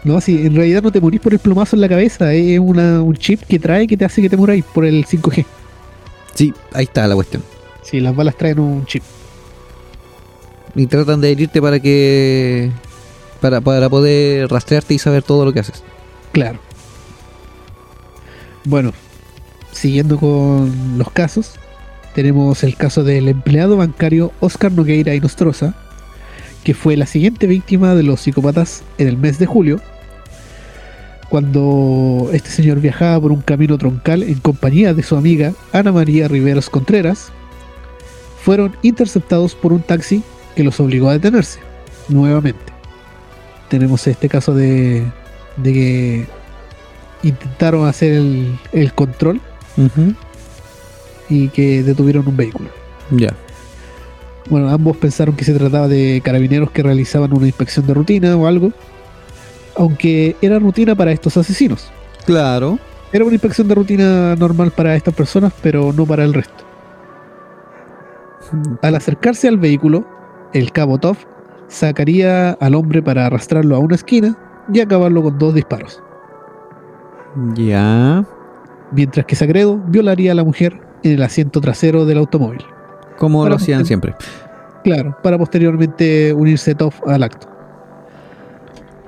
No, 0.04 0.20
si 0.20 0.46
en 0.46 0.54
realidad 0.54 0.82
no 0.82 0.92
te 0.92 1.00
morís 1.00 1.20
por 1.20 1.32
el 1.32 1.38
plomazo 1.38 1.76
en 1.76 1.80
la 1.80 1.88
cabeza, 1.88 2.32
es 2.34 2.58
una, 2.58 3.02
un 3.02 3.16
chip 3.16 3.40
que 3.42 3.58
trae 3.58 3.86
que 3.86 3.96
te 3.96 4.04
hace 4.04 4.20
que 4.20 4.28
te 4.28 4.36
muráis 4.36 4.62
por 4.64 4.84
el 4.84 5.06
5G. 5.06 5.46
Sí, 6.34 6.52
ahí 6.74 6.84
está 6.84 7.08
la 7.08 7.14
cuestión. 7.14 7.42
Sí, 7.82 8.00
las 8.00 8.14
balas 8.14 8.36
traen 8.36 8.58
un 8.58 8.84
chip. 8.84 9.02
Y 10.74 10.86
tratan 10.86 11.20
de 11.20 11.30
herirte 11.30 11.62
para 11.62 11.80
que. 11.80 12.70
Para, 13.40 13.60
para 13.60 13.88
poder 13.88 14.50
rastrearte 14.50 14.94
y 14.94 14.98
saber 14.98 15.22
todo 15.22 15.44
lo 15.44 15.52
que 15.52 15.60
haces. 15.60 15.82
Claro. 16.32 16.58
Bueno, 18.64 18.92
siguiendo 19.72 20.18
con 20.18 20.98
los 20.98 21.10
casos, 21.10 21.54
tenemos 22.14 22.62
el 22.64 22.76
caso 22.76 23.04
del 23.04 23.28
empleado 23.28 23.76
bancario 23.76 24.32
Oscar 24.40 24.72
Nogueira 24.72 25.14
y 25.14 25.20
Nostroza, 25.20 25.74
que 26.64 26.74
fue 26.74 26.96
la 26.96 27.06
siguiente 27.06 27.46
víctima 27.46 27.94
de 27.94 28.02
los 28.02 28.20
psicópatas 28.22 28.82
en 28.98 29.08
el 29.08 29.18
mes 29.18 29.38
de 29.38 29.46
julio, 29.46 29.80
cuando 31.34 32.30
este 32.32 32.48
señor 32.48 32.78
viajaba 32.78 33.20
por 33.20 33.32
un 33.32 33.40
camino 33.40 33.76
troncal 33.76 34.22
en 34.22 34.38
compañía 34.38 34.94
de 34.94 35.02
su 35.02 35.16
amiga 35.16 35.52
Ana 35.72 35.90
María 35.90 36.28
Riveros 36.28 36.70
Contreras, 36.70 37.32
fueron 38.40 38.76
interceptados 38.82 39.56
por 39.56 39.72
un 39.72 39.82
taxi 39.82 40.22
que 40.54 40.62
los 40.62 40.78
obligó 40.78 41.08
a 41.08 41.14
detenerse 41.14 41.58
nuevamente. 42.08 42.72
Tenemos 43.68 44.06
este 44.06 44.28
caso 44.28 44.54
de, 44.54 45.10
de 45.56 45.72
que 45.72 46.26
intentaron 47.24 47.88
hacer 47.88 48.12
el, 48.12 48.56
el 48.70 48.92
control 48.92 49.40
y 51.28 51.48
que 51.48 51.82
detuvieron 51.82 52.28
un 52.28 52.36
vehículo. 52.36 52.68
Ya. 53.10 53.34
Bueno, 54.48 54.68
ambos 54.68 54.96
pensaron 54.98 55.34
que 55.34 55.44
se 55.44 55.52
trataba 55.54 55.88
de 55.88 56.22
carabineros 56.24 56.70
que 56.70 56.84
realizaban 56.84 57.36
una 57.36 57.46
inspección 57.46 57.88
de 57.88 57.94
rutina 57.94 58.36
o 58.36 58.46
algo, 58.46 58.72
aunque 59.76 60.36
era 60.40 60.58
rutina 60.58 60.94
para 60.94 61.12
estos 61.12 61.36
asesinos. 61.36 61.90
Claro. 62.26 62.78
Era 63.12 63.24
una 63.24 63.34
inspección 63.34 63.68
de 63.68 63.74
rutina 63.74 64.34
normal 64.36 64.72
para 64.72 64.96
estas 64.96 65.14
personas, 65.14 65.52
pero 65.62 65.92
no 65.92 66.04
para 66.04 66.24
el 66.24 66.34
resto. 66.34 66.64
Al 68.82 68.94
acercarse 68.94 69.48
al 69.48 69.58
vehículo, 69.58 70.04
el 70.52 70.72
cabo 70.72 70.98
Toff 70.98 71.24
sacaría 71.68 72.50
al 72.52 72.74
hombre 72.74 73.02
para 73.02 73.26
arrastrarlo 73.26 73.74
a 73.76 73.78
una 73.78 73.94
esquina 73.94 74.36
y 74.72 74.80
acabarlo 74.80 75.22
con 75.22 75.38
dos 75.38 75.54
disparos, 75.54 76.02
Ya. 77.54 78.24
mientras 78.92 79.26
que 79.26 79.36
Sagredo 79.36 79.78
violaría 79.88 80.32
a 80.32 80.34
la 80.34 80.44
mujer 80.44 80.80
en 81.02 81.12
el 81.12 81.22
asiento 81.22 81.60
trasero 81.60 82.04
del 82.04 82.18
automóvil. 82.18 82.64
Como 83.18 83.48
lo 83.48 83.56
hacían 83.56 83.84
siempre. 83.86 84.14
Claro, 84.82 85.16
para 85.22 85.38
posteriormente 85.38 86.32
unirse 86.32 86.74
Toff 86.74 87.00
al 87.06 87.22
acto. 87.22 87.48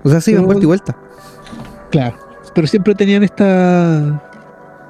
O 0.06 0.08
sea, 0.08 0.20
se 0.20 0.30
iban 0.30 0.46
vuelta 0.46 0.62
y 0.62 0.66
vuelta. 0.66 0.96
Claro, 1.90 2.16
pero 2.54 2.68
siempre 2.68 2.94
tenían 2.94 3.24
esta 3.24 4.22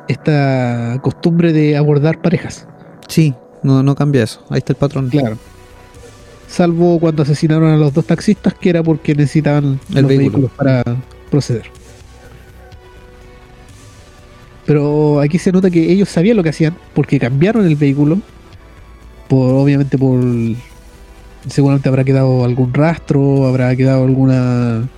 esta 0.09 0.99
costumbre 1.01 1.55
de 1.55 1.75
abordar 1.77 2.21
parejas. 2.21 2.69
Sí, 3.09 3.35
no, 3.63 3.83
no 3.83 3.95
cambia 3.95 4.25
eso. 4.25 4.45
Ahí 4.51 4.59
está 4.59 4.75
el 4.75 4.77
patrón. 4.77 5.09
Claro. 5.09 5.39
Salvo 6.49 7.01
cuando 7.01 7.23
asesinaron 7.23 7.71
a 7.71 7.77
los 7.79 7.95
dos 7.95 8.05
taxistas, 8.05 8.53
que 8.55 8.69
era 8.69 8.83
porque 8.83 9.15
necesitaban 9.15 9.81
El 9.89 10.03
los 10.03 10.07
vehículo. 10.07 10.19
vehículos 10.19 10.51
para 10.53 10.85
proceder. 11.31 11.65
Pero 14.67 15.21
aquí 15.21 15.39
se 15.39 15.51
nota 15.51 15.71
que 15.71 15.91
ellos 15.91 16.11
sabían 16.11 16.37
lo 16.37 16.43
que 16.43 16.51
hacían 16.51 16.77
porque 16.95 17.19
cambiaron 17.19 17.65
el 17.65 17.77
vehículo. 17.77 18.19
Por, 19.29 19.55
obviamente 19.55 19.97
por 19.97 20.21
seguramente 21.49 21.89
habrá 21.89 22.05
quedado 22.05 22.45
algún 22.45 22.75
rastro, 22.75 23.47
habrá 23.47 23.75
quedado 23.75 24.05
alguna 24.05 24.89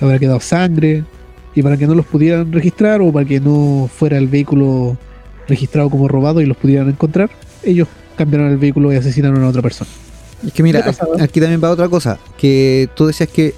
habrá 0.00 0.18
quedado 0.18 0.40
sangre 0.40 1.04
y 1.54 1.62
para 1.62 1.76
que 1.76 1.86
no 1.86 1.94
los 1.94 2.06
pudieran 2.06 2.52
registrar 2.52 3.00
o 3.00 3.12
para 3.12 3.26
que 3.26 3.40
no 3.40 3.88
fuera 3.94 4.18
el 4.18 4.28
vehículo 4.28 4.96
registrado 5.48 5.90
como 5.90 6.08
robado 6.08 6.40
y 6.40 6.46
los 6.46 6.56
pudieran 6.56 6.88
encontrar, 6.88 7.30
ellos 7.62 7.88
cambiaron 8.16 8.50
el 8.50 8.56
vehículo 8.58 8.92
y 8.92 8.96
asesinaron 8.96 9.42
a 9.44 9.48
otra 9.48 9.62
persona. 9.62 9.90
Es 10.44 10.52
que 10.52 10.62
mira, 10.62 10.84
aquí 11.20 11.40
también 11.40 11.62
va 11.62 11.70
otra 11.70 11.88
cosa. 11.88 12.18
Que 12.36 12.88
tú 12.94 13.06
decías 13.06 13.28
que, 13.28 13.54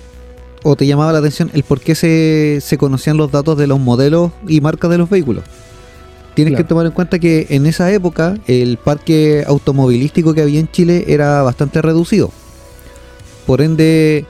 o 0.63 0.77
te 0.77 0.87
llamaba 0.87 1.13
la 1.13 1.19
atención, 1.19 1.51
el 1.55 1.63
por 1.63 1.81
qué 1.81 1.95
se, 1.95 2.59
se 2.61 2.79
conocían 2.79 3.17
los 3.17 3.33
datos 3.33 3.57
de 3.59 3.67
los 3.67 3.81
modelos 3.81 4.33
y 4.47 4.61
marcas 4.61 4.91
de 4.91 4.99
los 4.99 5.09
vehículos. 5.11 5.45
Tienes 6.35 6.53
Claro. 6.53 6.65
que 6.65 6.69
tomar 6.69 6.87
en 6.87 6.93
cuenta 6.93 7.19
que 7.19 7.47
en 7.51 7.65
esa 7.67 7.91
época 7.93 8.37
el 8.47 8.77
parque 8.77 9.43
automovilístico 9.47 10.35
que 10.35 10.43
había 10.43 10.61
en 10.61 10.71
Chile 10.71 11.05
era 11.09 11.43
bastante 11.43 11.81
reducido. 11.81 12.31
Por 13.47 13.63
ende, 13.63 14.27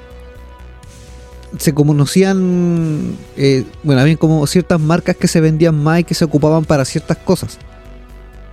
se 1.59 1.75
conocían, 1.75 3.17
eh, 3.37 3.65
bueno, 3.83 4.01
había 4.01 4.17
como 4.17 4.47
ciertas 4.47 4.81
marcas 4.81 5.17
que 5.17 5.29
se 5.29 5.41
vendían 5.41 5.83
más 5.83 6.01
y 6.01 6.05
que 6.05 6.15
se 6.15 6.25
ocupaban 6.25 6.65
para 6.65 6.85
ciertas 6.85 7.17
cosas. 7.19 7.59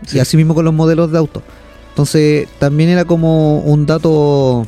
Sí. 0.07 0.17
Y 0.17 0.19
así 0.19 0.37
mismo 0.37 0.53
con 0.55 0.65
los 0.65 0.73
modelos 0.73 1.11
de 1.11 1.17
auto. 1.17 1.41
Entonces, 1.89 2.47
también 2.59 2.89
era 2.89 3.05
como 3.05 3.59
un 3.59 3.85
dato 3.85 4.65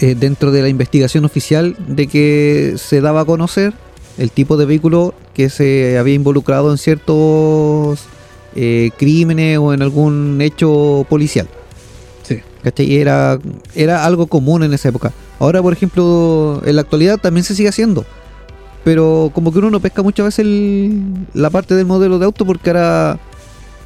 eh, 0.00 0.14
dentro 0.14 0.52
de 0.52 0.62
la 0.62 0.68
investigación 0.68 1.24
oficial 1.24 1.76
de 1.86 2.06
que 2.06 2.74
se 2.76 3.00
daba 3.00 3.22
a 3.22 3.24
conocer 3.24 3.72
el 4.16 4.30
tipo 4.30 4.56
de 4.56 4.64
vehículo 4.66 5.14
que 5.34 5.50
se 5.50 5.98
había 5.98 6.14
involucrado 6.14 6.70
en 6.70 6.78
ciertos 6.78 8.00
eh, 8.54 8.90
crímenes 8.96 9.58
o 9.58 9.72
en 9.72 9.82
algún 9.82 10.40
hecho 10.40 11.06
policial. 11.08 11.48
Sí. 12.28 12.40
¿Cachai? 12.62 12.86
Y 12.92 12.96
Era, 12.98 13.38
era 13.74 14.04
algo 14.04 14.26
común 14.26 14.62
en 14.62 14.74
esa 14.74 14.90
época. 14.90 15.12
Ahora, 15.38 15.62
por 15.62 15.72
ejemplo, 15.72 16.60
en 16.66 16.76
la 16.76 16.82
actualidad 16.82 17.16
también 17.18 17.44
se 17.44 17.54
sigue 17.54 17.68
haciendo. 17.70 18.04
Pero 18.84 19.30
como 19.34 19.52
que 19.52 19.58
uno 19.58 19.70
no 19.70 19.80
pesca 19.80 20.02
muchas 20.02 20.26
veces 20.26 20.40
el- 20.40 21.02
la 21.34 21.50
parte 21.50 21.74
del 21.74 21.86
modelo 21.86 22.18
de 22.18 22.24
auto 22.26 22.44
porque 22.44 22.70
ahora 22.70 23.18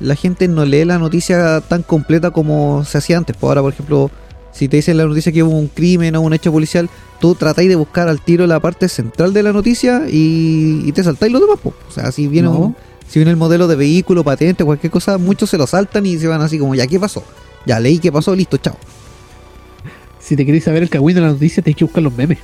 la 0.01 0.15
gente 0.17 0.49
no 0.49 0.65
lee 0.65 0.85
la 0.85 0.99
noticia 0.99 1.61
tan 1.61 1.83
completa 1.83 2.31
como 2.31 2.85
se 2.85 2.99
hacía 2.99 3.17
antes. 3.17 3.37
Pues 3.39 3.49
ahora, 3.49 3.63
por 3.63 3.73
ejemplo, 3.73 4.11
si 4.53 4.69
te 4.69 4.77
dicen 4.77 4.97
la 4.97 5.05
noticia 5.05 5.33
que 5.33 5.43
hubo 5.43 5.57
un 5.57 5.69
crimen 5.69 6.17
o 6.17 6.21
un 6.21 6.33
hecho 6.35 6.53
policial, 6.53 6.89
tú 7.21 7.35
tratáis 7.35 7.69
de 7.69 7.77
buscar 7.77 8.09
al 8.09 8.21
tiro 8.21 8.47
la 8.47 8.61
parte 8.61 8.89
central 8.89 9.33
de 9.33 9.43
la 9.43 9.53
noticia 9.53 10.03
y, 10.11 10.83
y 10.85 10.93
te 10.93 11.03
saltáis 11.05 11.33
lo 11.33 11.41
demás. 11.41 11.59
pues. 11.63 11.75
O 11.89 11.93
sea, 11.93 12.11
si 12.13 12.27
viene, 12.29 12.49
No. 12.49 12.55
un- 12.57 12.77
si 13.09 13.19
viene 13.19 13.31
el 13.31 13.37
modelo 13.37 13.67
de 13.69 13.77
vehículo, 13.77 14.25
patente, 14.25 14.65
cualquier 14.65 14.91
cosa, 14.91 15.19
muchos 15.19 15.51
se 15.51 15.59
lo 15.59 15.67
saltan 15.67 16.07
y 16.07 16.19
se 16.19 16.27
van 16.29 16.41
así 16.43 16.59
como, 16.59 16.75
ya, 16.75 16.87
¿qué 16.87 16.99
pasó? 16.99 17.23
Ya 17.67 17.79
leí 17.81 17.99
qué 17.99 18.11
pasó, 18.13 18.35
listo, 18.35 18.57
chao. 18.57 18.77
Si 20.19 20.37
te 20.37 20.45
queréis 20.47 20.65
saber 20.65 20.83
el 20.83 20.91
cagüín 20.91 21.15
de 21.15 21.21
la 21.21 21.29
noticia, 21.29 21.63
tenéis 21.63 21.77
que 21.77 21.85
buscar 21.85 22.03
los 22.03 22.15
memes. 22.17 22.39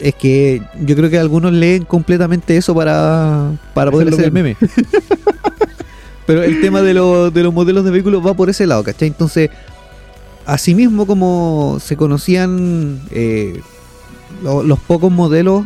Es 0.00 0.14
que 0.14 0.60
yo 0.84 0.94
creo 0.96 1.08
que 1.08 1.18
algunos 1.18 1.52
leen 1.52 1.84
completamente 1.84 2.56
eso 2.56 2.74
para, 2.74 3.52
para 3.74 3.90
poder 3.90 4.08
hacer 4.08 4.24
el 4.26 4.32
meme. 4.32 4.56
Pero 6.26 6.42
el 6.42 6.60
tema 6.60 6.82
de, 6.82 6.92
lo- 6.94 7.30
de 7.30 7.42
los 7.42 7.54
modelos 7.54 7.84
de 7.84 7.90
vehículos 7.92 8.24
va 8.26 8.34
por 8.34 8.50
ese 8.50 8.66
lado, 8.66 8.82
¿cachai? 8.82 9.08
Entonces, 9.08 9.48
asimismo 10.44 11.06
como 11.06 11.78
se 11.80 11.96
conocían 11.96 13.00
eh, 13.12 13.60
lo- 14.42 14.62
los 14.64 14.78
pocos 14.80 15.10
modelos 15.12 15.64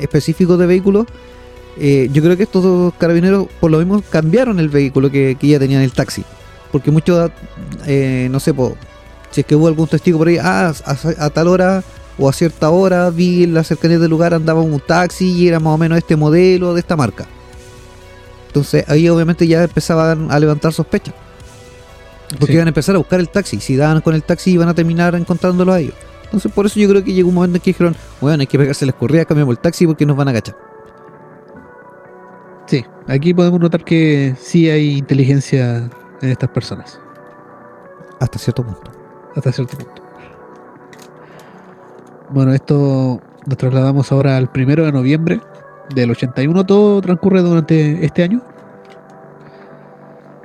específicos 0.00 0.58
de 0.58 0.66
vehículos, 0.66 1.06
eh, 1.78 2.08
yo 2.12 2.22
creo 2.22 2.36
que 2.36 2.42
estos 2.44 2.62
dos 2.64 2.94
carabineros 2.98 3.46
por 3.60 3.70
lo 3.70 3.78
mismo 3.78 4.02
cambiaron 4.10 4.58
el 4.60 4.68
vehículo 4.70 5.10
que, 5.10 5.36
que 5.38 5.46
ya 5.48 5.58
tenían 5.58 5.82
el 5.82 5.92
taxi. 5.92 6.24
Porque 6.72 6.90
muchos, 6.90 7.30
eh, 7.86 8.28
no 8.30 8.40
sé, 8.40 8.52
po, 8.54 8.76
si 9.30 9.42
es 9.42 9.46
que 9.46 9.54
hubo 9.54 9.68
algún 9.68 9.86
testigo 9.86 10.18
por 10.18 10.28
ahí, 10.28 10.38
ah, 10.38 10.72
a, 10.84 11.24
a 11.24 11.30
tal 11.30 11.48
hora 11.48 11.82
o 12.18 12.28
a 12.28 12.32
cierta 12.32 12.70
hora 12.70 13.08
vi 13.10 13.44
en 13.44 13.54
la 13.54 13.62
cercanía 13.64 13.98
del 13.98 14.10
lugar 14.10 14.34
andaba 14.34 14.60
un 14.60 14.80
taxi 14.80 15.30
y 15.30 15.48
era 15.48 15.60
más 15.60 15.74
o 15.74 15.78
menos 15.78 15.98
este 15.98 16.16
modelo 16.16 16.74
de 16.74 16.80
esta 16.80 16.96
marca. 16.96 17.26
Entonces 18.48 18.84
ahí 18.88 19.08
obviamente 19.08 19.46
ya 19.46 19.62
empezaban 19.62 20.30
a 20.30 20.38
levantar 20.38 20.72
sospechas. 20.72 21.14
Porque 22.30 22.46
Sí. 22.46 22.52
iban 22.54 22.66
a 22.66 22.70
empezar 22.70 22.94
a 22.94 22.98
buscar 22.98 23.20
el 23.20 23.28
taxi. 23.28 23.60
Si 23.60 23.76
daban 23.76 24.00
con 24.00 24.14
el 24.14 24.22
taxi 24.22 24.52
iban 24.52 24.68
a 24.68 24.74
terminar 24.74 25.14
encontrándolo 25.14 25.72
a 25.72 25.80
ellos. 25.80 25.94
Entonces 26.24 26.50
por 26.52 26.64
eso 26.66 26.80
yo 26.80 26.88
creo 26.88 27.04
que 27.04 27.12
llegó 27.12 27.28
un 27.28 27.34
momento 27.34 27.56
en 27.56 27.62
que 27.62 27.70
dijeron, 27.70 27.94
bueno, 28.20 28.40
hay 28.40 28.46
que 28.46 28.58
pegarse 28.58 28.86
las 28.86 28.94
corridas, 28.94 29.26
cambiamos 29.26 29.52
el 29.54 29.58
taxi 29.58 29.86
porque 29.86 30.06
nos 30.06 30.16
van 30.16 30.28
a 30.28 30.30
agachar. 30.32 30.56
Sí, 32.66 32.84
aquí 33.06 33.34
podemos 33.34 33.60
notar 33.60 33.84
que 33.84 34.34
sí 34.40 34.70
hay 34.70 34.96
inteligencia 34.98 35.90
en 36.22 36.30
estas 36.30 36.50
personas, 36.50 36.98
Hasta 38.20 38.38
cierto 38.38 38.64
punto. 38.64 38.90
hasta 39.36 39.52
cierto 39.52 39.76
punto. 39.76 40.02
Bueno, 42.30 42.52
esto 42.54 43.20
nos 43.46 43.58
trasladamos 43.58 44.10
ahora 44.12 44.36
al 44.36 44.50
primero 44.50 44.84
de 44.84 44.92
noviembre 44.92 45.40
del 45.94 46.10
81. 46.12 46.64
Todo 46.64 47.00
transcurre 47.02 47.42
durante 47.42 48.04
este 48.04 48.22
año. 48.22 48.40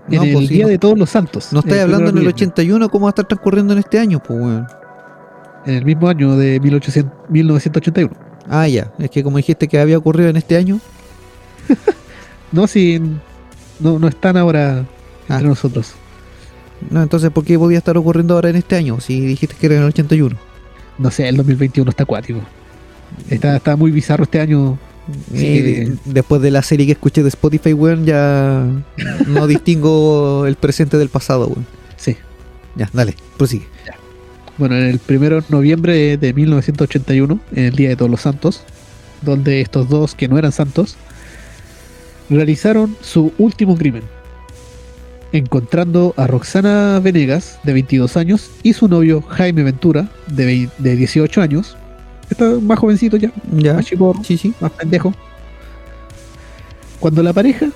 En 0.09 0.15
No, 0.17 0.23
el 0.23 0.33
pues 0.33 0.47
sí, 0.47 0.53
Día 0.55 0.63
no- 0.65 0.69
de 0.69 0.77
Todos 0.79 0.97
los 0.97 1.09
Santos. 1.09 1.53
No 1.53 1.59
estáis 1.59 1.81
hablando 1.83 2.05
en 2.09 2.09
el 2.09 2.15
de 2.15 2.21
noviembre, 2.31 2.33
81, 2.45 2.89
¿cómo 2.89 3.05
va 3.05 3.09
a 3.09 3.11
estar 3.11 3.25
transcurriendo 3.25 3.73
en 3.73 3.79
este 3.79 3.99
año? 3.99 4.19
Pues 4.19 4.39
weón. 4.39 4.67
En 5.65 5.75
el 5.75 5.85
mismo 5.85 6.07
año 6.07 6.35
de 6.37 6.59
1800 6.59 7.13
1981. 7.29 8.13
Ah, 8.49 8.67
ya. 8.67 8.91
Es 8.99 9.09
que 9.09 9.23
como 9.23 9.37
dijiste 9.37 9.67
que 9.67 9.79
había 9.79 9.97
ocurrido 9.97 10.29
en 10.29 10.37
este 10.37 10.57
año. 10.57 10.79
No, 12.49 12.65
si 12.65 12.97
no, 13.81 13.99
no 13.99 14.07
están 14.07 14.37
ahora 14.37 14.85
entre 15.29 15.35
Ah. 15.45 15.49
nosotros. 15.49 15.93
No, 16.91 17.01
entonces 17.01 17.31
¿por 17.31 17.43
qué 17.43 17.57
podía 17.57 17.79
estar 17.79 17.97
ocurriendo 17.97 18.35
ahora 18.35 18.49
en 18.49 18.55
este 18.55 18.75
año? 18.75 18.99
Si 18.99 19.19
dijiste 19.19 19.55
que 19.59 19.65
era 19.65 19.75
en 19.75 19.81
el 19.81 19.87
81. 19.87 20.35
No 20.99 21.11
sé, 21.11 21.27
el 21.27 21.37
2021 21.37 21.89
está 21.89 22.03
acuático. 22.03 22.39
Está, 23.29 23.55
está 23.57 23.75
muy 23.75 23.91
bizarro 23.91 24.23
este 24.23 24.39
año. 24.39 24.77
Sí, 25.33 25.45
Eh, 25.45 25.61
de- 25.61 25.97
después 26.05 26.41
de 26.41 26.51
la 26.51 26.61
serie 26.61 26.85
que 26.85 26.91
escuché 26.91 27.23
de 27.23 27.29
Spotify, 27.29 27.73
weón, 27.73 28.05
ya 28.05 28.65
no 29.27 29.47
distingo 29.47 30.45
el 30.45 30.55
presente 30.55 30.97
del 30.97 31.09
pasado, 31.09 31.47
weón. 31.47 31.65
Sí. 31.95 32.15
Ya, 32.75 32.89
dale, 32.93 33.15
prosigue. 33.37 33.65
Bueno, 34.57 34.75
en 34.75 34.83
el 34.85 34.99
primero 34.99 35.39
de 35.41 35.47
noviembre 35.49 36.17
de 36.17 36.33
1981, 36.33 37.39
en 37.53 37.65
el 37.65 37.75
Día 37.75 37.89
de 37.89 37.95
Todos 37.95 38.09
los 38.11 38.21
Santos, 38.21 38.61
donde 39.21 39.61
estos 39.61 39.87
dos 39.87 40.13
que 40.15 40.27
no 40.27 40.37
eran 40.37 40.51
santos 40.51 40.95
realizaron 42.29 42.95
su 43.01 43.31
último 43.37 43.77
crimen, 43.77 44.03
encontrando 45.31 46.13
a 46.17 46.27
Roxana 46.27 46.99
Venegas, 47.01 47.59
de 47.63 47.73
22 47.73 48.17
años, 48.17 48.49
y 48.63 48.73
su 48.73 48.87
novio 48.87 49.21
Jaime 49.21 49.63
Ventura, 49.63 50.09
de, 50.27 50.69
de 50.77 50.95
18 50.95 51.41
años. 51.41 51.75
Está 52.29 52.45
más 52.61 52.79
jovencito 52.79 53.17
ya, 53.17 53.31
Ya. 53.57 53.73
más 53.75 53.85
chico, 53.85 54.13
Sí, 54.23 54.37
sí. 54.37 54.53
más 54.59 54.71
pendejo. 54.71 55.13
Cuando 56.99 57.21
la 57.23 57.33
pareja 57.33 57.67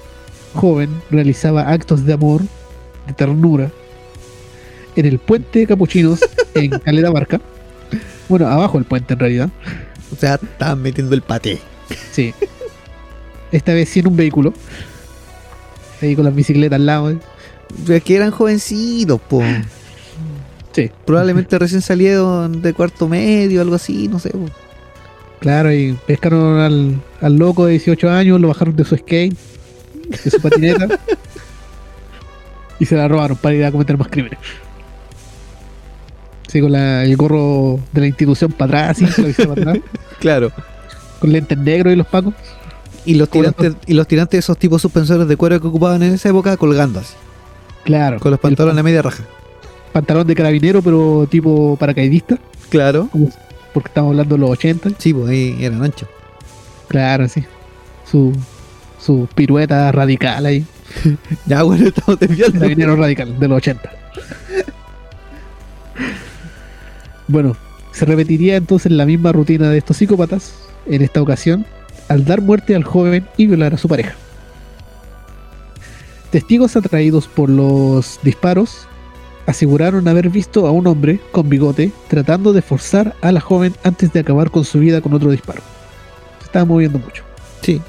joven 0.54 0.90
realizaba 1.10 1.70
actos 1.70 2.06
de 2.06 2.14
amor, 2.14 2.42
de 3.08 3.14
ternura, 3.14 3.72
en 4.96 5.06
el 5.06 5.20
puente 5.20 5.60
de 5.60 5.68
Capuchinos 5.68 6.20
en 6.54 6.72
Caleta 6.80 7.10
Barca. 7.12 7.40
Bueno, 8.28 8.48
abajo 8.48 8.78
del 8.78 8.86
puente 8.86 9.14
en 9.14 9.20
realidad. 9.20 9.50
O 10.12 10.16
sea, 10.16 10.36
estaban 10.36 10.82
metiendo 10.82 11.16
el 11.16 11.22
paté. 11.22 11.60
Sí. 12.12 12.34
Esta 13.52 13.74
vez 13.74 13.90
sí 13.90 14.00
en 14.00 14.08
un 14.08 14.16
vehículo. 14.18 14.54
Ahí 16.02 16.16
con 16.16 16.26
las 16.26 16.36
bicicletas 16.36 16.78
al 16.78 16.86
lado. 16.86 17.12
¿eh? 17.12 17.18
Es 17.90 18.04
que 18.04 18.16
eran 18.16 18.32
jovencitos, 18.32 19.20
po. 19.22 19.42
Sí. 20.74 20.90
Probablemente 21.06 21.60
recién 21.60 21.82
salieron 21.82 22.62
de 22.62 22.74
cuarto 22.74 23.08
medio, 23.08 23.62
algo 23.62 23.76
así, 23.76 24.08
no 24.08 24.20
sé. 24.20 24.30
po. 24.30 24.46
Claro, 25.40 25.74
y 25.74 25.94
pescaron 26.06 26.60
al, 26.60 27.02
al 27.20 27.36
loco 27.36 27.66
de 27.66 27.72
18 27.72 28.10
años, 28.10 28.40
lo 28.40 28.48
bajaron 28.50 28.76
de 28.76 28.86
su 28.86 28.96
skate, 28.96 29.36
de 30.24 30.30
su 30.32 30.40
patineta. 30.40 30.88
y 32.80 32.86
se 32.86 32.96
la 32.96 33.08
robaron 33.08 33.38
para 33.38 33.56
ir 33.56 33.66
a 33.66 33.72
cometer 33.72 33.98
más 33.98 34.08
crímenes. 34.08 34.40
Sí, 36.48 36.60
con 36.62 36.72
la- 36.72 37.04
el 37.04 37.16
gorro 37.16 37.80
de 37.92 38.02
la 38.02 38.08
institución 38.08 38.52
para 38.52 38.90
atrás, 38.92 39.02
así, 39.10 39.22
la 39.22 39.28
visera 39.28 39.50
para 39.56 39.72
atrás, 39.72 39.84
Claro. 40.20 40.52
con 41.20 41.32
lentes 41.32 41.58
negros 41.58 41.94
y 41.94 41.96
los 41.96 42.08
pacos. 42.08 42.34
Y 43.04 43.16
los 43.16 43.30
tirantes, 43.30 43.74
y 43.88 43.94
los 43.96 44.06
tirantes 44.08 44.32
de 44.34 44.40
esos 44.40 44.58
tipos 44.60 44.80
suspensores 44.82 45.28
de 45.28 45.36
cuero 45.36 45.60
que 45.60 45.68
ocupaban 45.68 46.04
en 46.04 46.14
esa 46.14 46.30
época 46.30 46.56
colgando 46.58 47.00
así. 47.00 47.14
Claro. 47.84 48.20
Con 48.20 48.32
los 48.32 48.40
pantalones 48.40 48.80
a 48.80 48.84
media 48.84 49.02
raja. 49.02 49.24
pantalón 49.92 50.28
de 50.28 50.36
carabinero, 50.36 50.82
pero 50.82 51.28
tipo 51.30 51.76
paracaidista, 51.78 52.38
Claro. 52.70 53.10
porque 53.74 53.90
estamos 53.90 54.12
hablando 54.12 54.36
de 54.36 54.40
los 54.42 54.50
80. 54.52 54.92
Sí, 54.98 55.14
pues 55.14 55.30
ahí 55.30 55.58
eran 55.60 55.84
anchos. 55.84 56.08
Claro, 56.88 57.28
sí. 57.28 57.44
Su, 58.10 58.34
su 59.00 59.28
pirueta 59.34 59.92
radical 59.92 60.46
ahí. 60.46 60.66
Ya, 61.46 61.64
bueno, 61.64 61.88
estamos 61.88 62.20
desviando. 62.20 62.60
Carabinero 62.60 62.96
radical 62.96 63.40
de 63.40 63.48
los 63.48 63.58
80. 63.58 63.90
Bueno, 67.28 67.56
se 67.92 68.06
repetiría 68.06 68.56
entonces 68.58 68.92
la 68.92 69.06
misma 69.06 69.32
rutina 69.32 69.70
de 69.70 69.78
estos 69.78 69.98
psicópatas, 69.98 70.54
en 70.86 71.02
esta 71.02 71.22
ocasión, 71.22 71.66
al 72.10 72.26
dar 72.26 72.42
muerte 72.42 72.76
al 72.76 72.84
joven 72.84 73.26
y 73.38 73.48
violar 73.48 73.74
a 73.74 73.78
su 73.78 73.88
pareja. 73.88 74.14
Testigos 76.32 76.76
atraídos 76.76 77.28
por 77.28 77.50
los 77.50 78.20
disparos 78.24 78.88
aseguraron 79.46 80.08
haber 80.08 80.30
visto 80.30 80.66
a 80.68 80.72
un 80.72 80.88
hombre 80.88 81.20
con 81.32 81.50
bigote 81.50 81.92
tratando 82.08 82.54
de 82.54 82.62
forzar 82.62 83.16
a 83.22 83.32
la 83.32 83.42
joven 83.42 83.74
antes 83.84 84.14
de 84.14 84.22
acabar 84.22 84.50
con 84.52 84.64
su 84.64 84.80
vida 84.80 85.02
con 85.02 85.14
otro 85.14 85.30
disparo. 85.32 85.62
Se 86.40 86.46
estaba 86.46 86.64
moviendo 86.66 87.00
mucho. 87.00 87.24
Sí. 87.62 87.82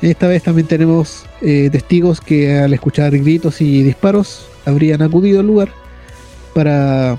Esta 0.00 0.28
vez 0.28 0.42
también 0.44 0.66
tenemos 0.68 1.26
eh, 1.42 1.68
testigos 1.70 2.20
que 2.20 2.56
al 2.58 2.72
escuchar 2.72 3.10
gritos 3.18 3.60
y 3.60 3.82
disparos 3.82 4.46
habrían 4.64 5.02
acudido 5.02 5.40
al 5.40 5.46
lugar 5.48 5.68
para 6.54 7.18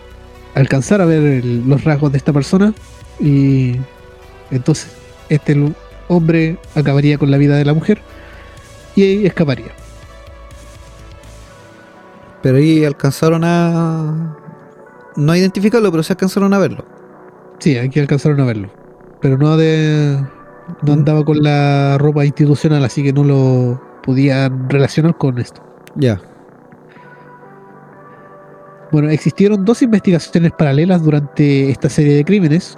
alcanzar 0.55 1.01
a 1.01 1.05
ver 1.05 1.21
el- 1.21 1.67
los 1.67 1.83
rasgos 1.83 2.11
de 2.11 2.17
esta 2.17 2.33
persona 2.33 2.73
y 3.19 3.75
entonces 4.49 4.87
este 5.27 5.55
hombre 6.07 6.57
acabaría 6.73 7.17
con 7.17 7.29
la 7.29 7.37
vida 7.37 7.57
de 7.57 7.65
la 7.65 7.73
mujer 7.73 8.01
y 8.95 9.25
escaparía. 9.25 9.71
Pero 12.41 12.57
ahí 12.57 12.85
alcanzaron 12.85 13.43
a. 13.43 14.35
No 15.15 15.31
a 15.31 15.37
identificarlo, 15.37 15.91
pero 15.91 16.03
sí 16.03 16.13
alcanzaron 16.13 16.53
a 16.53 16.59
verlo. 16.59 16.85
Sí, 17.59 17.77
aquí 17.77 17.99
alcanzaron 17.99 18.39
a 18.39 18.45
verlo, 18.45 18.69
pero 19.19 19.37
no 19.37 19.57
de 19.57 20.17
no 20.81 20.93
andaba 20.93 21.23
con 21.25 21.41
la 21.41 21.97
ropa 21.97 22.25
institucional, 22.25 22.83
así 22.83 23.03
que 23.03 23.13
no 23.13 23.23
lo 23.23 23.81
podían 24.03 24.69
relacionar 24.69 25.17
con 25.17 25.39
esto. 25.39 25.61
Ya. 25.95 26.21
Bueno, 28.91 29.09
existieron 29.09 29.65
dos 29.65 29.81
investigaciones 29.81 30.51
paralelas 30.53 31.03
durante 31.03 31.69
esta 31.69 31.89
serie 31.89 32.15
de 32.15 32.25
crímenes. 32.25 32.77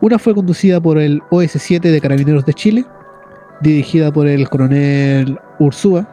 Una 0.00 0.18
fue 0.18 0.34
conducida 0.34 0.80
por 0.80 0.98
el 0.98 1.20
OS-7 1.30 1.80
de 1.80 2.00
Carabineros 2.00 2.44
de 2.44 2.54
Chile, 2.54 2.84
dirigida 3.60 4.12
por 4.12 4.26
el 4.26 4.48
coronel 4.48 5.38
Ursúa, 5.58 6.06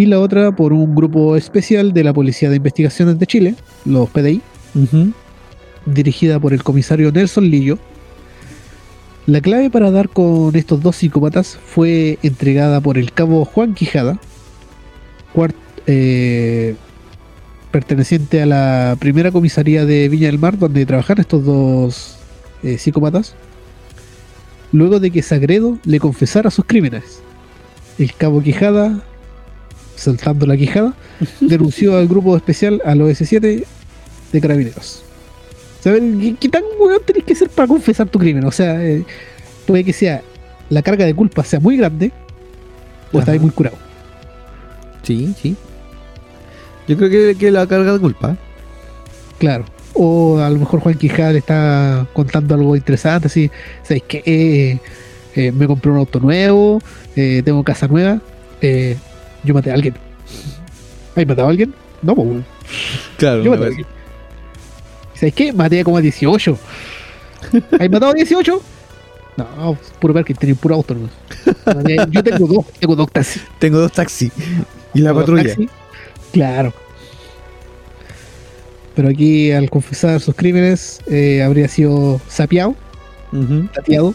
y 0.00 0.06
la 0.06 0.18
otra 0.18 0.56
por 0.56 0.72
un 0.72 0.94
grupo 0.94 1.36
especial 1.36 1.92
de 1.92 2.02
la 2.02 2.14
Policía 2.14 2.48
de 2.48 2.56
Investigaciones 2.56 3.18
de 3.18 3.26
Chile, 3.26 3.54
los 3.84 4.08
PDI, 4.08 4.40
dirigida 5.84 6.40
por 6.40 6.54
el 6.54 6.62
comisario 6.62 7.12
Nelson 7.12 7.44
Lillo. 7.44 7.78
La 9.26 9.42
clave 9.42 9.68
para 9.68 9.90
dar 9.90 10.08
con 10.08 10.56
estos 10.56 10.82
dos 10.82 10.96
psicópatas 10.96 11.58
fue 11.66 12.18
entregada 12.22 12.80
por 12.80 12.96
el 12.96 13.12
cabo 13.12 13.44
Juan 13.44 13.74
Quijada, 13.74 14.18
eh, 15.86 16.76
perteneciente 17.70 18.40
a 18.40 18.46
la 18.46 18.96
primera 18.98 19.30
comisaría 19.30 19.84
de 19.84 20.08
Viña 20.08 20.28
del 20.28 20.38
Mar, 20.38 20.56
donde 20.56 20.86
trabajan 20.86 21.18
estos 21.18 21.44
dos 21.44 22.16
eh, 22.62 22.78
psicópatas, 22.78 23.34
luego 24.72 24.98
de 24.98 25.10
que 25.10 25.20
Sagredo 25.20 25.78
le 25.84 26.00
confesara 26.00 26.50
sus 26.50 26.64
crímenes. 26.64 27.20
El 27.98 28.14
cabo 28.14 28.42
Quijada, 28.42 29.04
saltando 30.00 30.46
la 30.46 30.56
quijada, 30.56 30.94
denunció 31.40 31.96
al 31.96 32.08
grupo 32.08 32.36
especial, 32.36 32.80
al 32.84 33.00
OS7 33.00 33.64
de 34.32 34.40
Carabineros. 34.40 35.02
¿Sabes 35.80 36.02
qué, 36.20 36.36
qué 36.40 36.48
tan 36.48 36.62
weón 36.78 37.00
tenés 37.04 37.24
que 37.24 37.34
ser 37.34 37.50
para 37.50 37.68
confesar 37.68 38.08
tu 38.08 38.18
crimen? 38.18 38.44
O 38.44 38.50
sea, 38.50 38.82
eh, 38.82 39.04
puede 39.66 39.84
que 39.84 39.92
sea 39.92 40.22
la 40.70 40.82
carga 40.82 41.04
de 41.04 41.14
culpa 41.14 41.44
sea 41.44 41.60
muy 41.60 41.76
grande 41.76 42.12
o 43.12 43.18
Ajá. 43.18 43.32
estás 43.32 43.40
muy 43.42 43.50
curado. 43.50 43.76
Sí, 45.02 45.34
sí. 45.40 45.56
Yo 46.88 46.96
creo 46.96 47.10
que, 47.10 47.36
que 47.38 47.50
la 47.50 47.66
carga 47.66 47.92
de 47.92 47.98
culpa. 47.98 48.36
Claro. 49.38 49.64
O 49.92 50.38
a 50.38 50.48
lo 50.48 50.58
mejor 50.58 50.80
Juan 50.80 50.94
Quijada 50.94 51.32
le 51.32 51.38
está 51.38 52.06
contando 52.12 52.54
algo 52.54 52.76
interesante, 52.76 53.26
así, 53.26 53.50
¿sabes 53.82 54.02
qué? 54.06 54.22
Eh, 54.24 54.78
eh, 55.34 55.52
me 55.52 55.66
compré 55.66 55.90
un 55.90 55.98
auto 55.98 56.20
nuevo, 56.20 56.80
eh, 57.16 57.42
tengo 57.44 57.62
casa 57.64 57.86
nueva, 57.86 58.20
eh, 58.60 58.96
yo 59.44 59.54
maté 59.54 59.70
a 59.70 59.74
alguien. 59.74 59.94
¿Has 61.16 61.26
matado 61.26 61.48
a 61.48 61.50
alguien? 61.50 61.74
No, 62.02 62.14
pues. 62.14 62.28
Claro. 63.16 63.42
Yo 63.42 63.50
maté 63.50 63.64
a 63.64 63.66
alguien. 63.68 63.86
¿Sabes 65.14 65.34
qué? 65.34 65.52
Maté 65.52 65.84
como 65.84 65.96
a 65.96 66.00
18. 66.00 66.58
¿Has 67.80 67.90
matado 67.90 68.12
a 68.12 68.14
18? 68.14 68.62
No, 69.36 69.78
puro 69.98 70.14
ver 70.14 70.24
que 70.24 70.34
tenía 70.34 70.54
puro 70.54 70.74
auto 70.74 70.96
Yo 72.10 72.22
tengo 72.22 72.46
dos, 72.46 72.66
tengo 72.78 72.96
dos 72.96 73.10
taxis. 73.10 73.42
Tengo 73.58 73.78
dos 73.78 73.92
taxis. 73.92 74.32
Y 74.92 75.00
la 75.00 75.14
patrulla. 75.14 75.54
Claro. 76.32 76.72
Pero 78.94 79.08
aquí, 79.08 79.52
al 79.52 79.70
confesar 79.70 80.20
sus 80.20 80.34
crímenes, 80.34 81.00
eh, 81.06 81.42
habría 81.42 81.68
sido 81.68 82.20
sapeado, 82.28 82.74
Ujú. 83.32 83.68
tateado 83.72 84.14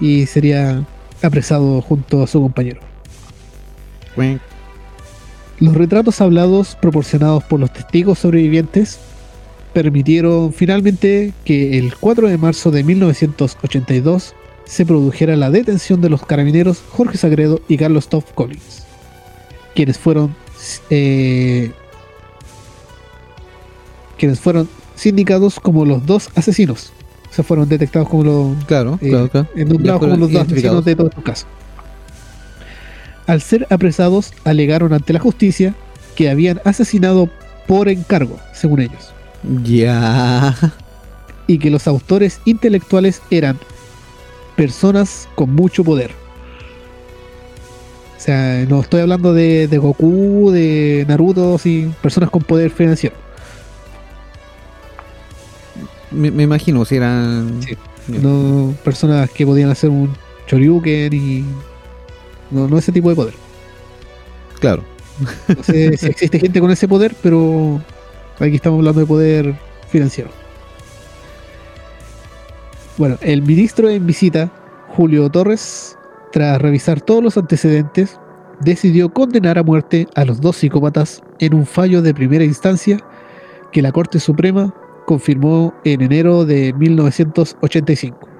y 0.00 0.26
sería 0.26 0.84
apresado 1.22 1.80
junto 1.80 2.22
a 2.22 2.26
su 2.26 2.40
compañero. 2.40 2.80
Cuenc. 4.14 4.40
Los 5.60 5.74
retratos 5.74 6.20
hablados 6.20 6.76
proporcionados 6.80 7.42
por 7.44 7.58
los 7.58 7.72
testigos 7.72 8.20
sobrevivientes 8.20 8.98
permitieron 9.72 10.52
finalmente 10.52 11.32
que 11.44 11.78
el 11.78 11.96
4 11.96 12.28
de 12.28 12.38
marzo 12.38 12.70
de 12.70 12.84
1982 12.84 14.34
se 14.64 14.86
produjera 14.86 15.34
la 15.36 15.50
detención 15.50 16.00
de 16.00 16.10
los 16.10 16.24
carabineros 16.24 16.82
Jorge 16.90 17.18
Sagredo 17.18 17.60
y 17.68 17.76
Carlos 17.76 18.08
Toff 18.08 18.32
Collins, 18.34 18.84
quienes 19.74 19.98
fueron 19.98 20.34
eh, 20.90 21.72
quienes 24.18 24.40
fueron 24.40 24.68
sindicados 24.94 25.58
como 25.58 25.84
los 25.84 26.04
dos 26.04 26.28
asesinos. 26.34 26.92
O 27.30 27.34
sea, 27.34 27.44
fueron 27.44 27.68
detectados 27.68 28.08
como 28.08 28.24
los 28.24 28.64
Claro, 28.64 28.98
eh, 29.00 29.10
claro, 29.10 29.28
claro. 29.28 29.48
nombrados 29.56 29.84
Ya 29.84 29.98
como 29.98 30.16
los 30.16 30.32
dos 30.32 30.42
asesinos 30.42 30.84
de 30.84 30.96
todos 30.96 31.10
estos 31.10 31.24
casos. 31.24 31.46
Al 33.28 33.40
ser 33.42 33.66
apresados, 33.70 34.32
alegaron 34.44 34.92
ante 34.92 35.12
la 35.12 35.20
justicia 35.20 35.74
que 36.16 36.28
habían 36.30 36.60
asesinado 36.64 37.28
por 37.68 37.88
encargo, 37.88 38.40
según 38.54 38.80
ellos, 38.80 39.12
Ya. 39.62 40.56
y 41.46 41.58
que 41.58 41.70
los 41.70 41.86
autores 41.86 42.40
intelectuales 42.46 43.22
eran 43.30 43.56
personas 44.56 45.28
con 45.36 45.54
mucho 45.54 45.84
poder. 45.84 46.10
O 48.16 48.20
sea, 48.20 48.64
no 48.68 48.80
estoy 48.80 49.02
hablando 49.02 49.32
de, 49.32 49.68
de 49.68 49.78
Goku, 49.78 50.50
de 50.50 51.04
Naruto, 51.06 51.56
sí, 51.58 51.88
personas 52.02 52.30
con 52.30 52.42
poder 52.42 52.70
financiero. 52.70 53.14
Me, 56.10 56.30
me 56.30 56.42
imagino 56.44 56.84
si 56.84 56.96
eran. 56.96 57.60
Sí. 57.62 57.76
No 58.08 58.74
personas 58.82 59.28
que 59.30 59.44
podían 59.46 59.70
hacer 59.70 59.90
un 59.90 60.14
Choryuken 60.46 61.12
y. 61.12 61.44
No, 62.50 62.68
no 62.68 62.78
ese 62.78 62.92
tipo 62.92 63.08
de 63.10 63.16
poder. 63.16 63.34
Claro. 64.60 64.82
No 65.48 65.62
sé 65.62 65.96
si 65.96 66.06
existe 66.06 66.38
gente 66.40 66.60
con 66.60 66.70
ese 66.70 66.88
poder, 66.88 67.14
pero 67.22 67.80
aquí 68.38 68.56
estamos 68.56 68.78
hablando 68.78 69.00
de 69.00 69.06
poder 69.06 69.54
financiero. 69.88 70.30
Bueno, 72.96 73.16
el 73.20 73.42
ministro 73.42 73.88
en 73.88 74.06
visita, 74.06 74.50
Julio 74.88 75.30
Torres, 75.30 75.96
tras 76.32 76.60
revisar 76.60 77.00
todos 77.00 77.22
los 77.22 77.36
antecedentes, 77.36 78.18
decidió 78.60 79.12
condenar 79.12 79.58
a 79.58 79.62
muerte 79.62 80.08
a 80.14 80.24
los 80.24 80.40
dos 80.40 80.56
psicópatas 80.56 81.22
en 81.38 81.54
un 81.54 81.64
fallo 81.64 82.02
de 82.02 82.12
primera 82.12 82.44
instancia 82.44 82.98
que 83.70 83.82
la 83.82 83.92
Corte 83.92 84.18
Suprema 84.18 84.74
confirmó 85.06 85.74
en 85.84 86.02
enero 86.02 86.44
de 86.44 86.72
1985. 86.72 88.37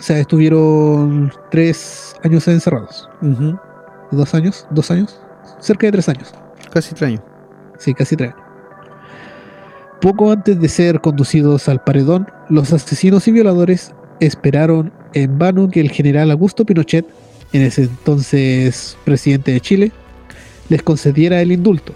O 0.00 0.02
sea, 0.02 0.18
estuvieron 0.18 1.30
tres 1.50 2.16
años 2.24 2.48
encerrados. 2.48 3.06
Ujú. 3.20 3.58
¿Dos 4.10 4.34
años? 4.34 4.66
¿Dos 4.70 4.90
años? 4.90 5.20
Cerca 5.60 5.86
de 5.86 5.92
tres 5.92 6.08
años. 6.08 6.32
Casi 6.72 6.92
extraño. 6.92 7.22
Sí, 7.78 7.92
casi 7.92 8.16
tres 8.16 8.32
años. 8.32 8.46
Poco 10.00 10.32
antes 10.32 10.58
de 10.58 10.68
ser 10.70 11.02
conducidos 11.02 11.68
al 11.68 11.84
paredón, 11.84 12.26
los 12.48 12.72
asesinos 12.72 13.28
y 13.28 13.32
violadores 13.32 13.92
esperaron 14.20 14.90
en 15.12 15.38
vano 15.38 15.68
que 15.68 15.80
el 15.80 15.90
general 15.90 16.30
Augusto 16.30 16.64
Pinochet, 16.64 17.06
en 17.52 17.60
ese 17.60 17.82
entonces 17.82 18.96
presidente 19.04 19.52
de 19.52 19.60
Chile, 19.60 19.92
les 20.70 20.82
concediera 20.82 21.42
el 21.42 21.52
indulto. 21.52 21.92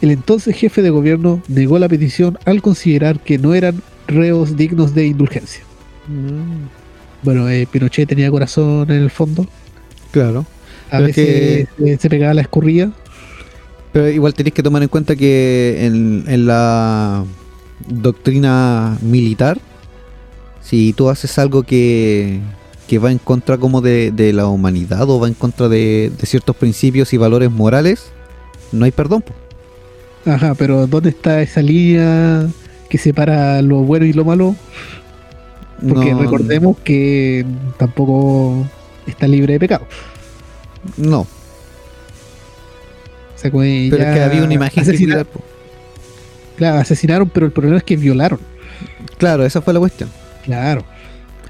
El 0.00 0.12
entonces 0.12 0.54
jefe 0.54 0.80
de 0.80 0.90
gobierno 0.90 1.42
negó 1.48 1.80
la 1.80 1.88
petición 1.88 2.38
al 2.44 2.62
considerar 2.62 3.18
que 3.18 3.38
no 3.38 3.52
eran 3.52 3.82
reos 4.06 4.56
dignos 4.56 4.94
de 4.94 5.06
indulgencia. 5.06 5.64
Mm, 6.06 6.85
Bueno, 7.26 7.50
eh, 7.50 7.66
Pinochet 7.68 8.08
tenía 8.08 8.30
corazón 8.30 8.88
en 8.88 9.02
el 9.02 9.10
fondo. 9.10 9.48
Claro. 10.12 10.46
A 10.92 10.98
Pero 10.98 11.06
es 11.08 11.16
veces 11.16 12.00
se 12.00 12.08
pegaba 12.08 12.32
la 12.34 12.42
escurrida. 12.42 12.92
Pero 13.92 14.08
igual 14.08 14.32
tenéis 14.32 14.54
que 14.54 14.62
tomar 14.62 14.80
en 14.84 14.88
cuenta 14.88 15.16
que 15.16 15.84
en, 15.84 16.22
en 16.28 16.46
la 16.46 17.24
doctrina 17.88 18.96
militar, 19.02 19.58
si 20.62 20.92
tú 20.92 21.08
haces 21.08 21.36
algo 21.40 21.64
que, 21.64 22.38
que 22.86 22.98
va 23.00 23.10
en 23.10 23.18
contra 23.18 23.58
como 23.58 23.80
de, 23.80 24.12
de 24.12 24.32
la 24.32 24.46
humanidad 24.46 25.10
o 25.10 25.18
va 25.18 25.26
en 25.26 25.34
contra 25.34 25.68
de, 25.68 26.12
de 26.16 26.26
ciertos 26.26 26.54
principios 26.54 27.12
y 27.12 27.16
valores 27.16 27.50
morales, 27.50 28.12
no 28.70 28.84
hay 28.84 28.92
perdón. 28.92 29.24
Ajá, 30.24 30.54
pero 30.54 30.86
¿dónde 30.86 31.08
está 31.08 31.42
esa 31.42 31.60
línea 31.60 32.46
que 32.88 32.98
separa 32.98 33.62
lo 33.62 33.78
bueno 33.78 34.06
y 34.06 34.12
lo 34.12 34.24
malo? 34.24 34.54
Porque 35.80 36.12
No, 36.12 36.22
recordemos 36.22 36.76
que 36.82 37.44
tampoco 37.76 38.66
está 39.06 39.26
libre 39.28 39.54
de 39.54 39.60
pecado. 39.60 39.86
No, 40.96 41.20
O 41.20 41.26
sea, 43.36 43.50
como 43.50 43.62
pero 43.62 43.96
ya 43.98 44.10
es 44.10 44.16
que 44.16 44.22
había 44.24 44.44
una 44.44 44.54
imagen 44.54 44.84
que 44.84 45.24
po. 45.24 45.40
Claro, 46.56 46.78
asesinaron, 46.78 47.28
pero 47.28 47.46
el 47.46 47.52
problema 47.52 47.76
es 47.78 47.84
que 47.84 47.96
violaron. 47.96 48.40
Claro, 49.18 49.44
esa 49.44 49.60
fue 49.60 49.74
la 49.74 49.80
cuestión. 49.80 50.10
Claro. 50.44 50.84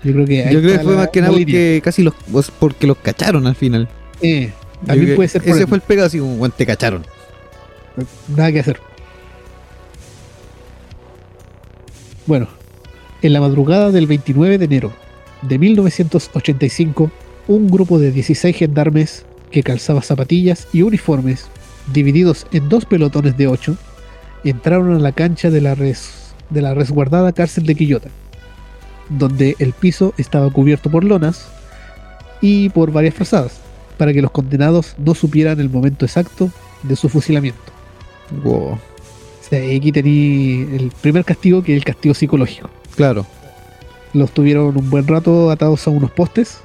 Yo 0.02 0.12
creo 0.12 0.26
que 0.26 0.48
Yo 0.52 0.60
creo 0.60 0.78
que 0.78 0.84
fue 0.84 0.96
más 0.96 1.08
que 1.08 1.20
nada 1.20 1.32
porque 1.32 1.80
casi 1.82 2.02
los 2.02 2.14
pues, 2.30 2.50
porque 2.50 2.86
los 2.86 2.96
cacharon 2.98 3.46
al 3.46 3.54
final. 3.54 3.88
Eh, 4.20 4.52
Yo 4.82 4.86
también 4.86 5.06
creo 5.06 5.16
puede 5.16 5.28
ser 5.28 5.42
ese 5.44 5.66
fue 5.66 5.76
el 5.78 5.82
pega 5.82 6.04
así 6.04 6.18
como 6.18 6.36
"Bueno, 6.36 6.54
te 6.56 6.66
cacharon. 6.66 7.04
Nada 8.28 8.52
que 8.52 8.60
hacer. 8.60 8.80
Bueno, 12.26 12.48
en 13.26 13.32
la 13.32 13.40
madrugada 13.40 13.90
del 13.90 14.06
29 14.06 14.56
de 14.58 14.64
enero 14.66 14.92
de 15.42 15.58
1985, 15.58 17.10
un 17.48 17.66
grupo 17.68 17.98
de 17.98 18.12
16 18.12 18.56
gendarmes 18.56 19.24
que 19.50 19.62
calzaba 19.64 20.00
zapatillas 20.02 20.68
y 20.72 20.82
uniformes, 20.82 21.46
divididos 21.92 22.46
en 22.52 22.68
dos 22.68 22.84
pelotones 22.84 23.36
de 23.36 23.48
8, 23.48 23.76
entraron 24.44 24.94
a 24.94 24.98
la 25.00 25.10
cancha 25.12 25.50
de 25.50 25.60
la, 25.60 25.74
res- 25.74 26.34
de 26.50 26.62
la 26.62 26.74
resguardada 26.74 27.32
cárcel 27.32 27.66
de 27.66 27.74
Quillota, 27.74 28.08
donde 29.08 29.56
el 29.58 29.72
piso 29.72 30.14
estaba 30.18 30.48
cubierto 30.50 30.88
por 30.90 31.02
lonas 31.04 31.48
y 32.40 32.68
por 32.70 32.92
varias 32.92 33.14
frazadas, 33.14 33.58
para 33.98 34.12
que 34.12 34.22
los 34.22 34.30
condenados 34.30 34.94
no 34.98 35.14
supieran 35.14 35.58
el 35.58 35.70
momento 35.70 36.04
exacto 36.04 36.50
de 36.84 36.94
su 36.96 37.08
fusilamiento. 37.08 37.72
Wow. 38.44 38.72
O 38.74 38.78
sea, 39.48 39.60
aquí 39.76 39.90
tení 39.92 40.66
el 40.76 40.92
primer 41.00 41.24
castigo, 41.24 41.62
que 41.62 41.72
es 41.72 41.78
el 41.78 41.84
castigo 41.84 42.14
psicológico. 42.14 42.68
Claro. 42.96 43.26
Los 44.12 44.30
tuvieron 44.32 44.76
un 44.76 44.88
buen 44.90 45.06
rato 45.06 45.50
atados 45.50 45.86
a 45.86 45.90
unos 45.90 46.10
postes 46.10 46.58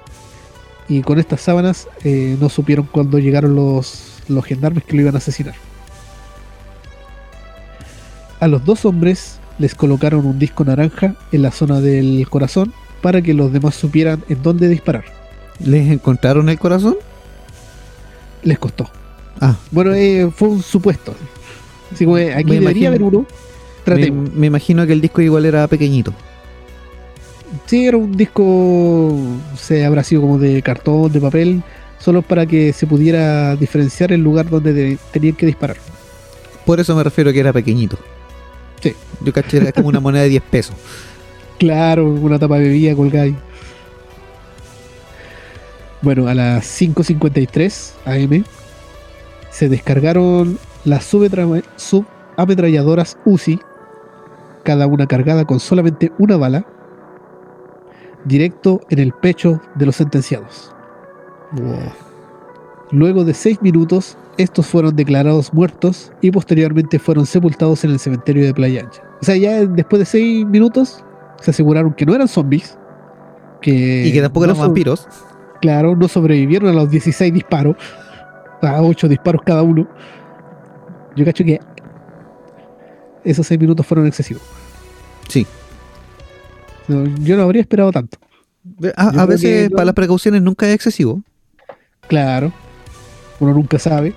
y 0.87 1.01
con 1.01 1.19
estas 1.19 1.41
sábanas 1.41 1.87
eh, 2.03 2.37
no 2.39 2.49
supieron 2.49 2.87
cuando 2.91 3.19
llegaron 3.19 3.55
los, 3.55 4.13
los 4.27 4.45
gendarmes 4.45 4.83
que 4.83 4.95
lo 4.95 5.01
iban 5.01 5.15
a 5.15 5.17
asesinar. 5.19 5.55
A 8.39 8.47
los 8.47 8.63
dos 8.65 8.85
hombres 8.85 9.39
les 9.59 9.75
colocaron 9.75 10.25
un 10.25 10.39
disco 10.39 10.63
naranja 10.65 11.15
en 11.31 11.41
la 11.43 11.51
zona 11.51 11.79
del 11.81 12.25
corazón 12.29 12.73
para 13.01 13.21
que 13.21 13.33
los 13.33 13.51
demás 13.51 13.75
supieran 13.75 14.23
en 14.29 14.41
dónde 14.41 14.67
disparar. 14.67 15.05
¿Les 15.59 15.89
encontraron 15.91 16.49
el 16.49 16.57
corazón? 16.57 16.95
Les 18.43 18.57
costó. 18.57 18.89
Ah, 19.39 19.55
Bueno, 19.71 19.93
eh, 19.93 20.31
fue 20.35 20.47
un 20.49 20.63
supuesto. 20.63 21.13
Así 21.91 22.05
como 22.05 22.17
eh, 22.17 22.33
aquí 22.33 22.45
Me 22.45 22.59
debería 22.59 22.87
imagino- 22.89 22.89
haber 22.89 23.03
uno. 23.03 23.25
Me, 23.85 24.11
me 24.11 24.47
imagino 24.47 24.85
que 24.85 24.93
el 24.93 25.01
disco 25.01 25.21
igual 25.21 25.45
era 25.45 25.67
pequeñito. 25.67 26.13
Sí, 27.65 27.85
era 27.85 27.97
un 27.97 28.15
disco, 28.15 29.15
se 29.57 29.85
habrá 29.85 30.03
sido 30.03 30.21
como 30.21 30.37
de 30.37 30.61
cartón, 30.61 31.11
de 31.11 31.19
papel, 31.21 31.63
solo 31.99 32.21
para 32.21 32.45
que 32.45 32.73
se 32.73 32.87
pudiera 32.87 33.55
diferenciar 33.55 34.11
el 34.11 34.21
lugar 34.21 34.49
donde 34.49 34.73
de- 34.73 34.97
tenían 35.11 35.35
que 35.35 35.45
disparar. 35.45 35.77
Por 36.65 36.79
eso 36.79 36.95
me 36.95 37.03
refiero 37.03 37.31
que 37.33 37.39
era 37.39 37.53
pequeñito. 37.53 37.97
Sí. 38.81 38.93
Yo 39.23 39.33
caché 39.33 39.57
era 39.57 39.71
como 39.71 39.87
una 39.89 39.99
moneda 39.99 40.23
de 40.23 40.29
10 40.29 40.43
pesos. 40.43 40.75
Claro, 41.59 42.09
una 42.09 42.39
tapa 42.39 42.57
de 42.57 42.69
bebida 42.69 42.95
colgada 42.95 43.25
ahí. 43.25 43.35
Bueno, 46.01 46.27
a 46.27 46.33
las 46.33 46.65
5.53 46.81 47.91
am 48.05 48.43
se 49.51 49.69
descargaron 49.69 50.57
las 50.85 51.05
subametralladoras 51.05 53.17
UCI, 53.25 53.59
cada 54.63 54.87
una 54.87 55.07
cargada 55.07 55.45
con 55.45 55.59
solamente 55.59 56.11
una 56.17 56.37
bala, 56.37 56.65
directo 58.25 58.81
en 58.89 58.99
el 58.99 59.13
pecho 59.13 59.61
de 59.75 59.85
los 59.85 59.95
sentenciados. 59.95 60.73
Luego 62.91 63.23
de 63.23 63.33
seis 63.33 63.61
minutos, 63.61 64.17
estos 64.37 64.67
fueron 64.67 64.95
declarados 64.95 65.53
muertos 65.53 66.11
y 66.21 66.31
posteriormente 66.31 66.99
fueron 66.99 67.25
sepultados 67.25 67.83
en 67.83 67.91
el 67.91 67.99
cementerio 67.99 68.45
de 68.45 68.53
Playa 68.53 68.81
Ancha. 68.81 69.01
O 69.21 69.25
sea, 69.25 69.35
ya 69.37 69.65
después 69.65 69.99
de 69.99 70.05
seis 70.05 70.45
minutos 70.45 71.03
se 71.39 71.51
aseguraron 71.51 71.93
que 71.93 72.05
no 72.05 72.15
eran 72.15 72.27
zombies. 72.27 72.77
Que 73.61 74.07
y 74.07 74.13
que 74.13 74.21
tampoco 74.21 74.47
no 74.47 74.53
eran 74.53 74.67
vampiros. 74.67 75.07
Claro, 75.61 75.95
no 75.95 76.07
sobrevivieron 76.07 76.69
a 76.69 76.73
los 76.73 76.89
16 76.89 77.33
disparos. 77.33 77.75
A 78.61 78.81
8 78.81 79.07
disparos 79.07 79.41
cada 79.45 79.61
uno. 79.61 79.87
Yo 81.15 81.25
cacho 81.25 81.43
que 81.43 81.59
esos 83.23 83.45
seis 83.47 83.59
minutos 83.59 83.85
fueron 83.85 84.07
excesivos. 84.07 84.43
Sí. 85.27 85.45
Yo 86.87 87.37
no 87.37 87.43
habría 87.43 87.61
esperado 87.61 87.91
tanto. 87.91 88.17
A, 88.95 89.25
veces 89.25 89.69
yo- 89.69 89.75
para 89.75 89.85
las 89.85 89.95
precauciones 89.95 90.41
nunca 90.41 90.67
es 90.67 90.75
excesivo. 90.75 91.21
Claro. 92.07 92.51
Uno 93.39 93.53
nunca 93.53 93.79
sabe. 93.79 94.13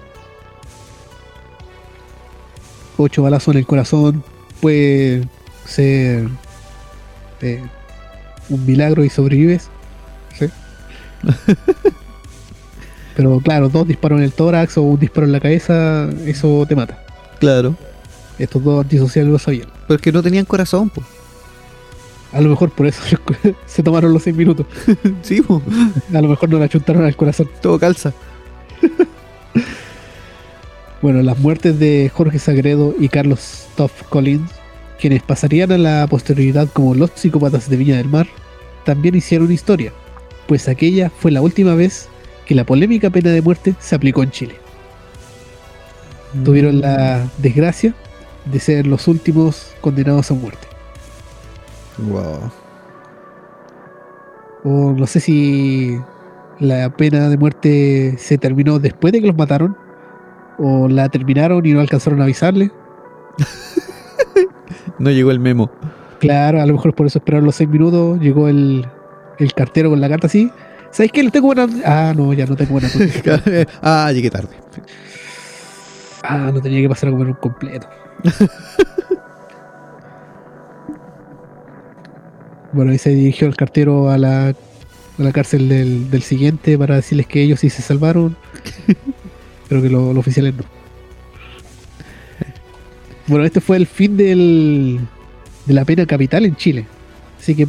Ocho 2.96 3.22
balazos 3.22 3.55
en 3.55 3.59
el 3.59 3.66
corazón 3.66 4.22
puede 4.61 5.28
ser 5.64 6.28
eh, 7.40 7.62
un 8.48 8.66
milagro 8.66 9.05
y 9.05 9.11
sobrevives. 9.11 9.68
¿sí? 10.38 10.46
Pero 13.16 13.40
claro, 13.40 13.68
dos 13.68 13.86
disparos 13.86 14.18
en 14.18 14.24
el 14.24 14.32
tórax 14.32 14.76
o 14.78 14.82
un 14.82 14.98
disparo 14.98 15.26
en 15.26 15.32
la 15.32 15.40
cabeza, 15.40 16.09
eso 16.26 16.64
te 16.68 16.74
mata. 16.76 16.98
Claro. 17.38 17.76
Estos 18.39 18.62
dos 18.62 18.82
antisociales 18.82 19.30
lo 19.30 19.39
sabían. 19.39 19.68
Pero 19.87 19.97
es 19.97 20.03
que 20.03 20.12
no 20.12 20.22
tenían 20.22 20.45
corazón, 20.45 20.91
po. 20.91 21.03
A 22.32 22.41
lo 22.41 22.51
mejor 22.51 22.70
por 22.70 22.87
eso 22.87 23.01
se 23.66 23.82
tomaron 23.82 24.12
los 24.12 24.22
seis 24.22 24.35
minutos. 24.35 24.66
Sí, 25.22 25.41
po. 25.41 25.62
A 26.12 26.20
lo 26.20 26.28
mejor 26.28 26.49
no 26.49 26.59
le 26.59 26.64
achuntaron 26.64 27.05
al 27.05 27.16
corazón. 27.16 27.49
Todo 27.61 27.78
calza. 27.78 28.12
Bueno, 31.03 31.20
las 31.20 31.39
muertes 31.39 31.78
de 31.78 32.11
Jorge 32.14 32.39
Sagredo 32.39 32.95
y 32.99 33.11
Carlos 33.11 33.66
Toff 33.76 34.05
Collins, 34.05 34.51
quienes 34.99 35.22
pasarían 35.22 35.70
a 35.70 35.76
la 35.76 36.07
posterioridad 36.07 36.66
como 36.72 36.95
los 36.95 37.11
psicópatas 37.14 37.68
de 37.68 37.76
Viña 37.76 37.99
del 37.99 38.09
Mar, 38.09 38.26
también 38.87 39.14
hicieron 39.14 39.53
historia, 39.53 39.93
pues 40.47 40.66
aquella 40.66 41.11
fue 41.11 41.30
la 41.30 41.43
última 41.43 41.74
vez 41.74 42.09
que 42.47 42.55
la 42.55 42.64
polémica 42.64 43.11
pena 43.11 43.28
de 43.32 43.43
muerte 43.43 43.74
se 43.80 43.95
aplicó 43.95 44.22
en 44.22 44.30
Chile. 44.30 44.55
Tuvieron 46.43 46.80
la 46.80 47.28
desgracia 47.37 47.95
de 48.45 48.61
ser 48.61 48.86
los 48.86 49.09
últimos 49.09 49.74
condenados 49.80 50.30
a 50.30 50.34
muerte. 50.34 50.66
Wow. 51.99 52.51
O 54.64 54.92
no 54.92 55.07
sé 55.07 55.20
si 55.20 55.99
la 56.59 56.90
pena 56.97 57.28
de 57.28 57.36
muerte 57.36 58.16
se 58.18 58.38
terminó 58.38 58.78
después 58.78 59.12
de 59.12 59.20
que 59.20 59.26
los 59.26 59.36
mataron, 59.36 59.76
o 60.59 60.88
la 60.88 61.09
terminaron 61.09 61.64
y 61.66 61.72
no 61.72 61.80
alcanzaron 61.80 62.20
a 62.20 62.24
avisarle. 62.24 62.70
No 64.99 65.11
llegó 65.11 65.30
el 65.30 65.40
memo. 65.40 65.70
Claro, 66.20 66.61
a 66.61 66.66
lo 66.66 66.74
mejor 66.74 66.95
por 66.95 67.07
eso 67.07 67.18
esperaron 67.18 67.45
los 67.45 67.57
seis 67.57 67.68
minutos. 67.68 68.18
Llegó 68.20 68.49
el, 68.49 68.86
el 69.38 69.53
cartero 69.53 69.90
con 69.90 70.01
la 70.01 70.09
carta 70.09 70.26
así. 70.26 70.51
¿Sabes 70.90 71.11
qué? 71.12 71.22
Le 71.22 71.30
tengo 71.30 71.47
buena. 71.47 71.66
Ah, 71.84 72.14
no, 72.16 72.32
ya 72.32 72.47
no 72.47 72.57
tengo 72.57 72.72
buena 72.72 72.88
ah, 73.82 74.11
llegué 74.12 74.30
tarde. 74.30 74.57
Ah, 76.27 76.51
no 76.53 76.61
tenía 76.62 76.81
que 76.81 76.89
pasar 76.89 77.11
a 77.11 77.12
comer 77.12 77.29
un 77.29 77.35
completo. 77.35 77.87
bueno, 82.72 82.91
ahí 82.93 82.99
se 82.99 83.11
dirigió 83.11 83.47
el 83.47 83.57
cartero 83.57 84.11
a 84.11 84.18
la, 84.18 84.49
a 84.49 84.55
la 85.18 85.33
cárcel 85.33 85.68
del, 85.68 86.11
del 86.11 86.22
siguiente 86.22 86.77
para 86.79 86.97
decirles 86.97 87.27
que 87.27 87.43
ellos 87.43 87.61
sí 87.61 87.70
se 87.70 87.83
salvaron, 87.83 88.37
pero 89.68 89.83
que 89.83 89.89
lo- 89.91 90.09
los 90.12 90.18
oficiales 90.18 90.55
no. 90.57 90.64
Bueno, 93.27 93.45
este 93.45 93.61
fue 93.61 93.77
el 93.77 93.87
fin 93.87 94.16
del, 94.16 95.01
de 95.66 95.75
la 95.75 95.85
pena 95.85 96.05
capital 96.07 96.45
en 96.45 96.57
Chile. 96.57 96.87
Así 97.39 97.55
que 97.55 97.66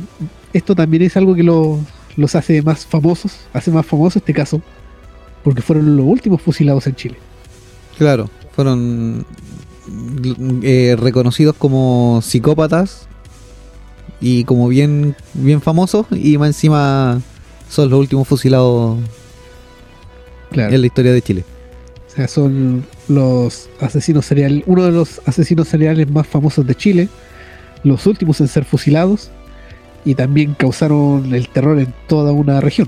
esto 0.53 0.75
también 0.75 1.03
es 1.03 1.15
algo 1.17 1.35
que 1.35 1.43
lo- 1.43 1.79
los 2.17 2.35
hace 2.35 2.61
más 2.61 2.85
famosos, 2.85 3.39
hace 3.53 3.71
más 3.71 3.85
famoso 3.85 4.19
este 4.19 4.33
caso, 4.33 4.61
porque 5.43 5.61
fueron 5.61 5.95
los 5.97 6.05
últimos 6.05 6.41
fusilados 6.41 6.87
en 6.87 6.95
Chile. 6.95 7.15
Claro, 7.97 8.29
fueron 8.55 9.25
eh, 10.63 10.95
reconocidos 10.99 11.55
como 11.57 12.21
psicópatas 12.23 13.07
y 14.21 14.43
como 14.45 14.67
bien, 14.69 15.15
bien 15.33 15.61
famosos 15.61 16.07
y 16.11 16.37
más 16.37 16.47
encima 16.49 17.21
son 17.69 17.89
los 17.89 17.99
últimos 17.99 18.27
fusilados 18.27 18.97
Claro. 20.51 20.73
en 20.73 20.81
la 20.81 20.87
historia 20.87 21.11
de 21.11 21.21
Chile. 21.21 21.43
O 22.07 22.15
sea, 22.15 22.27
son 22.29 22.85
los 23.09 23.67
asesinos 23.81 24.25
seriales, 24.25 24.63
uno 24.67 24.83
de 24.83 24.91
los 24.91 25.21
asesinos 25.25 25.67
seriales 25.67 26.09
más 26.09 26.25
famosos 26.25 26.65
de 26.65 26.73
Chile, 26.75 27.09
los 27.83 28.05
últimos 28.05 28.39
en 28.39 28.47
ser 28.47 28.63
fusilados 28.63 29.31
y 30.05 30.15
también 30.15 30.53
causaron 30.53 31.33
el 31.33 31.49
terror 31.49 31.77
en 31.79 31.93
toda 32.07 32.31
una 32.31 32.61
región. 32.61 32.87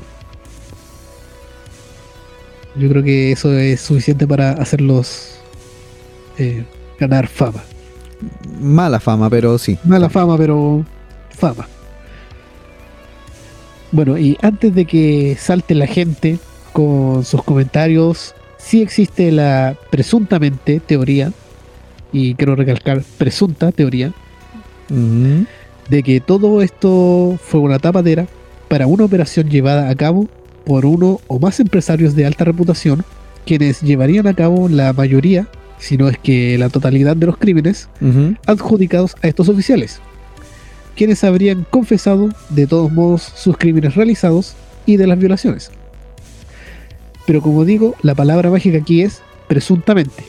Yo 2.76 2.88
creo 2.89 3.03
que 3.03 3.32
eso 3.32 3.51
es 3.57 3.82
suficiente 3.82 4.28
para 4.28 4.51
hacerlos 4.51 5.36
eh, 6.38 6.63
ganar 6.99 7.27
fama. 7.27 7.63
Mala 8.59 8.99
fama, 8.99 9.29
pero 9.29 9.57
sí. 9.57 9.77
Mala 9.83 10.09
fama, 10.09 10.38
pero 10.38 10.85
fama. 11.29 11.67
Bueno, 13.91 14.17
y 14.17 14.38
antes 14.41 14.73
de 14.75 14.85
que 14.85 15.38
salte 15.39 15.73
la 15.73 15.88
gente 15.88 16.39
con 16.73 17.23
sus 17.23 17.43
comentarios, 17.43 18.35
sí 18.57 18.81
existe 18.81 19.31
la 19.31 19.75
presuntamente 19.89 20.79
teoría, 20.79 21.31
y 22.11 22.35
quiero 22.35 22.55
recalcar 22.55 23.01
presunta 23.17 23.71
teoría, 23.71 24.11
de 24.89 26.03
que 26.03 26.19
todo 26.19 26.61
esto 26.61 27.38
fue 27.41 27.59
una 27.59 27.79
tapadera 27.79 28.27
para 28.67 28.88
una 28.88 29.05
operación 29.05 29.49
llevada 29.49 29.89
a 29.89 29.95
cabo 29.95 30.27
por 30.65 30.85
uno 30.85 31.21
o 31.27 31.39
más 31.39 31.59
empresarios 31.59 32.15
de 32.15 32.25
alta 32.25 32.43
reputación, 32.43 33.03
quienes 33.45 33.81
llevarían 33.81 34.27
a 34.27 34.33
cabo 34.33 34.67
la 34.67 34.91
mayoría, 34.91 35.47
si 35.80 35.97
no 35.97 36.09
es 36.09 36.17
que 36.17 36.57
la 36.57 36.69
totalidad 36.69 37.15
de 37.15 37.28
los 37.28 37.38
crímenes, 37.38 37.89
adjudicados 38.45 39.15
a 39.21 39.28
estos 39.28 39.49
oficiales, 39.49 39.99
quienes 40.95 41.23
habrían 41.23 41.65
confesado 41.69 42.30
de 42.49 42.67
todos 42.67 42.91
modos 42.91 43.21
sus 43.36 43.57
crímenes 43.57 43.95
realizados 43.95 44.55
y 44.86 44.97
de 44.97 45.07
las 45.07 45.19
violaciones. 45.19 45.71
Pero 47.25 47.41
como 47.41 47.65
digo, 47.65 47.95
la 48.01 48.15
palabra 48.15 48.49
mágica 48.49 48.80
aquí 48.80 49.01
es 49.01 49.21
presuntamente, 49.47 50.23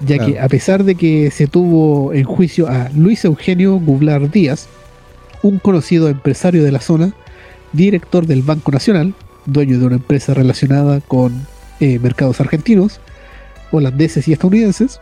ya 0.00 0.24
que 0.24 0.38
a 0.38 0.48
pesar 0.48 0.84
de 0.84 0.94
que 0.94 1.30
se 1.30 1.46
tuvo 1.46 2.12
en 2.12 2.24
juicio 2.24 2.68
a 2.68 2.90
Luis 2.94 3.24
Eugenio 3.24 3.76
Gublar 3.78 4.30
Díaz, 4.30 4.68
un 5.42 5.58
conocido 5.58 6.08
empresario 6.08 6.64
de 6.64 6.72
la 6.72 6.80
zona, 6.80 7.12
director 7.72 8.26
del 8.26 8.42
Banco 8.42 8.72
Nacional, 8.72 9.14
dueño 9.46 9.78
de 9.78 9.86
una 9.86 9.96
empresa 9.96 10.34
relacionada 10.34 11.00
con 11.00 11.46
eh, 11.80 11.98
mercados 12.00 12.40
argentinos, 12.40 13.00
holandeses 13.70 14.28
y 14.28 14.32
estadounidenses, 14.32 14.98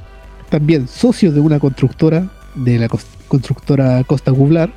también 0.49 0.89
socio 0.89 1.33
de 1.33 1.41
una 1.41 1.59
constructora 1.59 2.29
de 2.55 2.79
la 2.79 2.89
constructora 3.29 4.03
Costa 4.05 4.31
Gublar, 4.31 4.71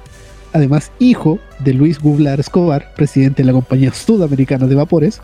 además 0.53 0.91
hijo 0.99 1.39
de 1.59 1.73
Luis 1.73 1.99
Gublar 1.99 2.39
Escobar, 2.39 2.93
presidente 2.95 3.43
de 3.43 3.47
la 3.47 3.53
compañía 3.53 3.93
sudamericana 3.93 4.67
de 4.67 4.75
vapores, 4.75 5.21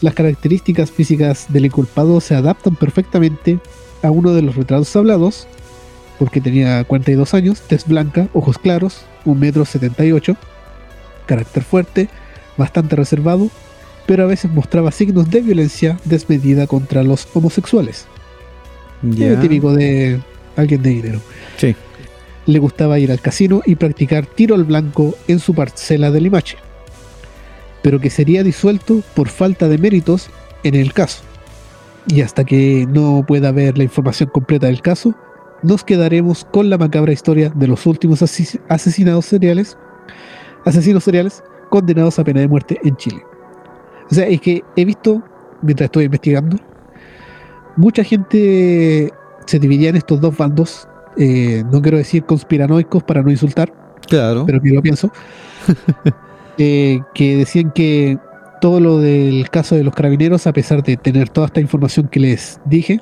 las 0.00 0.14
características 0.14 0.90
físicas 0.90 1.46
del 1.50 1.66
inculpado 1.66 2.20
se 2.20 2.34
adaptan 2.34 2.74
perfectamente 2.74 3.58
a 4.02 4.10
uno 4.10 4.32
de 4.32 4.42
los 4.42 4.56
retratos 4.56 4.94
hablados, 4.96 5.46
porque 6.18 6.40
tenía 6.40 6.84
42 6.84 7.34
años, 7.34 7.60
tez 7.62 7.86
blanca, 7.86 8.28
ojos 8.32 8.58
claros, 8.58 9.04
1,78 9.26 9.36
metro 9.36 9.64
78, 9.64 10.36
carácter 11.26 11.62
fuerte, 11.62 12.08
bastante 12.56 12.96
reservado, 12.96 13.50
pero 14.10 14.24
a 14.24 14.26
veces 14.26 14.50
mostraba 14.50 14.90
signos 14.90 15.30
de 15.30 15.40
violencia 15.40 15.96
desmedida 16.04 16.66
contra 16.66 17.04
los 17.04 17.28
homosexuales. 17.32 18.08
Típico 19.40 19.72
de 19.72 20.20
alguien 20.56 20.82
de 20.82 20.90
dinero. 20.90 21.20
Sí. 21.58 21.76
Le 22.44 22.58
gustaba 22.58 22.98
ir 22.98 23.12
al 23.12 23.20
casino 23.20 23.62
y 23.64 23.76
practicar 23.76 24.26
tiro 24.26 24.56
al 24.56 24.64
blanco 24.64 25.14
en 25.28 25.38
su 25.38 25.54
parcela 25.54 26.10
de 26.10 26.22
Limache, 26.22 26.56
pero 27.84 28.00
que 28.00 28.10
sería 28.10 28.42
disuelto 28.42 29.00
por 29.14 29.28
falta 29.28 29.68
de 29.68 29.78
méritos 29.78 30.28
en 30.64 30.74
el 30.74 30.92
caso. 30.92 31.22
Y 32.08 32.22
hasta 32.22 32.42
que 32.42 32.88
no 32.88 33.24
pueda 33.24 33.52
ver 33.52 33.78
la 33.78 33.84
información 33.84 34.28
completa 34.30 34.66
del 34.66 34.82
caso, 34.82 35.14
nos 35.62 35.84
quedaremos 35.84 36.44
con 36.46 36.68
la 36.68 36.78
macabra 36.78 37.12
historia 37.12 37.52
de 37.54 37.68
los 37.68 37.86
últimos 37.86 38.22
asesinados 38.22 39.24
seriales, 39.24 39.78
asesinos 40.64 41.04
seriales 41.04 41.44
condenados 41.68 42.18
a 42.18 42.24
pena 42.24 42.40
de 42.40 42.48
muerte 42.48 42.80
en 42.82 42.96
Chile. 42.96 43.22
O 44.10 44.14
sea, 44.14 44.26
es 44.26 44.40
que 44.40 44.62
he 44.76 44.84
visto, 44.84 45.22
mientras 45.62 45.86
estoy 45.86 46.04
investigando, 46.04 46.56
mucha 47.76 48.02
gente 48.04 49.12
se 49.46 49.58
dividía 49.58 49.90
en 49.90 49.96
estos 49.96 50.20
dos 50.20 50.36
bandos. 50.36 50.86
eh, 51.16 51.64
no 51.70 51.82
quiero 51.82 51.98
decir 51.98 52.24
conspiranoicos 52.24 53.02
para 53.02 53.22
no 53.22 53.30
insultar, 53.30 53.72
Claro. 54.08 54.44
pero 54.46 54.60
que 54.62 54.70
lo 54.70 54.80
pienso. 54.82 55.10
eh, 56.58 57.00
que 57.14 57.36
decían 57.36 57.72
que 57.72 58.18
todo 58.60 58.80
lo 58.80 58.98
del 58.98 59.48
caso 59.50 59.74
de 59.76 59.84
los 59.84 59.94
carabineros, 59.94 60.46
a 60.46 60.52
pesar 60.52 60.82
de 60.82 60.96
tener 60.96 61.28
toda 61.28 61.46
esta 61.48 61.60
información 61.60 62.08
que 62.08 62.20
les 62.20 62.60
dije, 62.64 63.00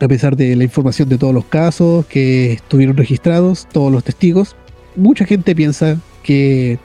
a 0.00 0.08
pesar 0.08 0.36
de 0.36 0.56
la 0.56 0.64
información 0.64 1.08
de 1.08 1.18
todos 1.18 1.34
los 1.34 1.44
casos 1.44 2.06
que 2.06 2.52
estuvieron 2.54 2.96
registrados, 2.96 3.66
todos 3.72 3.92
los 3.92 4.02
testigos, 4.04 4.56
mucha 4.96 5.24
gente 5.26 5.54
piensa 5.54 5.98
que 6.22 6.78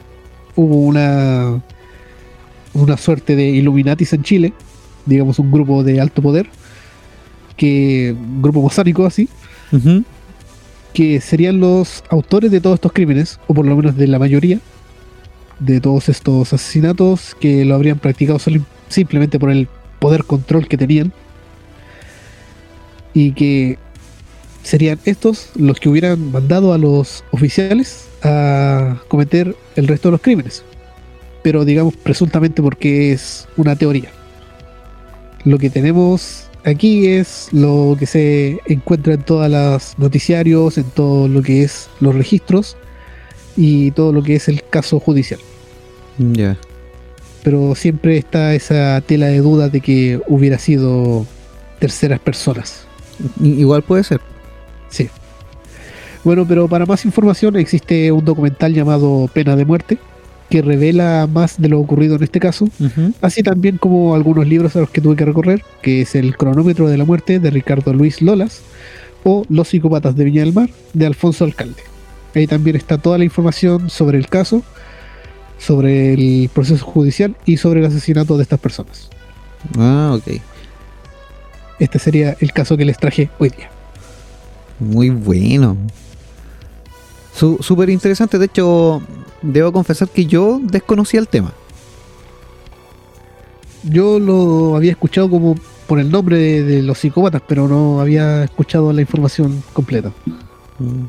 hubo 0.55 0.75
una 0.75 1.61
una 2.75 2.97
suerte 2.97 3.35
de 3.35 3.47
Illuminatis 3.49 4.13
en 4.13 4.23
Chile, 4.23 4.53
digamos 5.05 5.39
un 5.39 5.51
grupo 5.51 5.83
de 5.83 5.99
alto 5.99 6.21
poder, 6.21 6.47
que 7.57 8.15
un 8.17 8.41
grupo 8.41 8.61
mosánico 8.61 9.05
así, 9.05 9.27
que 10.93 11.19
serían 11.21 11.59
los 11.59 12.03
autores 12.09 12.51
de 12.51 12.61
todos 12.61 12.75
estos 12.75 12.91
crímenes, 12.91 13.39
o 13.47 13.53
por 13.53 13.65
lo 13.65 13.75
menos 13.75 13.95
de 13.97 14.07
la 14.07 14.19
mayoría 14.19 14.59
de 15.59 15.79
todos 15.81 16.09
estos 16.09 16.53
asesinatos, 16.53 17.35
que 17.39 17.65
lo 17.65 17.75
habrían 17.75 17.97
practicado 17.97 18.39
solo- 18.39 18.65
simplemente 18.89 19.39
por 19.39 19.51
el 19.51 19.67
poder 19.99 20.25
control 20.25 20.67
que 20.67 20.77
tenían, 20.77 21.13
y 23.13 23.31
que 23.31 23.77
serían 24.63 24.99
estos 25.05 25.51
los 25.55 25.79
que 25.79 25.87
hubieran 25.87 26.31
mandado 26.31 26.73
a 26.73 26.77
los 26.77 27.23
oficiales 27.31 28.09
a 28.23 28.97
cometer 29.07 29.55
el 29.77 29.87
resto 29.87 30.09
de 30.09 30.11
los 30.13 30.21
crímenes, 30.21 30.63
pero 31.45 31.63
digamos 31.63 31.95
presuntamente 31.95 32.63
porque 32.63 33.11
es 33.11 33.47
una 33.55 33.75
teoría. 33.75 34.09
Lo 35.43 35.59
que 35.59 35.69
tenemos 35.69 36.47
aquí 36.63 37.05
es 37.05 37.49
lo 37.51 37.95
que 37.99 38.07
se 38.07 38.57
encuentra 38.65 39.13
en 39.13 39.21
todos 39.21 39.47
los 39.47 39.93
noticiarios, 39.99 40.79
en 40.79 40.85
todo 40.85 41.27
lo 41.27 41.43
que 41.43 41.61
es 41.61 41.87
los 41.99 42.15
registros 42.15 42.77
y 43.55 43.91
todo 43.91 44.11
lo 44.11 44.23
que 44.23 44.37
es 44.37 44.47
el 44.47 44.63
caso 44.63 44.99
judicial. 44.99 45.39
Ya. 46.17 46.57
Pero 47.43 47.75
siempre 47.75 48.17
está 48.17 48.55
esa 48.55 48.99
tela 49.01 49.27
de 49.27 49.37
duda 49.37 49.69
de 49.69 49.81
que 49.81 50.19
hubiera 50.27 50.57
sido 50.57 51.27
terceras 51.77 52.21
personas. 52.21 52.87
Igual 53.39 53.83
puede 53.83 54.03
ser. 54.03 54.19
Sí. 54.89 55.11
Bueno, 56.23 56.43
pero 56.47 56.67
para 56.67 56.87
más 56.87 57.05
información 57.05 57.55
existe 57.55 58.11
un 58.11 58.25
documental 58.25 58.73
llamado 58.73 59.29
Pena 59.31 59.55
de 59.55 59.65
Muerte 59.65 59.99
que 60.49 60.61
revela 60.61 61.27
más 61.31 61.59
de 61.59 61.69
lo 61.69 61.79
ocurrido 61.79 62.15
en 62.15 62.23
este 62.23 62.39
caso, 62.39 62.67
así 63.21 63.41
también 63.43 63.77
como 63.77 64.13
algunos 64.15 64.47
libros 64.47 64.75
a 64.75 64.79
los 64.81 64.89
que 64.89 65.01
tuve 65.01 65.15
que 65.15 65.25
recorrer, 65.25 65.63
que 65.81 66.01
es 66.01 66.13
El 66.15 66.37
cronómetro 66.37 66.87
de 66.87 66.97
la 66.97 67.05
muerte 67.05 67.39
de 67.39 67.49
Ricardo 67.49 67.93
Luis 67.93 68.21
Lolas 68.21 68.61
o 69.23 69.43
Los 69.49 69.69
psicópatas 69.69 70.15
de 70.15 70.23
Viña 70.23 70.43
del 70.43 70.53
Mar 70.53 70.69
de 70.93 71.05
Alfonso 71.07 71.45
Alcalde. 71.45 71.81
Ahí 72.35 72.45
también 72.47 72.75
está 72.75 72.97
toda 72.99 73.17
la 73.17 73.23
información 73.23 73.89
sobre 73.89 74.17
el 74.19 74.27
caso, 74.27 74.61
sobre 75.57 76.13
el 76.13 76.49
proceso 76.53 76.85
judicial 76.85 77.35
y 77.45 77.57
sobre 77.57 77.79
el 77.79 77.85
asesinato 77.87 78.37
de 78.37 78.43
estas 78.43 78.59
personas. 78.59 79.09
Ah, 79.77 80.11
ok. 80.15 80.39
Este 81.79 81.97
sería 81.97 82.37
el 82.39 82.53
caso 82.53 82.77
que 82.77 82.85
les 82.85 82.97
traje 82.97 83.29
hoy 83.39 83.49
día. 83.49 83.69
Muy 84.79 85.09
bueno. 85.09 85.75
Su- 87.33 87.57
Súper 87.61 87.89
interesante. 87.89 88.37
De 88.37 88.45
hecho, 88.45 89.01
debo 89.45 89.71
confesar 89.71 90.09
que 90.09 90.25
yo 90.25 90.59
desconocía 90.61 91.19
el 91.19 91.27
tema. 91.27 91.53
Yo 93.83 94.19
lo 94.19 94.75
había 94.75 94.91
escuchado 94.91 95.29
como 95.29 95.55
por 95.87 95.99
el 95.99 96.09
nombre 96.09 96.37
de, 96.37 96.63
de 96.63 96.81
los 96.81 96.97
psicópatas, 96.97 97.41
pero 97.47 97.67
no 97.67 98.01
había 98.01 98.43
escuchado 98.43 98.91
la 98.91 99.01
información 99.01 99.63
completa. 99.73 100.11
Mm. 100.79 101.05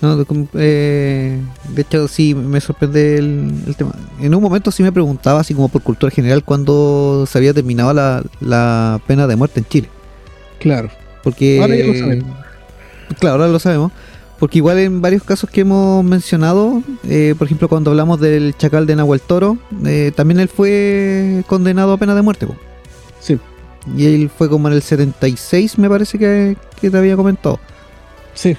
No, 0.00 0.26
eh, 0.54 1.38
de 1.68 1.82
hecho 1.82 2.08
sí 2.08 2.34
me 2.34 2.60
sorprende 2.60 3.18
el, 3.18 3.52
el 3.66 3.76
tema. 3.76 3.92
En 4.18 4.34
un 4.34 4.42
momento 4.42 4.70
sí 4.70 4.82
me 4.82 4.90
preguntaba, 4.90 5.40
así 5.40 5.54
como 5.54 5.68
por 5.68 5.82
cultura 5.82 6.10
general, 6.10 6.42
cuándo 6.42 7.26
se 7.26 7.36
había 7.36 7.52
terminado 7.52 7.92
la, 7.92 8.22
la 8.40 9.00
pena 9.06 9.26
de 9.26 9.36
muerte 9.36 9.60
en 9.60 9.66
Chile. 9.66 9.88
Claro. 10.58 10.90
Porque 11.22 11.60
Ahora 11.60 11.76
ya 11.76 11.84
lo 11.84 11.94
sabemos. 11.94 12.30
Claro, 13.18 13.36
ahora 13.36 13.48
lo 13.48 13.58
sabemos. 13.58 13.92
Porque 14.40 14.58
igual 14.58 14.78
en 14.78 15.00
varios 15.02 15.22
casos 15.22 15.48
que 15.50 15.60
hemos 15.60 16.02
mencionado, 16.02 16.82
eh, 17.06 17.34
por 17.38 17.46
ejemplo 17.46 17.68
cuando 17.68 17.90
hablamos 17.90 18.18
del 18.20 18.56
chacal 18.56 18.86
de 18.86 18.96
Nahuel 18.96 19.20
Toro, 19.20 19.58
eh, 19.84 20.12
también 20.16 20.40
él 20.40 20.48
fue 20.48 21.44
condenado 21.46 21.92
a 21.92 21.98
pena 21.98 22.14
de 22.14 22.22
muerte. 22.22 22.46
po. 22.46 22.56
Sí, 23.20 23.38
Y 23.96 24.06
él 24.06 24.30
fue 24.36 24.48
como 24.48 24.68
en 24.68 24.74
el 24.74 24.82
76, 24.82 25.76
me 25.78 25.88
parece 25.90 26.18
que, 26.18 26.56
que 26.80 26.90
te 26.90 26.96
había 26.96 27.16
comentado. 27.16 27.60
sí. 28.34 28.56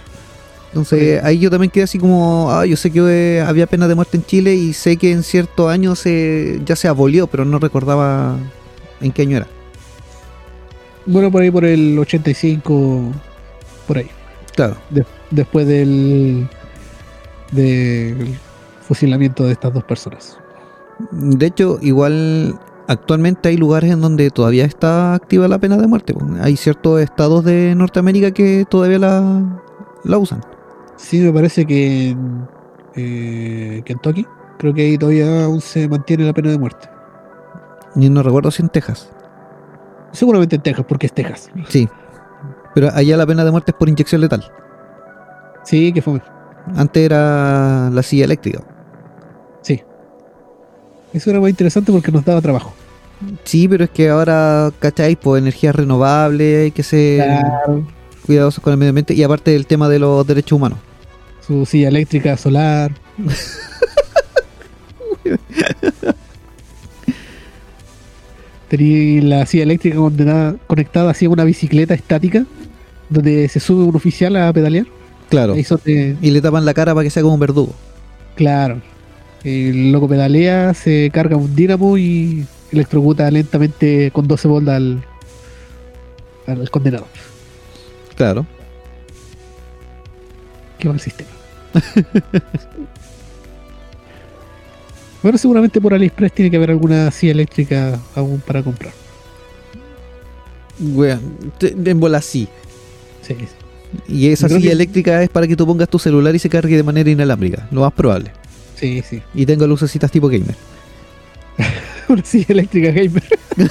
Entonces 0.69 1.21
ahí 1.25 1.37
yo 1.37 1.49
también 1.49 1.69
quedé 1.69 1.83
así 1.83 1.99
como, 1.99 2.49
ah, 2.49 2.65
yo 2.65 2.77
sé 2.77 2.91
que 2.91 3.01
eh, 3.01 3.41
había 3.41 3.67
pena 3.67 3.89
de 3.89 3.95
muerte 3.95 4.15
en 4.15 4.23
Chile 4.25 4.53
y 4.55 4.71
sé 4.71 4.95
que 4.95 5.11
en 5.11 5.21
ciertos 5.21 5.69
años 5.69 5.99
se, 5.99 6.61
ya 6.63 6.77
se 6.77 6.87
abolió, 6.87 7.27
pero 7.27 7.43
no 7.43 7.59
recordaba 7.59 8.37
en 9.01 9.11
qué 9.11 9.23
año 9.23 9.35
era. 9.35 9.47
Bueno, 11.05 11.29
por 11.29 11.41
ahí 11.41 11.51
por 11.51 11.65
el 11.65 11.99
85, 11.99 13.11
por 13.85 13.97
ahí. 13.97 14.07
Claro. 14.55 14.77
De- 14.89 15.03
después 15.31 15.67
del, 15.67 16.47
del 17.51 18.37
fusilamiento 18.81 19.45
de 19.45 19.53
estas 19.53 19.73
dos 19.73 19.83
personas. 19.83 20.37
De 21.11 21.47
hecho, 21.47 21.79
igual 21.81 22.59
actualmente 22.87 23.49
hay 23.49 23.57
lugares 23.57 23.91
en 23.91 24.01
donde 24.01 24.29
todavía 24.29 24.65
está 24.65 25.13
activa 25.13 25.47
la 25.47 25.59
pena 25.59 25.77
de 25.77 25.87
muerte. 25.87 26.13
Hay 26.41 26.57
ciertos 26.57 27.01
estados 27.01 27.43
de 27.43 27.73
Norteamérica 27.75 28.31
que 28.31 28.65
todavía 28.69 28.99
la, 28.99 29.61
la 30.03 30.17
usan. 30.17 30.41
Sí, 30.97 31.19
me 31.19 31.31
parece 31.31 31.65
que 31.65 32.09
en 32.09 32.47
eh, 32.95 33.81
Kentucky, 33.85 34.27
creo 34.59 34.73
que 34.73 34.81
ahí 34.81 34.97
todavía 34.97 35.45
aún 35.45 35.61
se 35.61 35.87
mantiene 35.87 36.25
la 36.25 36.33
pena 36.33 36.51
de 36.51 36.59
muerte. 36.59 36.89
Y 37.95 38.09
no 38.09 38.23
recuerdo 38.23 38.51
si 38.51 38.61
en 38.61 38.69
Texas. 38.69 39.09
Seguramente 40.11 40.57
en 40.57 40.61
Texas, 40.61 40.85
porque 40.87 41.07
es 41.07 41.13
Texas. 41.13 41.49
Sí. 41.69 41.89
Pero 42.75 42.89
allá 42.93 43.17
la 43.17 43.25
pena 43.25 43.43
de 43.43 43.51
muerte 43.51 43.71
es 43.71 43.77
por 43.77 43.89
inyección 43.89 44.21
letal. 44.21 44.51
Sí, 45.63 45.91
que 45.93 46.01
fue. 46.01 46.21
Antes 46.75 47.03
era 47.03 47.89
la 47.91 48.03
silla 48.03 48.25
eléctrica. 48.25 48.61
Sí. 49.61 49.81
Eso 51.13 51.29
era 51.29 51.39
más 51.39 51.49
interesante 51.49 51.91
porque 51.91 52.11
nos 52.11 52.23
daba 52.25 52.41
trabajo. 52.41 52.73
Sí, 53.43 53.67
pero 53.67 53.83
es 53.83 53.89
que 53.91 54.09
ahora, 54.09 54.71
¿cachai? 54.79 55.15
Pues 55.15 55.41
energías 55.41 55.75
renovables, 55.75 56.63
hay 56.63 56.71
que 56.71 56.83
ser 56.83 57.23
Claro. 57.23 57.87
cuidadosos 58.25 58.63
con 58.63 58.73
el 58.73 58.77
medio 58.79 58.89
ambiente 58.89 59.13
y 59.13 59.21
aparte 59.23 59.51
del 59.51 59.67
tema 59.67 59.87
de 59.89 59.99
los 59.99 60.25
derechos 60.25 60.53
humanos. 60.57 60.79
Su 61.45 61.65
silla 61.65 61.89
eléctrica 61.89 62.35
solar. 62.37 62.91
Tenía 68.69 69.21
la 69.23 69.45
silla 69.45 69.63
eléctrica 69.63 69.97
condenada- 69.97 70.55
conectada 70.67 71.11
hacia 71.11 71.29
una 71.29 71.43
bicicleta 71.43 71.93
estática 71.93 72.45
donde 73.09 73.47
se 73.49 73.59
sube 73.59 73.83
un 73.83 73.95
oficial 73.95 74.35
a 74.37 74.51
pedalear. 74.53 74.85
Claro. 75.31 75.55
Y 76.21 76.29
le 76.31 76.41
tapan 76.41 76.63
la 76.65 76.73
cara 76.75 76.93
para 76.93 77.03
que 77.03 77.09
sea 77.09 77.23
como 77.23 77.33
un 77.33 77.39
verdugo. 77.39 77.73
claro. 78.35 78.79
El 79.43 79.91
loco 79.91 80.07
pedalea, 80.07 80.75
se 80.75 81.09
carga 81.11 81.35
un 81.35 81.55
dínamo 81.55 81.97
y 81.97 82.45
electrocuta 82.71 83.31
lentamente 83.31 84.11
con 84.11 84.27
12 84.27 84.47
volts 84.47 84.69
al, 84.69 85.03
al 86.45 86.69
condenado. 86.69 87.07
Claro. 88.15 88.45
Qué 90.77 90.87
mal 90.87 90.99
sistema. 90.99 91.29
bueno, 95.23 95.37
seguramente 95.37 95.79
por 95.81 95.93
AliExpress 95.93 96.33
tiene 96.33 96.51
que 96.51 96.57
haber 96.57 96.71
alguna 96.71 97.09
silla 97.11 97.31
eléctrica 97.33 97.99
aún 98.15 98.41
para 98.41 98.61
comprar. 98.63 98.93
Te- 101.57 101.75
en 101.89 101.99
bola 101.99 102.21
sí. 102.21 102.47
Sí. 103.21 103.35
Y 104.07 104.27
esa 104.29 104.47
silla 104.47 104.59
que- 104.61 104.71
eléctrica 104.71 105.21
es 105.23 105.29
para 105.29 105.47
que 105.47 105.55
tú 105.55 105.65
pongas 105.65 105.89
tu 105.89 105.99
celular 105.99 106.33
y 106.35 106.39
se 106.39 106.49
cargue 106.49 106.75
de 106.77 106.83
manera 106.83 107.09
inalámbrica, 107.09 107.67
lo 107.71 107.81
más 107.81 107.93
probable. 107.93 108.31
Sí, 108.75 109.03
sí. 109.07 109.21
Y 109.33 109.45
tenga 109.45 109.67
lucecitas 109.67 110.09
tipo 110.11 110.27
gamer. 110.27 110.55
Una 112.07 112.23
silla 112.25 112.45
eléctrica 112.49 112.91
gamer. 112.91 113.23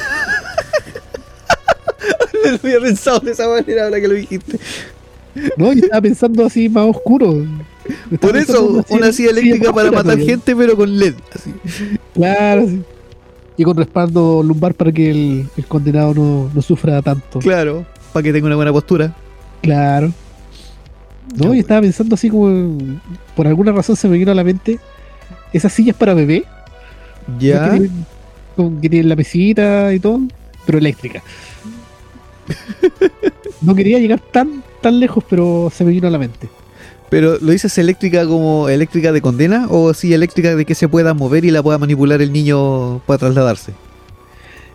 No 2.45 2.51
lo 2.53 2.59
había 2.65 2.81
pensado 2.81 3.21
de 3.21 3.33
esa 3.33 3.47
manera 3.49 3.85
ahora 3.85 4.01
que 4.01 4.09
lo 4.09 4.15
dijiste. 4.15 4.59
No, 5.57 5.73
yo 5.73 5.85
estaba 5.85 6.01
pensando 6.01 6.45
así 6.47 6.69
más 6.69 6.85
oscuro. 6.87 7.45
Por 8.21 8.37
eso, 8.37 8.85
una 8.89 9.13
silla 9.13 9.31
eléctrica 9.31 9.73
para 9.73 9.91
matar 9.93 10.19
gente, 10.19 10.57
pero 10.57 10.77
con 10.77 10.99
LED. 10.99 11.15
así. 11.35 11.53
Claro, 12.15 12.67
sí. 12.67 12.83
Y 13.57 13.65
con 13.65 13.77
respaldo 13.77 14.43
lumbar 14.43 14.75
para 14.75 14.91
que 14.91 15.11
el, 15.11 15.49
el 15.57 15.67
condenado 15.67 16.15
no, 16.15 16.51
no 16.53 16.63
sufra 16.63 17.03
tanto. 17.03 17.41
Claro, 17.41 17.85
para 18.13 18.23
que 18.23 18.33
tenga 18.33 18.47
una 18.47 18.57
buena 18.57 18.73
postura. 18.73 19.15
Claro. 19.63 20.13
No, 21.37 21.55
y 21.55 21.61
estaba 21.61 21.83
pensando 21.83 22.15
así 22.15 22.29
como. 22.29 22.79
Por 23.37 23.47
alguna 23.47 23.73
razón 23.73 23.97
se 23.97 24.09
me 24.09 24.19
vino 24.19 24.33
a 24.33 24.35
la 24.35 24.45
mente. 24.45 24.79
Esas 25.53 25.73
sillas 25.73 25.97
para 25.97 26.15
bebé. 26.15 26.45
Ya. 27.39 27.65
Que 27.65 27.71
tienen, 27.71 28.81
que 28.81 28.89
tienen 28.89 29.09
la 29.09 29.17
mesita 29.17 29.93
y 29.93 30.01
todo. 30.01 30.21
Pero 30.67 30.79
eléctrica. 30.79 31.23
No 33.61 33.75
quería 33.75 33.99
llegar 33.99 34.21
tan, 34.21 34.63
tan 34.81 35.01
lejos, 35.01 35.23
pero 35.29 35.71
se 35.75 35.85
me 35.85 35.91
vino 35.91 36.09
a 36.09 36.11
la 36.11 36.19
mente. 36.19 36.49
Pero 37.11 37.39
¿lo 37.41 37.53
dices 37.53 37.77
eléctrica 37.77 38.27
como 38.27 38.69
eléctrica 38.69 39.13
de 39.13 39.21
condena 39.21 39.67
o 39.69 39.93
sí 39.93 40.15
eléctrica 40.15 40.55
de 40.55 40.65
que 40.65 40.75
se 40.75 40.89
pueda 40.89 41.13
mover 41.13 41.45
y 41.45 41.51
la 41.51 41.63
pueda 41.63 41.77
manipular 41.77 42.23
el 42.23 42.33
niño 42.33 43.01
para 43.01 43.19
trasladarse? 43.19 43.75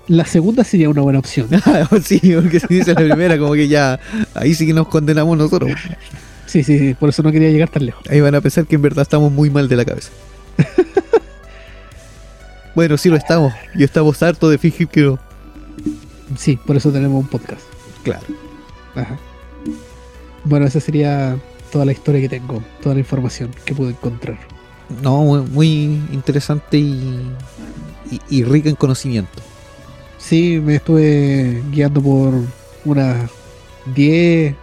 La 0.07 0.25
segunda 0.25 0.63
sería 0.63 0.89
una 0.89 1.01
buena 1.01 1.19
opción. 1.19 1.49
sí, 2.03 2.19
porque 2.35 2.59
si 2.59 2.67
dice 2.69 2.93
la 2.93 3.01
primera, 3.01 3.37
como 3.37 3.53
que 3.53 3.67
ya 3.67 3.99
ahí 4.33 4.53
sí 4.53 4.67
que 4.67 4.73
nos 4.73 4.87
condenamos 4.87 5.37
nosotros. 5.37 5.71
Sí, 6.45 6.63
sí, 6.63 6.77
sí, 6.77 6.93
por 6.93 7.09
eso 7.09 7.23
no 7.23 7.31
quería 7.31 7.49
llegar 7.49 7.69
tan 7.69 7.85
lejos. 7.85 8.03
Ahí 8.09 8.21
van 8.21 8.35
a 8.35 8.41
pensar 8.41 8.65
que 8.65 8.75
en 8.75 8.81
verdad 8.81 9.01
estamos 9.01 9.31
muy 9.31 9.49
mal 9.49 9.67
de 9.67 9.75
la 9.75 9.85
cabeza. 9.85 10.11
bueno, 12.75 12.97
sí 12.97 13.09
lo 13.09 13.15
estamos. 13.15 13.53
Y 13.73 13.83
estamos 13.83 14.21
hartos 14.21 14.51
de 14.51 14.57
fingir 14.57 14.87
que 14.87 15.01
no. 15.01 15.19
Sí, 16.37 16.57
por 16.57 16.75
eso 16.75 16.91
tenemos 16.91 17.23
un 17.23 17.27
podcast. 17.27 17.61
Claro. 18.03 18.25
Ajá. 18.95 19.17
Bueno, 20.43 20.67
esa 20.67 20.79
sería 20.79 21.37
toda 21.71 21.85
la 21.85 21.91
historia 21.91 22.21
que 22.21 22.29
tengo, 22.29 22.63
toda 22.81 22.93
la 22.93 22.99
información 22.99 23.49
que 23.65 23.73
pude 23.73 23.89
encontrar. 23.89 24.37
No, 25.01 25.43
muy, 25.43 25.99
interesante 26.11 26.77
y, 26.77 27.31
y, 28.11 28.21
y 28.29 28.43
rica 28.43 28.69
en 28.69 28.75
conocimiento. 28.75 29.41
Sí, 30.25 30.59
me 30.59 30.77
estuve 30.77 31.61
guiando 31.69 32.01
por 32.01 32.33
unas 32.83 33.29
10, 33.93 34.55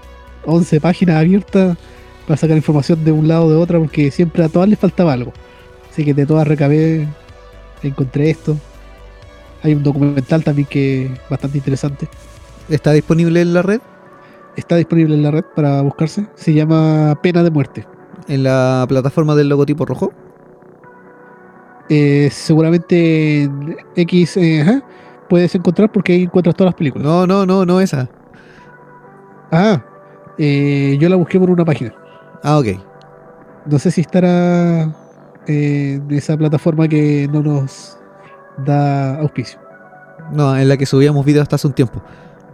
11 0.45 0.81
páginas 0.81 1.15
abiertas 1.15 1.79
para 2.27 2.37
sacar 2.37 2.57
información 2.57 3.05
de 3.05 3.13
un 3.13 3.29
lado 3.29 3.45
o 3.45 3.51
de 3.51 3.55
otra, 3.55 3.79
porque 3.79 4.11
siempre 4.11 4.43
a 4.43 4.49
todas 4.49 4.69
les 4.69 4.77
faltaba 4.77 5.13
algo. 5.13 5.33
Así 5.89 6.05
que 6.05 6.15
de 6.15 6.27
todas 6.27 6.49
recabé, 6.49 7.07
encontré 7.85 8.31
esto. 8.31 8.57
Hay 9.63 9.75
un 9.75 9.85
documental 9.85 10.43
también 10.43 10.67
que 10.69 11.05
es 11.05 11.11
bastante 11.31 11.59
interesante. 11.59 12.09
¿Está 12.69 12.91
disponible 12.91 13.41
en 13.41 13.55
la 13.55 13.63
red? 13.63 13.81
Está 14.57 14.75
disponible 14.75 15.15
en 15.15 15.23
la 15.23 15.31
red 15.31 15.45
para 15.55 15.81
buscarse. 15.83 16.27
Se 16.35 16.53
llama 16.53 17.21
Pena 17.23 17.45
de 17.45 17.53
Muerte. 17.53 17.87
¿En 18.27 18.43
la 18.43 18.85
plataforma 18.89 19.37
del 19.37 19.49
logotipo 19.49 19.87
rojo? 19.87 20.13
Eh, 21.89 22.31
seguramente 22.33 23.43
en 23.43 23.77
X 23.95 24.37
eh, 24.39 24.63
ajá, 24.63 24.83
puedes 25.33 25.55
encontrar 25.55 25.91
porque 25.91 26.13
ahí 26.13 26.23
encuentras 26.25 26.55
todas 26.55 26.73
las 26.73 26.75
películas. 26.75 27.07
No, 27.07 27.27
no, 27.27 27.47
no, 27.47 27.65
no 27.65 27.81
esa. 27.81 28.07
Ah, 29.51 29.83
eh, 30.37 30.99
yo 31.01 31.09
la 31.09 31.17
busqué 31.17 31.41
por 31.41 31.49
una 31.49 31.65
página. 31.65 31.95
Ah, 32.43 32.59
ok. 32.59 32.67
No 33.65 33.79
sé 33.79 33.91
si 33.91 34.03
estará 34.03 34.95
eh, 35.47 35.95
en 35.95 36.11
esa 36.11 36.37
plataforma 36.37 36.87
que 36.87 37.31
no 37.33 37.43
nos 37.43 37.97
da 38.59 39.21
auspicio. 39.21 39.59
No, 40.35 40.55
en 40.55 40.69
la 40.69 40.77
que 40.77 40.85
subíamos 40.85 41.25
videos 41.25 41.45
hasta 41.45 41.57
hace 41.57 41.67
un 41.67 41.73
tiempo. 41.73 42.03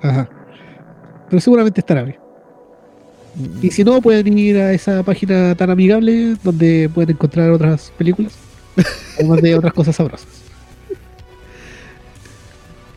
Ajá. 0.01 0.29
Pero 1.29 1.41
seguramente 1.41 1.81
estará 1.81 2.05
bien. 2.05 2.21
Y 3.61 3.73
si 3.73 3.83
no, 3.83 4.01
pueden 4.01 4.39
ir 4.39 4.57
a 4.57 4.73
esa 4.73 5.03
página 5.03 5.57
tan 5.57 5.71
amigable 5.71 6.37
donde 6.45 6.89
pueden 6.95 7.11
encontrar 7.11 7.51
otras 7.51 7.93
películas. 7.99 8.35
Además 9.19 9.43
de 9.43 9.57
otras 9.57 9.73
cosas 9.73 9.97
sabrosas. 9.97 10.38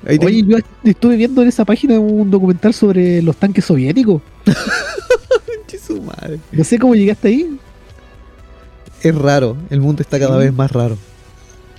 Ahí 0.07 0.18
te- 0.18 0.26
Oye, 0.26 0.44
yo 0.48 0.57
estuve 0.84 1.15
viendo 1.15 1.41
en 1.44 1.48
esa 1.49 1.64
página 1.65 1.99
un 1.99 2.30
documental 2.32 2.73
sobre 2.73 3.22
los 3.22 3.36
tanques 3.38 3.65
soviéticos. 3.65 4.22
Conche 4.45 5.78
su 5.78 6.02
madre. 6.02 6.40
No 6.52 6.64
sé 6.64 6.80
cómo 6.80 6.95
llegaste 6.95 7.28
ahí. 7.28 7.57
Es 9.02 9.15
raro, 9.15 9.57
el 9.69 9.80
mundo 9.82 10.02
está 10.02 10.19
cada 10.19 10.38
Sí. 10.40 10.45
vez 10.45 10.53
más 10.53 10.72
raro. 10.72 10.98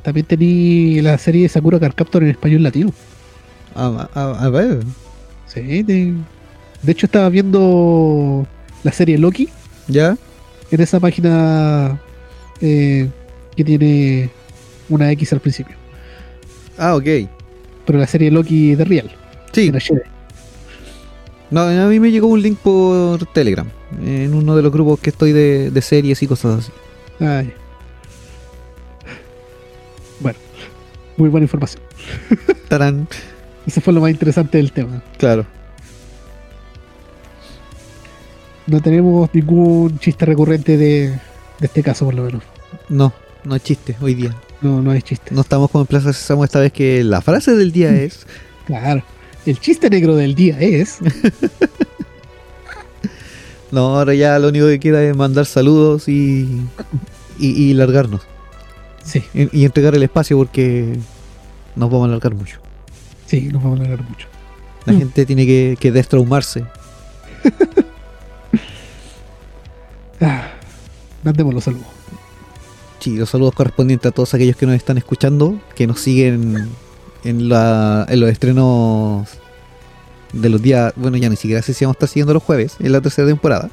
también 0.02 0.26
tenía 0.26 1.00
la 1.02 1.16
serie 1.18 1.42
de 1.42 1.48
Sakura 1.48 1.78
Card 1.78 1.94
Captor 1.94 2.24
en 2.24 2.30
español 2.30 2.62
latino. 2.64 2.92
A, 3.74 4.08
a- 4.14 4.44
a 4.46 4.50
ver. 4.50 4.80
Sí, 5.46 5.82
de, 5.84 6.14
de 6.82 6.92
hecho 6.92 7.06
estaba 7.06 7.28
viendo 7.28 8.44
la 8.82 8.90
serie 8.92 9.16
Loki 9.18 9.48
¿Ya? 9.86 10.16
en 10.72 10.80
esa 10.80 10.98
página 10.98 12.00
eh, 12.60 13.08
que 13.56 13.62
tiene 13.64 14.30
una 14.88 15.10
X 15.12 15.32
al 15.34 15.40
principio. 15.40 15.76
Ah, 16.76 16.96
ok. 16.96 17.06
Pero 17.86 17.98
la 17.98 18.06
serie 18.06 18.30
Loki 18.30 18.74
de 18.74 18.84
Real. 18.84 19.10
Sí. 19.52 19.72
No, 21.50 21.60
a 21.62 21.86
mí 21.86 22.00
me 22.00 22.10
llegó 22.10 22.28
un 22.28 22.40
link 22.40 22.58
por 22.58 23.26
Telegram. 23.26 23.68
En 24.02 24.32
uno 24.32 24.56
de 24.56 24.62
los 24.62 24.72
grupos 24.72 25.00
que 25.00 25.10
estoy 25.10 25.32
de, 25.32 25.70
de 25.70 25.82
series 25.82 26.22
y 26.22 26.26
cosas 26.26 26.60
así. 26.60 26.72
Ay. 27.24 27.52
Bueno, 30.20 30.38
muy 31.16 31.28
buena 31.28 31.44
información. 31.44 31.82
Tarán. 32.68 33.06
Eso 33.66 33.80
fue 33.80 33.92
lo 33.92 34.00
más 34.00 34.10
interesante 34.10 34.58
del 34.58 34.72
tema. 34.72 35.02
Claro. 35.18 35.44
No 38.66 38.80
tenemos 38.80 39.28
ningún 39.34 39.98
chiste 39.98 40.24
recurrente 40.24 40.76
de, 40.76 41.08
de 41.08 41.66
este 41.66 41.82
caso, 41.82 42.06
por 42.06 42.14
lo 42.14 42.22
menos. 42.22 42.42
No, 42.88 43.12
no 43.44 43.54
es 43.56 43.62
chiste 43.62 43.96
hoy 44.00 44.14
día. 44.14 44.34
No, 44.62 44.80
no 44.80 44.90
hay 44.92 45.02
chiste. 45.02 45.34
No 45.34 45.40
estamos 45.42 45.70
como 45.70 45.82
en 45.82 45.86
Plaza 45.88 46.12
Sésamo 46.12 46.44
esta 46.44 46.60
vez 46.60 46.72
que 46.72 47.02
la 47.04 47.20
frase 47.20 47.54
del 47.54 47.72
día 47.72 47.90
es... 47.94 48.26
Claro. 48.66 49.02
El 49.44 49.58
chiste 49.58 49.90
negro 49.90 50.14
del 50.16 50.34
día 50.34 50.58
es. 50.60 50.98
No, 53.70 53.96
ahora 53.96 54.12
ya 54.14 54.38
lo 54.38 54.48
único 54.48 54.66
que 54.66 54.78
queda 54.78 55.02
es 55.02 55.16
mandar 55.16 55.46
saludos 55.46 56.06
y, 56.06 56.60
y, 57.38 57.48
y 57.48 57.72
largarnos. 57.72 58.20
Sí, 59.02 59.24
Y, 59.32 59.60
y 59.60 59.64
entregar 59.64 59.94
el 59.94 60.02
espacio 60.02 60.36
porque 60.36 60.98
nos 61.74 61.88
vamos 61.90 62.04
a 62.04 62.08
alargar 62.10 62.34
mucho. 62.34 62.58
sí, 63.26 63.48
nos 63.50 63.62
vamos 63.62 63.80
a 63.80 63.84
hablar 63.84 64.02
mucho. 64.06 64.28
La 64.84 64.92
Mm. 64.92 64.98
gente 64.98 65.24
tiene 65.24 65.46
que, 65.46 65.78
que 65.80 65.90
destraumarse. 65.90 66.64
Ah, 70.20 70.50
mandemos 71.24 71.52
los 71.54 71.64
saludos. 71.64 71.86
Sí, 73.02 73.16
los 73.16 73.30
saludos 73.30 73.54
correspondientes 73.54 74.08
a 74.10 74.14
todos 74.14 74.32
aquellos 74.32 74.54
que 74.56 74.64
nos 74.64 74.76
están 74.76 74.96
escuchando, 74.96 75.58
que 75.74 75.88
nos 75.88 76.00
siguen 76.00 76.68
en, 77.24 77.48
la, 77.48 78.06
en 78.08 78.20
los 78.20 78.30
estrenos 78.30 79.28
de 80.32 80.48
los 80.48 80.62
días, 80.62 80.92
bueno, 80.96 81.16
ya 81.16 81.28
ni 81.28 81.34
siquiera 81.36 81.62
sé 81.62 81.74
si 81.74 81.84
vamos 81.84 81.96
a 81.96 81.98
estar 81.98 82.08
siguiendo 82.08 82.32
los 82.32 82.42
jueves, 82.44 82.76
en 82.78 82.92
la 82.92 83.00
tercera 83.00 83.26
temporada. 83.26 83.70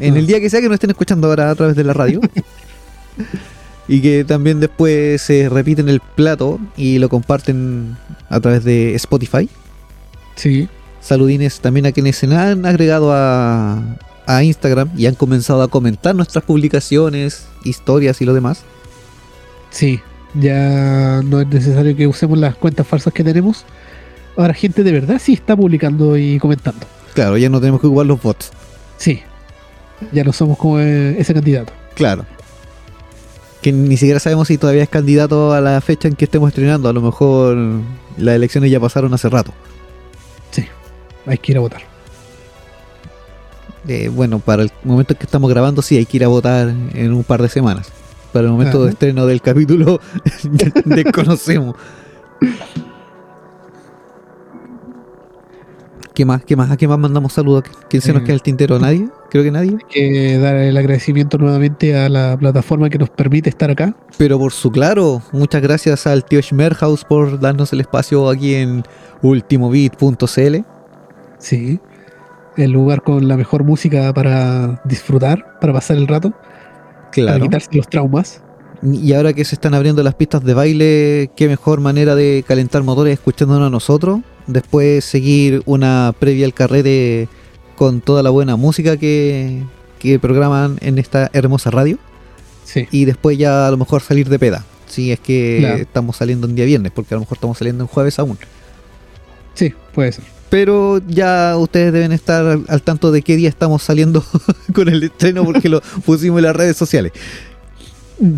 En 0.00 0.14
Ah. 0.14 0.18
el 0.18 0.26
día 0.26 0.40
que 0.40 0.50
sea 0.50 0.60
que 0.60 0.66
nos 0.66 0.74
estén 0.74 0.90
escuchando 0.90 1.28
ahora 1.28 1.48
a 1.50 1.54
través 1.54 1.76
de 1.76 1.84
la 1.84 1.92
radio. 1.92 2.20
y 3.88 4.00
que 4.00 4.24
también 4.24 4.58
después 4.58 5.22
se 5.22 5.48
repiten 5.48 5.88
el 5.88 6.00
plato 6.00 6.58
y 6.76 6.98
lo 6.98 7.08
comparten 7.08 7.96
a 8.28 8.40
través 8.40 8.64
de 8.64 8.94
Spotify. 8.96 9.48
Sí, 10.34 10.68
Saludines 11.00 11.60
también 11.60 11.86
a 11.86 11.92
quienes 11.92 12.16
se 12.16 12.34
han 12.34 12.64
agregado 12.66 13.12
a, 13.12 13.80
a 14.26 14.42
Instagram 14.42 14.90
y 14.96 15.06
han 15.06 15.14
comenzado 15.14 15.62
a 15.62 15.68
comentar 15.68 16.14
nuestras 16.16 16.42
publicaciones, 16.44 17.46
historias 17.64 18.20
y 18.20 18.24
lo 18.24 18.34
demás. 18.34 18.64
sí. 19.70 20.00
Ya 20.36 21.22
no 21.22 21.40
es 21.40 21.46
necesario 21.46 21.94
que 21.94 22.08
usemos 22.08 22.36
las 22.36 22.56
cuentas 22.56 22.84
falsas 22.84 23.12
que 23.12 23.22
tenemos. 23.22 23.64
Ahora, 24.36 24.52
gente 24.52 24.82
de 24.82 24.90
verdad 24.90 25.20
sí 25.22 25.32
está 25.34 25.54
publicando 25.54 26.16
y 26.18 26.40
comentando. 26.40 26.84
Claro, 27.14 27.36
ya 27.36 27.48
no 27.48 27.60
tenemos 27.60 27.80
que 27.80 27.86
jugar 27.86 28.06
los 28.06 28.20
bots. 28.20 28.50
Sí. 28.96 29.22
Ya 30.12 30.24
no 30.24 30.32
somos 30.32 30.58
como 30.58 30.80
eh, 30.80 31.14
ese 31.20 31.32
candidato. 31.34 31.72
Claro. 31.94 32.26
Que 33.62 33.70
ni 33.70 33.96
siquiera 33.96 34.18
sabemos 34.18 34.48
si 34.48 34.58
todavía 34.58 34.82
es 34.82 34.88
candidato 34.88 35.52
a 35.52 35.60
la 35.60 35.80
fecha 35.80 36.08
en 36.08 36.16
que 36.16 36.24
estemos 36.24 36.48
estrenando. 36.48 36.88
A 36.88 36.92
lo 36.92 37.00
mejor 37.00 37.56
las 38.16 38.34
elecciones 38.34 38.72
ya 38.72 38.80
pasaron 38.80 39.14
hace 39.14 39.28
rato. 39.28 39.54
Sí. 40.50 40.66
Hay 41.26 41.38
que 41.38 41.52
ir 41.52 41.58
a 41.58 41.60
votar. 41.60 41.82
Eh, 43.86 44.08
bueno, 44.08 44.38
para 44.38 44.62
el 44.62 44.70
momento 44.82 45.12
en 45.12 45.18
que 45.18 45.24
estamos 45.26 45.50
grabando, 45.50 45.82
sí, 45.82 45.96
hay 45.96 46.06
que 46.06 46.16
ir 46.16 46.24
a 46.24 46.28
votar 46.28 46.68
en 46.94 47.12
un 47.12 47.22
par 47.24 47.42
de 47.42 47.48
semanas. 47.48 47.88
Para 48.32 48.46
el 48.46 48.52
momento 48.52 48.82
de 48.84 48.90
estreno 48.90 49.26
del 49.26 49.40
capítulo, 49.42 50.00
desconocemos. 50.84 51.76
¿Qué 56.14 56.24
más? 56.24 56.44
¿Qué 56.44 56.54
más? 56.54 56.70
¿A 56.70 56.76
qué 56.76 56.86
más 56.86 56.98
mandamos 56.98 57.32
saludos? 57.32 57.64
¿Quién 57.88 58.00
se 58.00 58.12
nos 58.12 58.22
Eh. 58.22 58.26
queda 58.26 58.34
el 58.34 58.42
tintero? 58.42 58.78
¿Nadie? 58.78 59.08
Creo 59.30 59.42
que 59.42 59.50
nadie. 59.50 59.70
Hay 59.72 59.78
que 59.90 60.38
dar 60.38 60.54
el 60.54 60.76
agradecimiento 60.76 61.38
nuevamente 61.38 61.96
a 61.96 62.08
la 62.08 62.36
plataforma 62.38 62.88
que 62.88 62.98
nos 62.98 63.10
permite 63.10 63.50
estar 63.50 63.68
acá. 63.70 63.96
Pero 64.16 64.38
por 64.38 64.52
su 64.52 64.70
claro, 64.70 65.22
muchas 65.32 65.60
gracias 65.60 66.06
al 66.06 66.24
tío 66.24 66.40
Schmerhaus 66.40 67.04
por 67.04 67.40
darnos 67.40 67.72
el 67.72 67.80
espacio 67.80 68.28
aquí 68.30 68.54
en 68.54 68.84
ultimobit.cl. 69.22 70.56
Sí. 71.38 71.80
El 72.56 72.70
lugar 72.70 73.02
con 73.02 73.26
la 73.26 73.36
mejor 73.36 73.64
música 73.64 74.12
para 74.14 74.80
disfrutar, 74.84 75.58
para 75.60 75.72
pasar 75.72 75.96
el 75.96 76.06
rato, 76.06 76.32
para 77.26 77.40
quitarse 77.40 77.68
los 77.72 77.88
traumas. 77.88 78.42
Y 78.82 79.12
ahora 79.14 79.32
que 79.32 79.44
se 79.44 79.54
están 79.54 79.74
abriendo 79.74 80.02
las 80.02 80.14
pistas 80.14 80.44
de 80.44 80.52
baile, 80.54 81.30
qué 81.36 81.48
mejor 81.48 81.80
manera 81.80 82.14
de 82.14 82.44
calentar 82.46 82.82
motores 82.82 83.14
escuchándonos 83.14 83.66
a 83.68 83.70
nosotros. 83.70 84.20
Después 84.46 85.04
seguir 85.04 85.62
una 85.64 86.14
previa 86.18 86.44
al 86.46 86.52
carrete 86.54 87.28
con 87.76 88.00
toda 88.02 88.22
la 88.22 88.30
buena 88.30 88.56
música 88.56 88.96
que, 88.96 89.62
que 89.98 90.18
programan 90.18 90.76
en 90.80 90.98
esta 90.98 91.30
hermosa 91.32 91.70
radio. 91.70 91.98
Sí. 92.64 92.86
Y 92.90 93.04
después 93.06 93.38
ya 93.38 93.66
a 93.66 93.70
lo 93.70 93.78
mejor 93.78 94.02
salir 94.02 94.28
de 94.28 94.38
peda. 94.38 94.64
Si 94.86 95.10
es 95.12 95.18
que 95.18 95.56
Claro. 95.60 95.76
estamos 95.76 96.16
saliendo 96.16 96.46
un 96.46 96.54
día 96.54 96.66
viernes, 96.66 96.92
porque 96.94 97.14
a 97.14 97.16
lo 97.16 97.20
mejor 97.22 97.36
estamos 97.38 97.56
saliendo 97.58 97.84
en 97.84 97.88
jueves 97.88 98.18
aún. 98.18 98.38
Sí, 99.54 99.72
puede 99.94 100.12
ser. 100.12 100.24
Pero 100.54 101.02
ya 101.08 101.56
ustedes 101.58 101.92
deben 101.92 102.12
estar 102.12 102.46
al, 102.46 102.64
al 102.68 102.80
tanto 102.80 103.10
de 103.10 103.22
qué 103.22 103.34
día 103.34 103.48
estamos 103.48 103.82
saliendo 103.82 104.24
con 104.72 104.88
el 104.88 105.02
estreno 105.02 105.44
porque 105.44 105.68
lo 105.68 105.80
pusimos 106.06 106.38
en 106.38 106.44
las 106.44 106.54
redes 106.54 106.76
sociales. 106.76 107.10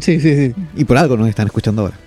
Sí, 0.01 0.18
sí, 0.18 0.34
sí. 0.34 0.55
Y 0.76 0.86
por 0.86 0.97
algo 0.97 1.18
nos 1.18 1.28
están 1.28 1.47
escuchando 1.47 1.82
ahora. 1.82 1.98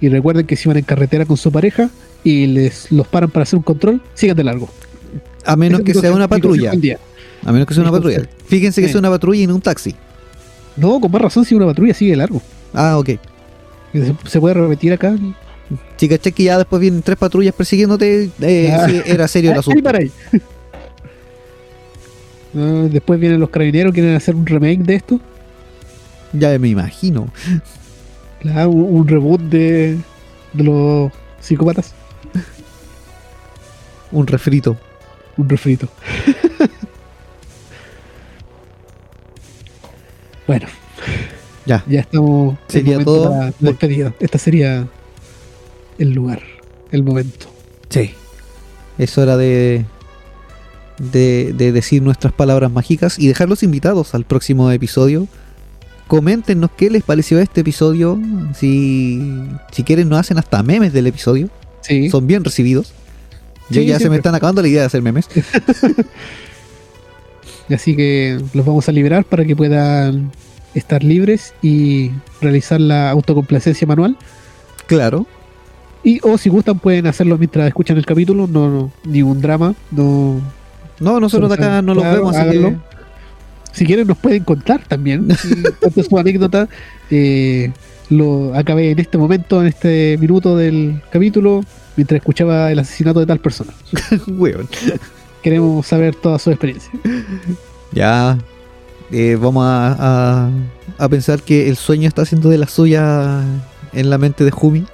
Y 0.00 0.08
recuerden 0.08 0.46
que 0.46 0.56
si 0.56 0.68
van 0.68 0.78
en 0.78 0.82
carretera 0.82 1.26
con 1.26 1.36
su 1.36 1.52
pareja 1.52 1.90
y 2.24 2.48
les 2.48 2.90
los 2.90 3.06
paran 3.06 3.30
para 3.30 3.44
hacer 3.44 3.56
un 3.56 3.62
control, 3.62 4.02
sigan 4.14 4.36
de 4.36 4.42
largo. 4.42 4.68
A 5.44 5.54
menos 5.54 5.82
que 5.82 5.92
es 5.92 6.00
sea 6.00 6.12
una 6.12 6.26
patrulla. 6.26 6.72
A 7.44 7.52
menos 7.52 7.68
que 7.68 7.74
sea 7.74 7.84
una 7.84 7.92
patrulla. 7.92 8.28
Fíjense 8.48 8.82
que 8.82 8.88
sea 8.88 8.98
una 8.98 9.10
patrulla 9.10 9.42
y 9.42 9.46
no 9.46 9.54
un 9.54 9.60
taxi. 9.60 9.94
No, 10.76 10.98
con 10.98 11.12
más 11.12 11.22
razón 11.22 11.44
si 11.44 11.54
una 11.54 11.66
patrulla 11.66 11.94
sigue 11.94 12.10
de 12.10 12.16
largo. 12.16 12.42
Ah, 12.74 12.98
ok. 12.98 13.10
Se 14.24 14.40
puede 14.40 14.54
repetir 14.54 14.92
acá. 14.92 15.16
Si 15.96 16.08
caché 16.08 16.32
que 16.32 16.44
ya 16.44 16.58
después 16.58 16.80
vienen 16.80 17.02
tres 17.02 17.18
patrullas 17.18 17.54
persiguiéndote, 17.54 18.30
eh, 18.40 18.72
Ah. 18.72 18.86
sí, 18.88 19.02
era 19.04 19.26
serio 19.28 19.50
el 19.50 19.54
Ahí 19.56 19.60
asunto. 19.60 19.82
para 19.82 19.98
ahí. 19.98 20.10
Ah, 22.58 22.86
después 22.90 23.20
vienen 23.20 23.38
los 23.38 23.50
carabineros, 23.50 23.92
quieren 23.92 24.16
hacer 24.16 24.34
un 24.34 24.46
remake 24.46 24.78
de 24.78 24.94
esto. 24.94 25.20
Ya 26.32 26.58
me 26.58 26.68
imagino. 26.68 27.28
Claro, 28.40 28.70
un, 28.70 29.00
un 29.00 29.06
reboot 29.08 29.42
de, 29.42 29.98
de 30.54 30.64
los 30.64 31.12
psicópatas. 31.40 31.92
Un 34.10 34.26
refrito. 34.26 34.78
Un 35.36 35.48
refrito. 35.50 35.86
bueno, 40.46 40.66
Ya. 41.66 41.84
ya 41.86 42.00
estamos. 42.00 42.56
Sería 42.68 43.02
todo. 43.04 43.30
para 43.30 43.46
la 43.46 43.52
despedida. 43.60 44.14
Este 44.20 44.38
sería 44.38 44.86
el 45.98 46.12
lugar, 46.12 46.42
el 46.92 47.02
momento. 47.02 47.46
Sí. 47.88 48.10
Es 48.98 49.18
hora 49.18 49.36
de, 49.36 49.84
de, 50.98 51.52
de 51.56 51.72
decir 51.72 52.02
nuestras 52.02 52.32
palabras 52.32 52.70
mágicas 52.70 53.18
y 53.18 53.28
dejarlos 53.28 53.62
invitados 53.62 54.14
al 54.14 54.24
próximo 54.24 54.70
episodio. 54.70 55.26
Coméntenos 56.06 56.70
qué 56.76 56.88
les 56.88 57.02
pareció 57.02 57.40
este 57.40 57.62
episodio. 57.62 58.18
Si, 58.54 59.20
si 59.72 59.82
quieren, 59.82 60.08
nos 60.08 60.20
hacen 60.20 60.38
hasta 60.38 60.62
memes 60.62 60.92
del 60.92 61.08
episodio. 61.08 61.48
Sí. 61.80 62.10
Son 62.10 62.26
bien 62.26 62.44
recibidos. 62.44 62.92
Yo 63.68 63.80
Sí, 63.80 63.86
ya 63.86 63.98
se 63.98 64.08
me 64.08 64.16
están 64.16 64.34
acabando 64.34 64.62
la 64.62 64.68
idea 64.68 64.82
de 64.82 64.86
hacer 64.86 65.02
memes. 65.02 65.28
Así 67.68 67.96
que 67.96 68.40
los 68.54 68.64
vamos 68.64 68.88
a 68.88 68.92
liberar 68.92 69.24
para 69.24 69.44
que 69.44 69.56
puedan 69.56 70.30
estar 70.74 71.02
libres 71.02 71.52
y 71.62 72.12
realizar 72.40 72.80
la 72.80 73.10
autocomplacencia 73.10 73.86
manual. 73.86 74.16
Claro. 74.86 75.26
Y 76.06 76.20
o 76.22 76.38
si 76.38 76.48
gustan 76.48 76.78
pueden 76.78 77.06
hacerlo 77.08 77.36
mientras 77.36 77.66
escuchan 77.66 77.96
el 77.96 78.06
capítulo, 78.06 78.46
no, 78.46 78.70
no 78.70 78.92
ningún 79.04 79.40
drama, 79.40 79.74
no. 79.90 80.40
No, 81.00 81.18
nosotros 81.18 81.48
de 81.50 81.56
acá 81.56 81.82
no 81.82 81.94
los 81.94 82.04
Claro, 82.04 82.18
vemos, 82.18 82.36
así 82.36 82.50
que-. 82.58 82.76
Si 83.72 83.84
quieren 83.84 84.06
nos 84.06 84.16
pueden 84.16 84.44
contar 84.44 84.82
también 84.86 85.26
su 86.08 86.18
anécdota. 86.18 86.68
Eh, 87.10 87.72
lo 88.08 88.54
acabé 88.54 88.92
en 88.92 89.00
este 89.00 89.18
momento, 89.18 89.60
en 89.60 89.66
este 89.66 90.16
minuto 90.20 90.56
del 90.56 91.02
capítulo, 91.10 91.64
mientras 91.96 92.18
escuchaba 92.20 92.70
el 92.70 92.78
asesinato 92.78 93.18
de 93.18 93.26
tal 93.26 93.40
persona. 93.40 93.72
Weón. 94.28 94.68
Queremos 95.42 95.86
saber 95.88 96.14
toda 96.14 96.38
su 96.38 96.50
experiencia. 96.50 96.90
Ya. 97.92 98.38
eh, 99.10 99.36
vamos 99.40 99.64
a, 99.66 99.96
a- 99.98 100.50
a 100.98 101.08
pensar 101.08 101.42
que 101.42 101.68
el 101.68 101.76
sueño 101.76 102.06
está 102.08 102.22
haciendo 102.22 102.48
de 102.48 102.58
la 102.58 102.68
suya 102.68 103.42
en 103.92 104.08
la 104.08 104.18
mente 104.18 104.44
de 104.44 104.50
Jumi. 104.52 104.86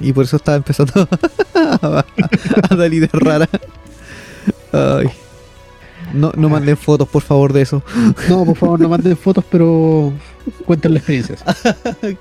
Y 0.00 0.12
por 0.12 0.24
eso 0.24 0.36
está 0.36 0.54
empezando 0.56 1.08
a, 1.54 2.04
a 2.70 2.74
dar 2.76 2.92
ideas 2.92 3.12
raras. 3.12 3.48
Ay. 4.72 5.08
No, 6.12 6.32
no 6.36 6.48
manden 6.48 6.76
fotos, 6.76 7.08
por 7.08 7.22
favor, 7.22 7.52
de 7.52 7.62
eso. 7.62 7.82
No, 8.28 8.44
por 8.44 8.56
favor, 8.56 8.80
no 8.80 8.88
manden 8.88 9.16
fotos, 9.16 9.44
pero 9.50 10.12
cuenten 10.64 10.94
las 10.94 11.00
experiencias. 11.08 11.42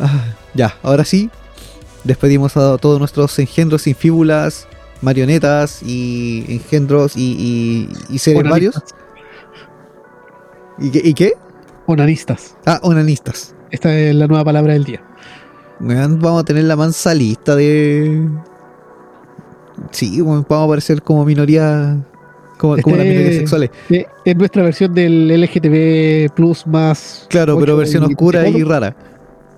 Ah, 0.00 0.24
ya, 0.54 0.74
ahora 0.82 1.04
sí. 1.04 1.30
Despedimos 2.02 2.56
a 2.56 2.76
todos 2.78 2.98
nuestros 2.98 3.38
engendros 3.38 3.82
sin 3.82 3.94
fíbulas, 3.94 4.66
marionetas 5.00 5.80
y 5.82 6.44
engendros 6.48 7.16
y, 7.16 7.36
y- 7.38 8.14
y 8.14 8.18
seres 8.18 8.42
varios. 8.48 8.74
Onanistas. 8.76 8.98
¿Y 10.78 10.90
qué? 10.90 11.00
¿Y 11.04 11.14
qué? 11.14 11.32
Onanistas. 11.86 12.56
Ah, 12.66 12.80
onanistas. 12.82 13.54
Esta 13.70 13.96
es 13.96 14.14
la 14.14 14.26
nueva 14.26 14.44
palabra 14.44 14.72
del 14.72 14.84
día. 14.84 15.02
Weón, 15.82 16.20
vamos 16.20 16.42
a 16.42 16.44
tener 16.44 16.64
la 16.64 16.76
mansa 16.76 17.12
lista 17.14 17.56
de. 17.56 18.28
Sí, 19.90 20.20
weón, 20.22 20.46
vamos 20.48 20.62
a 20.62 20.66
aparecer 20.66 21.02
como 21.02 21.24
minoría. 21.24 21.96
Como, 22.58 22.76
como 22.80 22.96
las 22.96 23.04
Este- 23.06 23.16
minorías 23.18 23.36
sexuales. 23.38 23.70
Eh, 23.90 24.06
Es 24.24 24.36
nuestra 24.36 24.62
versión 24.62 24.94
del 24.94 25.30
LGTB 25.30 26.32
Plus 26.34 26.64
más. 26.66 27.26
Claro, 27.28 27.58
pero 27.58 27.76
versión 27.76 28.04
oscura 28.04 28.40
y 28.40 28.52
24. 28.52 28.72
rara. 28.80 28.96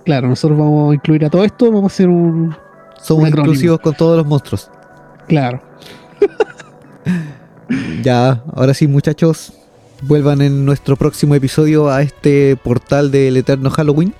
Claro, 0.05 0.27
nosotros 0.27 0.57
vamos 0.57 0.91
a 0.91 0.95
incluir 0.95 1.25
a 1.25 1.29
todo 1.29 1.43
esto, 1.43 1.65
vamos 1.71 1.91
a 1.91 1.93
hacer 1.93 2.09
un. 2.09 2.55
Somos 3.01 3.23
Un 3.23 3.29
inclusivos 3.37 3.79
con 3.79 3.93
todos 3.93 4.17
los 4.17 4.25
monstruos. 4.25 4.69
Claro. 5.27 5.61
Ya, 8.03 8.43
ahora 8.53 8.73
sí, 8.75 8.87
muchachos. 8.87 9.53
Vuelvan 10.03 10.41
en 10.41 10.65
nuestro 10.65 10.95
próximo 10.97 11.33
episodio 11.35 11.89
a 11.89 12.01
este 12.03 12.55
portal 12.57 13.09
del 13.11 13.37
eterno 13.37 13.69
Halloween. 13.71 14.13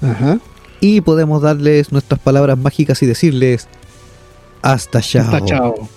Ajá. 0.00 0.38
Y 0.80 1.00
podemos 1.00 1.42
darles 1.42 1.92
nuestras 1.92 2.20
palabras 2.20 2.58
mágicas 2.58 3.02
y 3.02 3.06
decirles. 3.06 3.68
Hasta 4.62 5.00
chao. 5.00 5.22
Hasta 5.22 5.44
chao. 5.44 5.88